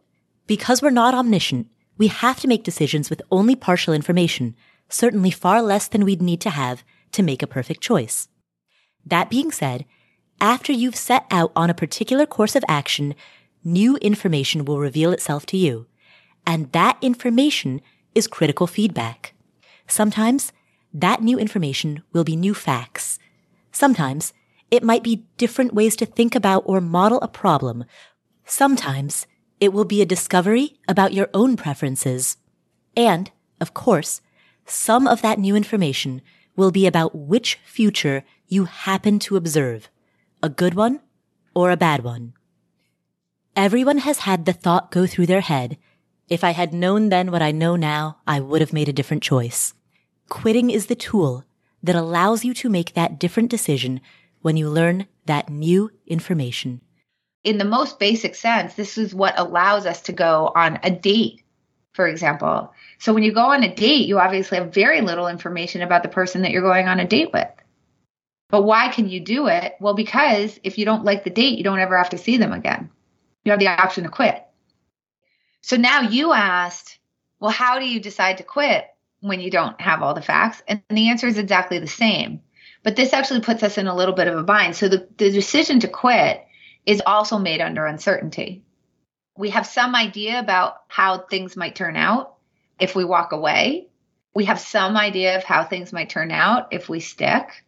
because 0.48 0.82
we're 0.82 0.90
not 0.90 1.14
omniscient, 1.14 1.68
we 1.96 2.08
have 2.08 2.40
to 2.40 2.48
make 2.48 2.64
decisions 2.64 3.08
with 3.08 3.22
only 3.30 3.54
partial 3.54 3.94
information, 3.94 4.56
certainly 4.88 5.30
far 5.30 5.62
less 5.62 5.86
than 5.86 6.04
we'd 6.04 6.20
need 6.20 6.40
to 6.40 6.50
have 6.50 6.82
to 7.12 7.22
make 7.22 7.44
a 7.44 7.46
perfect 7.46 7.80
choice. 7.80 8.26
That 9.04 9.30
being 9.30 9.52
said, 9.52 9.84
after 10.40 10.72
you've 10.72 10.96
set 10.96 11.24
out 11.30 11.52
on 11.54 11.70
a 11.70 11.74
particular 11.74 12.26
course 12.26 12.56
of 12.56 12.64
action, 12.66 13.14
new 13.62 13.96
information 13.98 14.64
will 14.64 14.80
reveal 14.80 15.12
itself 15.12 15.46
to 15.46 15.56
you. 15.56 15.86
And 16.44 16.72
that 16.72 16.98
information 17.00 17.80
is 18.16 18.26
critical 18.26 18.66
feedback. 18.66 19.34
Sometimes 19.86 20.52
that 20.92 21.22
new 21.22 21.38
information 21.38 22.02
will 22.12 22.24
be 22.24 22.34
new 22.34 22.54
facts. 22.54 23.18
Sometimes 23.70 24.32
it 24.70 24.82
might 24.82 25.04
be 25.04 25.26
different 25.36 25.74
ways 25.74 25.94
to 25.96 26.06
think 26.06 26.34
about 26.34 26.62
or 26.66 26.80
model 26.80 27.20
a 27.20 27.28
problem. 27.28 27.84
Sometimes 28.44 29.26
it 29.60 29.72
will 29.72 29.84
be 29.84 30.00
a 30.00 30.06
discovery 30.06 30.80
about 30.88 31.12
your 31.12 31.28
own 31.34 31.56
preferences. 31.56 32.38
And, 32.96 33.30
of 33.60 33.74
course, 33.74 34.20
some 34.64 35.06
of 35.06 35.22
that 35.22 35.38
new 35.38 35.54
information 35.54 36.22
will 36.56 36.70
be 36.70 36.86
about 36.86 37.14
which 37.14 37.58
future 37.64 38.24
you 38.48 38.64
happen 38.64 39.18
to 39.20 39.36
observe, 39.36 39.90
a 40.42 40.48
good 40.48 40.74
one 40.74 41.00
or 41.54 41.70
a 41.70 41.76
bad 41.76 42.02
one. 42.02 42.32
Everyone 43.54 43.98
has 43.98 44.20
had 44.20 44.44
the 44.44 44.52
thought 44.52 44.90
go 44.90 45.06
through 45.06 45.26
their 45.26 45.40
head, 45.40 45.78
if 46.28 46.42
I 46.42 46.50
had 46.50 46.74
known 46.74 47.08
then 47.08 47.30
what 47.30 47.42
I 47.42 47.52
know 47.52 47.76
now, 47.76 48.18
I 48.26 48.40
would 48.40 48.60
have 48.60 48.72
made 48.72 48.88
a 48.88 48.92
different 48.92 49.22
choice. 49.22 49.74
Quitting 50.28 50.70
is 50.70 50.86
the 50.86 50.96
tool 50.96 51.44
that 51.82 51.94
allows 51.94 52.44
you 52.44 52.52
to 52.54 52.68
make 52.68 52.94
that 52.94 53.18
different 53.18 53.50
decision 53.50 54.00
when 54.42 54.56
you 54.56 54.68
learn 54.68 55.06
that 55.26 55.48
new 55.48 55.90
information. 56.06 56.80
In 57.44 57.58
the 57.58 57.64
most 57.64 58.00
basic 58.00 58.34
sense, 58.34 58.74
this 58.74 58.98
is 58.98 59.14
what 59.14 59.38
allows 59.38 59.86
us 59.86 60.02
to 60.02 60.12
go 60.12 60.50
on 60.56 60.80
a 60.82 60.90
date, 60.90 61.42
for 61.92 62.08
example. 62.08 62.72
So 62.98 63.14
when 63.14 63.22
you 63.22 63.32
go 63.32 63.52
on 63.52 63.62
a 63.62 63.72
date, 63.72 64.08
you 64.08 64.18
obviously 64.18 64.58
have 64.58 64.74
very 64.74 65.00
little 65.00 65.28
information 65.28 65.82
about 65.82 66.02
the 66.02 66.08
person 66.08 66.42
that 66.42 66.50
you're 66.50 66.62
going 66.62 66.88
on 66.88 66.98
a 66.98 67.06
date 67.06 67.32
with. 67.32 67.48
But 68.48 68.62
why 68.62 68.88
can 68.88 69.08
you 69.08 69.20
do 69.20 69.46
it? 69.48 69.74
Well, 69.80 69.94
because 69.94 70.58
if 70.64 70.78
you 70.78 70.84
don't 70.84 71.04
like 71.04 71.24
the 71.24 71.30
date, 71.30 71.58
you 71.58 71.64
don't 71.64 71.78
ever 71.80 71.96
have 71.96 72.10
to 72.10 72.18
see 72.18 72.36
them 72.36 72.52
again. 72.52 72.90
You 73.44 73.50
have 73.50 73.60
the 73.60 73.68
option 73.68 74.04
to 74.04 74.10
quit. 74.10 74.45
So 75.66 75.76
now 75.76 76.02
you 76.02 76.32
asked, 76.32 77.00
well, 77.40 77.50
how 77.50 77.80
do 77.80 77.88
you 77.88 77.98
decide 77.98 78.38
to 78.38 78.44
quit 78.44 78.86
when 79.18 79.40
you 79.40 79.50
don't 79.50 79.80
have 79.80 80.00
all 80.00 80.14
the 80.14 80.22
facts? 80.22 80.62
And 80.68 80.80
the 80.88 81.08
answer 81.08 81.26
is 81.26 81.38
exactly 81.38 81.80
the 81.80 81.88
same. 81.88 82.40
But 82.84 82.94
this 82.94 83.12
actually 83.12 83.40
puts 83.40 83.64
us 83.64 83.76
in 83.76 83.88
a 83.88 83.96
little 83.96 84.14
bit 84.14 84.28
of 84.28 84.38
a 84.38 84.44
bind. 84.44 84.76
So 84.76 84.86
the, 84.86 85.08
the 85.16 85.32
decision 85.32 85.80
to 85.80 85.88
quit 85.88 86.46
is 86.86 87.02
also 87.04 87.36
made 87.36 87.60
under 87.60 87.84
uncertainty. 87.84 88.62
We 89.36 89.50
have 89.50 89.66
some 89.66 89.96
idea 89.96 90.38
about 90.38 90.82
how 90.86 91.18
things 91.18 91.56
might 91.56 91.74
turn 91.74 91.96
out 91.96 92.36
if 92.78 92.94
we 92.94 93.04
walk 93.04 93.32
away. 93.32 93.88
We 94.36 94.44
have 94.44 94.60
some 94.60 94.96
idea 94.96 95.36
of 95.36 95.42
how 95.42 95.64
things 95.64 95.92
might 95.92 96.10
turn 96.10 96.30
out 96.30 96.68
if 96.70 96.88
we 96.88 97.00
stick 97.00 97.64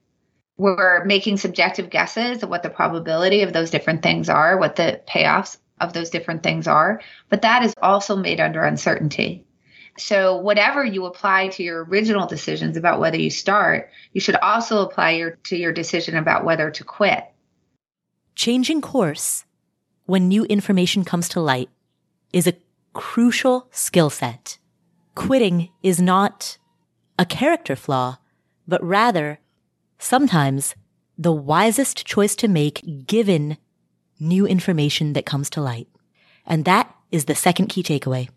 we're 0.58 1.04
making 1.04 1.36
subjective 1.36 1.88
guesses 1.88 2.42
of 2.42 2.50
what 2.50 2.64
the 2.64 2.68
probability 2.68 3.42
of 3.42 3.52
those 3.52 3.70
different 3.70 4.02
things 4.02 4.28
are, 4.28 4.58
what 4.58 4.74
the 4.74 5.00
payoffs 5.08 5.56
of 5.80 5.92
those 5.92 6.10
different 6.10 6.42
things 6.42 6.66
are. 6.66 7.00
But 7.28 7.42
that 7.42 7.62
is 7.64 7.74
also 7.82 8.16
made 8.16 8.40
under 8.40 8.64
uncertainty. 8.64 9.44
So 9.98 10.36
whatever 10.36 10.84
you 10.84 11.06
apply 11.06 11.48
to 11.48 11.62
your 11.62 11.84
original 11.84 12.26
decisions 12.26 12.76
about 12.76 13.00
whether 13.00 13.18
you 13.18 13.30
start, 13.30 13.90
you 14.12 14.20
should 14.20 14.36
also 14.36 14.82
apply 14.82 15.10
your, 15.12 15.32
to 15.44 15.56
your 15.56 15.72
decision 15.72 16.16
about 16.16 16.44
whether 16.44 16.70
to 16.70 16.84
quit. 16.84 17.24
Changing 18.36 18.80
course 18.80 19.44
when 20.06 20.28
new 20.28 20.44
information 20.44 21.04
comes 21.04 21.28
to 21.30 21.40
light 21.40 21.68
is 22.32 22.46
a 22.46 22.54
crucial 22.92 23.66
skill 23.72 24.08
set. 24.08 24.58
Quitting 25.16 25.70
is 25.82 26.00
not 26.00 26.58
a 27.18 27.26
character 27.26 27.74
flaw, 27.74 28.18
but 28.68 28.82
rather 28.82 29.40
sometimes 29.98 30.76
the 31.18 31.32
wisest 31.32 32.06
choice 32.06 32.36
to 32.36 32.46
make 32.46 33.06
given 33.06 33.58
new 34.20 34.46
information 34.46 35.12
that 35.12 35.26
comes 35.26 35.50
to 35.50 35.60
light. 35.60 35.88
And 36.46 36.64
that 36.64 36.94
is 37.10 37.26
the 37.26 37.34
second 37.34 37.68
key 37.68 37.82
takeaway. 37.82 38.28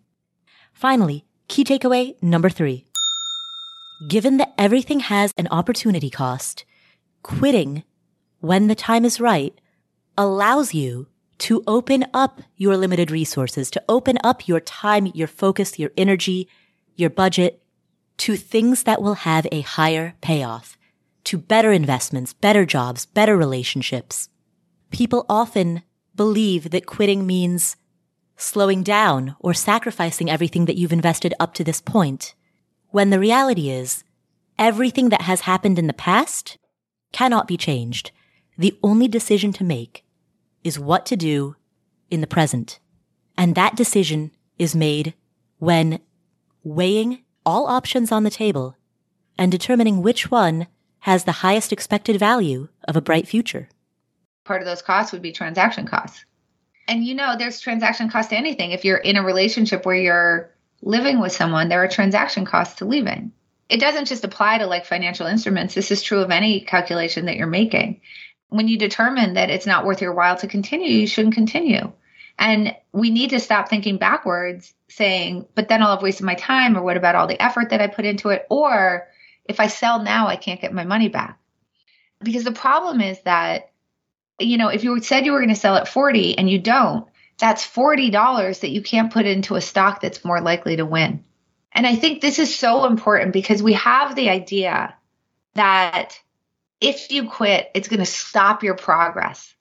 Finally, 0.74 1.26
key 1.48 1.64
takeaway 1.64 2.22
number 2.22 2.50
three. 2.50 2.88
Given 4.08 4.38
that 4.38 4.54
everything 4.58 5.02
has 5.02 5.34
an 5.38 5.48
opportunity 5.52 6.10
cost, 6.10 6.66
quitting 7.24 7.84
when 8.40 8.68
the 8.68 8.76
time 8.76 9.06
is 9.06 9.20
right 9.20 9.54
allows 10.18 10.74
you 10.74 11.08
to 11.38 11.64
open 11.68 12.06
up 12.14 12.42
your 12.56 12.78
limited 12.78 13.12
resources, 13.12 13.72
to 13.72 13.84
open 13.88 14.18
up 14.24 14.48
your 14.48 14.60
time, 14.60 15.08
your 15.08 15.28
focus, 15.28 15.80
your 15.80 15.92
energy, 15.98 16.48
your 16.96 17.10
budget 17.10 17.62
to 18.18 18.36
things 18.36 18.84
that 18.84 19.02
will 19.02 19.16
have 19.16 19.48
a 19.52 19.62
higher 19.62 20.16
payoff 20.22 20.78
to 21.24 21.38
better 21.38 21.72
investments, 21.72 22.34
better 22.34 22.66
jobs, 22.66 23.06
better 23.06 23.38
relationships. 23.38 24.30
People 24.91 25.26
often 25.27 25.84
believe 26.15 26.69
that 26.69 26.85
quitting 26.85 27.26
means 27.26 27.76
slowing 28.35 28.84
down 28.84 29.35
or 29.39 29.53
sacrificing 29.53 30.30
everything 30.30 30.65
that 30.65 30.76
you've 30.76 30.93
invested 30.93 31.34
up 31.39 31.53
to 31.53 31.63
this 31.63 31.81
point, 31.81 32.35
when 32.89 33.09
the 33.09 33.19
reality 33.19 33.69
is 33.69 34.03
everything 34.59 35.09
that 35.09 35.22
has 35.22 35.41
happened 35.41 35.80
in 35.80 35.88
the 35.88 35.93
past 35.93 36.57
cannot 37.11 37.47
be 37.47 37.57
changed. 37.57 38.11
The 38.57 38.77
only 38.84 39.07
decision 39.07 39.53
to 39.53 39.63
make 39.63 40.03
is 40.63 40.77
what 40.77 41.05
to 41.07 41.15
do 41.15 41.55
in 42.09 42.22
the 42.22 42.27
present. 42.27 42.80
And 43.38 43.55
that 43.55 43.76
decision 43.76 44.31
is 44.59 44.76
made 44.76 45.13
when 45.57 45.99
weighing 46.63 47.23
all 47.45 47.68
options 47.68 48.11
on 48.11 48.23
the 48.23 48.30
table 48.30 48.76
and 49.38 49.51
determining 49.51 50.01
which 50.01 50.30
one 50.30 50.68
has 50.99 51.23
the 51.23 51.31
highest 51.31 51.72
expected 51.72 52.19
value 52.19 52.68
of 52.88 52.95
a 52.95 53.01
bright 53.01 53.27
future. 53.27 53.69
Part 54.52 54.61
of 54.61 54.68
those 54.68 54.82
costs 54.82 55.14
would 55.14 55.22
be 55.22 55.32
transaction 55.32 55.88
costs. 55.88 56.26
And 56.86 57.06
you 57.06 57.15
know, 57.15 57.38
there's 57.38 57.61
transaction 57.61 58.10
cost 58.10 58.32
to 58.32 58.36
anything. 58.36 58.72
If 58.72 58.84
you're 58.84 58.98
in 58.98 59.15
a 59.15 59.23
relationship 59.23 59.86
where 59.86 59.95
you're 59.95 60.53
living 60.82 61.22
with 61.22 61.32
someone, 61.32 61.69
there 61.69 61.82
are 61.82 61.88
transaction 61.88 62.44
costs 62.44 62.80
to 62.80 62.86
leaving. 62.86 63.32
It 63.69 63.80
doesn't 63.80 64.10
just 64.10 64.26
apply 64.26 64.57
to 64.57 64.65
like 64.65 64.86
financial 64.86 65.26
instruments. 65.26 65.73
This 65.73 65.90
is 65.90 66.03
true 66.03 66.19
of 66.19 66.32
any 66.32 66.60
calculation 66.60 67.28
that 67.28 67.38
you're 67.38 67.48
making. 67.48 68.02
When 68.49 68.68
you 68.68 68.78
determine 68.78 69.36
that 69.36 69.49
it's 69.49 69.65
not 69.65 69.86
worth 69.86 70.02
your 70.02 70.14
while 70.14 70.36
to 70.36 70.48
continue, 70.48 70.90
you 70.90 71.07
shouldn't 71.07 71.36
continue. 71.36 71.94
And 72.38 72.76
we 72.91 73.10
need 73.10 73.30
to 73.30 73.40
stop 73.40 73.69
thinking 73.69 73.95
backwards, 73.95 74.73
saying, 74.90 75.48
but 75.56 75.69
then 75.69 75.82
I'll 75.82 75.95
have 75.95 76.03
wasted 76.03 76.26
my 76.26 76.36
time, 76.36 76.76
or 76.76 76.82
what 76.82 76.98
about 76.98 77.15
all 77.15 77.28
the 77.28 77.41
effort 77.41 77.69
that 77.69 77.80
I 77.80 77.88
put 77.88 78.03
into 78.03 78.28
it? 78.32 78.48
Or 78.49 79.07
if 79.45 79.61
I 79.61 79.68
sell 79.68 80.03
now, 80.03 80.28
I 80.28 80.36
can't 80.36 80.60
get 80.60 80.73
my 80.73 80.84
money 80.84 81.07
back. 81.07 81.40
Because 82.19 82.44
the 82.44 82.52
problem 82.52 82.99
is 82.99 83.18
that, 83.22 83.70
you 84.45 84.57
know, 84.57 84.69
if 84.69 84.84
you 84.84 84.99
said 85.01 85.26
you 85.26 85.31
were 85.31 85.39
going 85.39 85.49
to 85.49 85.55
sell 85.55 85.76
at 85.76 85.88
40 85.88 86.38
and 86.38 86.49
you 86.49 86.59
don't, 86.59 87.07
that's 87.38 87.65
$40 87.65 88.59
that 88.59 88.69
you 88.69 88.81
can't 88.81 89.11
put 89.11 89.26
into 89.26 89.55
a 89.55 89.61
stock 89.61 90.01
that's 90.01 90.23
more 90.23 90.41
likely 90.41 90.76
to 90.76 90.85
win. 90.85 91.23
And 91.72 91.88
I 91.88 91.95
think 91.95 92.22
this 92.22 92.38
is 92.38 92.55
so 92.55 92.85
important 92.85 93.34
because 93.34 93.63
we 93.63 93.73
have 93.73 94.15
the 94.15 94.30
idea 94.30 94.93
that 95.55 96.19
if 96.80 97.11
you 97.11 97.30
quit, 97.30 97.72
it's 97.73 97.88
going 97.88 97.99
to 97.99 98.05
stop 98.05 98.63
your 98.63 98.76
progress. 98.76 99.53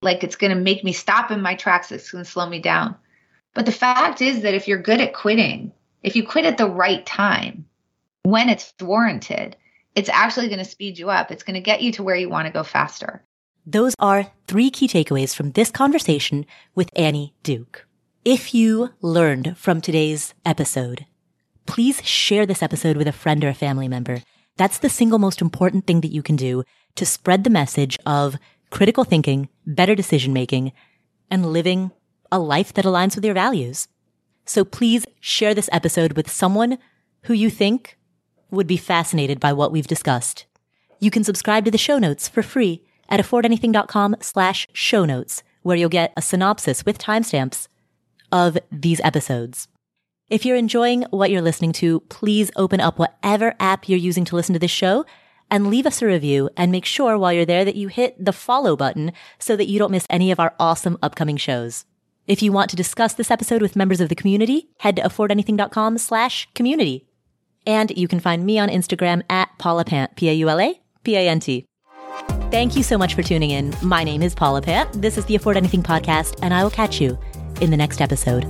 Like 0.00 0.22
it's 0.22 0.36
going 0.36 0.56
to 0.56 0.62
make 0.62 0.84
me 0.84 0.92
stop 0.92 1.30
in 1.30 1.42
my 1.42 1.54
tracks. 1.54 1.90
It's 1.90 2.10
going 2.10 2.24
to 2.24 2.30
slow 2.30 2.48
me 2.48 2.60
down. 2.60 2.96
But 3.54 3.66
the 3.66 3.72
fact 3.72 4.22
is 4.22 4.42
that 4.42 4.54
if 4.54 4.68
you're 4.68 4.80
good 4.80 5.00
at 5.00 5.14
quitting, 5.14 5.72
if 6.02 6.14
you 6.14 6.26
quit 6.26 6.44
at 6.44 6.58
the 6.58 6.68
right 6.68 7.04
time, 7.04 7.66
when 8.22 8.48
it's 8.48 8.72
warranted, 8.80 9.56
it's 9.94 10.08
actually 10.08 10.48
going 10.48 10.60
to 10.60 10.64
speed 10.64 10.98
you 10.98 11.10
up. 11.10 11.30
It's 11.30 11.42
going 11.42 11.54
to 11.54 11.60
get 11.60 11.82
you 11.82 11.92
to 11.92 12.02
where 12.02 12.14
you 12.14 12.28
want 12.28 12.46
to 12.46 12.52
go 12.52 12.62
faster. 12.62 13.24
Those 13.70 13.94
are 13.98 14.32
three 14.46 14.70
key 14.70 14.88
takeaways 14.88 15.34
from 15.34 15.50
this 15.50 15.70
conversation 15.70 16.46
with 16.74 16.88
Annie 16.96 17.34
Duke. 17.42 17.86
If 18.24 18.54
you 18.54 18.94
learned 19.02 19.58
from 19.58 19.82
today's 19.82 20.32
episode, 20.46 21.04
please 21.66 22.02
share 22.02 22.46
this 22.46 22.62
episode 22.62 22.96
with 22.96 23.06
a 23.06 23.12
friend 23.12 23.44
or 23.44 23.48
a 23.48 23.54
family 23.54 23.86
member. 23.86 24.22
That's 24.56 24.78
the 24.78 24.88
single 24.88 25.18
most 25.18 25.42
important 25.42 25.86
thing 25.86 26.00
that 26.00 26.14
you 26.14 26.22
can 26.22 26.34
do 26.34 26.64
to 26.94 27.04
spread 27.04 27.44
the 27.44 27.50
message 27.50 27.98
of 28.06 28.38
critical 28.70 29.04
thinking, 29.04 29.50
better 29.66 29.94
decision 29.94 30.32
making, 30.32 30.72
and 31.30 31.52
living 31.52 31.90
a 32.32 32.38
life 32.38 32.72
that 32.72 32.86
aligns 32.86 33.16
with 33.16 33.24
your 33.26 33.34
values. 33.34 33.86
So 34.46 34.64
please 34.64 35.04
share 35.20 35.52
this 35.52 35.68
episode 35.72 36.14
with 36.14 36.30
someone 36.30 36.78
who 37.24 37.34
you 37.34 37.50
think 37.50 37.98
would 38.50 38.66
be 38.66 38.78
fascinated 38.78 39.38
by 39.38 39.52
what 39.52 39.72
we've 39.72 39.86
discussed. 39.86 40.46
You 41.00 41.10
can 41.10 41.22
subscribe 41.22 41.66
to 41.66 41.70
the 41.70 41.76
show 41.76 41.98
notes 41.98 42.28
for 42.28 42.42
free 42.42 42.82
at 43.08 43.20
affordanything.com 43.20 44.16
slash 44.20 44.66
show 44.72 45.04
notes, 45.04 45.42
where 45.62 45.76
you'll 45.76 45.88
get 45.88 46.12
a 46.16 46.22
synopsis 46.22 46.84
with 46.84 46.98
timestamps 46.98 47.68
of 48.32 48.58
these 48.70 49.00
episodes. 49.00 49.68
If 50.28 50.44
you're 50.44 50.56
enjoying 50.56 51.04
what 51.10 51.30
you're 51.30 51.40
listening 51.40 51.72
to, 51.74 52.00
please 52.10 52.50
open 52.56 52.80
up 52.80 52.98
whatever 52.98 53.54
app 53.58 53.88
you're 53.88 53.98
using 53.98 54.26
to 54.26 54.36
listen 54.36 54.52
to 54.52 54.58
this 54.58 54.70
show 54.70 55.06
and 55.50 55.68
leave 55.68 55.86
us 55.86 56.02
a 56.02 56.06
review 56.06 56.50
and 56.56 56.70
make 56.70 56.84
sure 56.84 57.16
while 57.16 57.32
you're 57.32 57.46
there 57.46 57.64
that 57.64 57.76
you 57.76 57.88
hit 57.88 58.22
the 58.22 58.32
follow 58.32 58.76
button 58.76 59.12
so 59.38 59.56
that 59.56 59.68
you 59.68 59.78
don't 59.78 59.90
miss 59.90 60.06
any 60.10 60.30
of 60.30 60.38
our 60.38 60.54
awesome 60.60 60.98
upcoming 61.02 61.38
shows. 61.38 61.86
If 62.26 62.42
you 62.42 62.52
want 62.52 62.68
to 62.70 62.76
discuss 62.76 63.14
this 63.14 63.30
episode 63.30 63.62
with 63.62 63.74
members 63.74 64.02
of 64.02 64.10
the 64.10 64.14
community, 64.14 64.68
head 64.80 64.96
to 64.96 65.02
affordanything.com 65.02 65.96
slash 65.96 66.46
community. 66.54 67.06
And 67.66 67.90
you 67.96 68.06
can 68.06 68.20
find 68.20 68.44
me 68.44 68.58
on 68.58 68.68
Instagram 68.68 69.22
at 69.30 69.48
Paula 69.58 69.86
Pant, 69.86 70.14
P-A-U-L-A-P-A-N-T. 70.16 71.67
Thank 72.50 72.76
you 72.76 72.82
so 72.82 72.96
much 72.96 73.14
for 73.14 73.22
tuning 73.22 73.50
in. 73.50 73.74
My 73.82 74.04
name 74.04 74.22
is 74.22 74.34
Paula 74.34 74.62
Pant. 74.62 74.90
This 75.02 75.18
is 75.18 75.26
the 75.26 75.34
Afford 75.34 75.58
Anything 75.58 75.82
podcast, 75.82 76.38
and 76.42 76.54
I 76.54 76.62
will 76.62 76.70
catch 76.70 76.98
you 76.98 77.18
in 77.60 77.70
the 77.70 77.76
next 77.76 78.00
episode. 78.00 78.42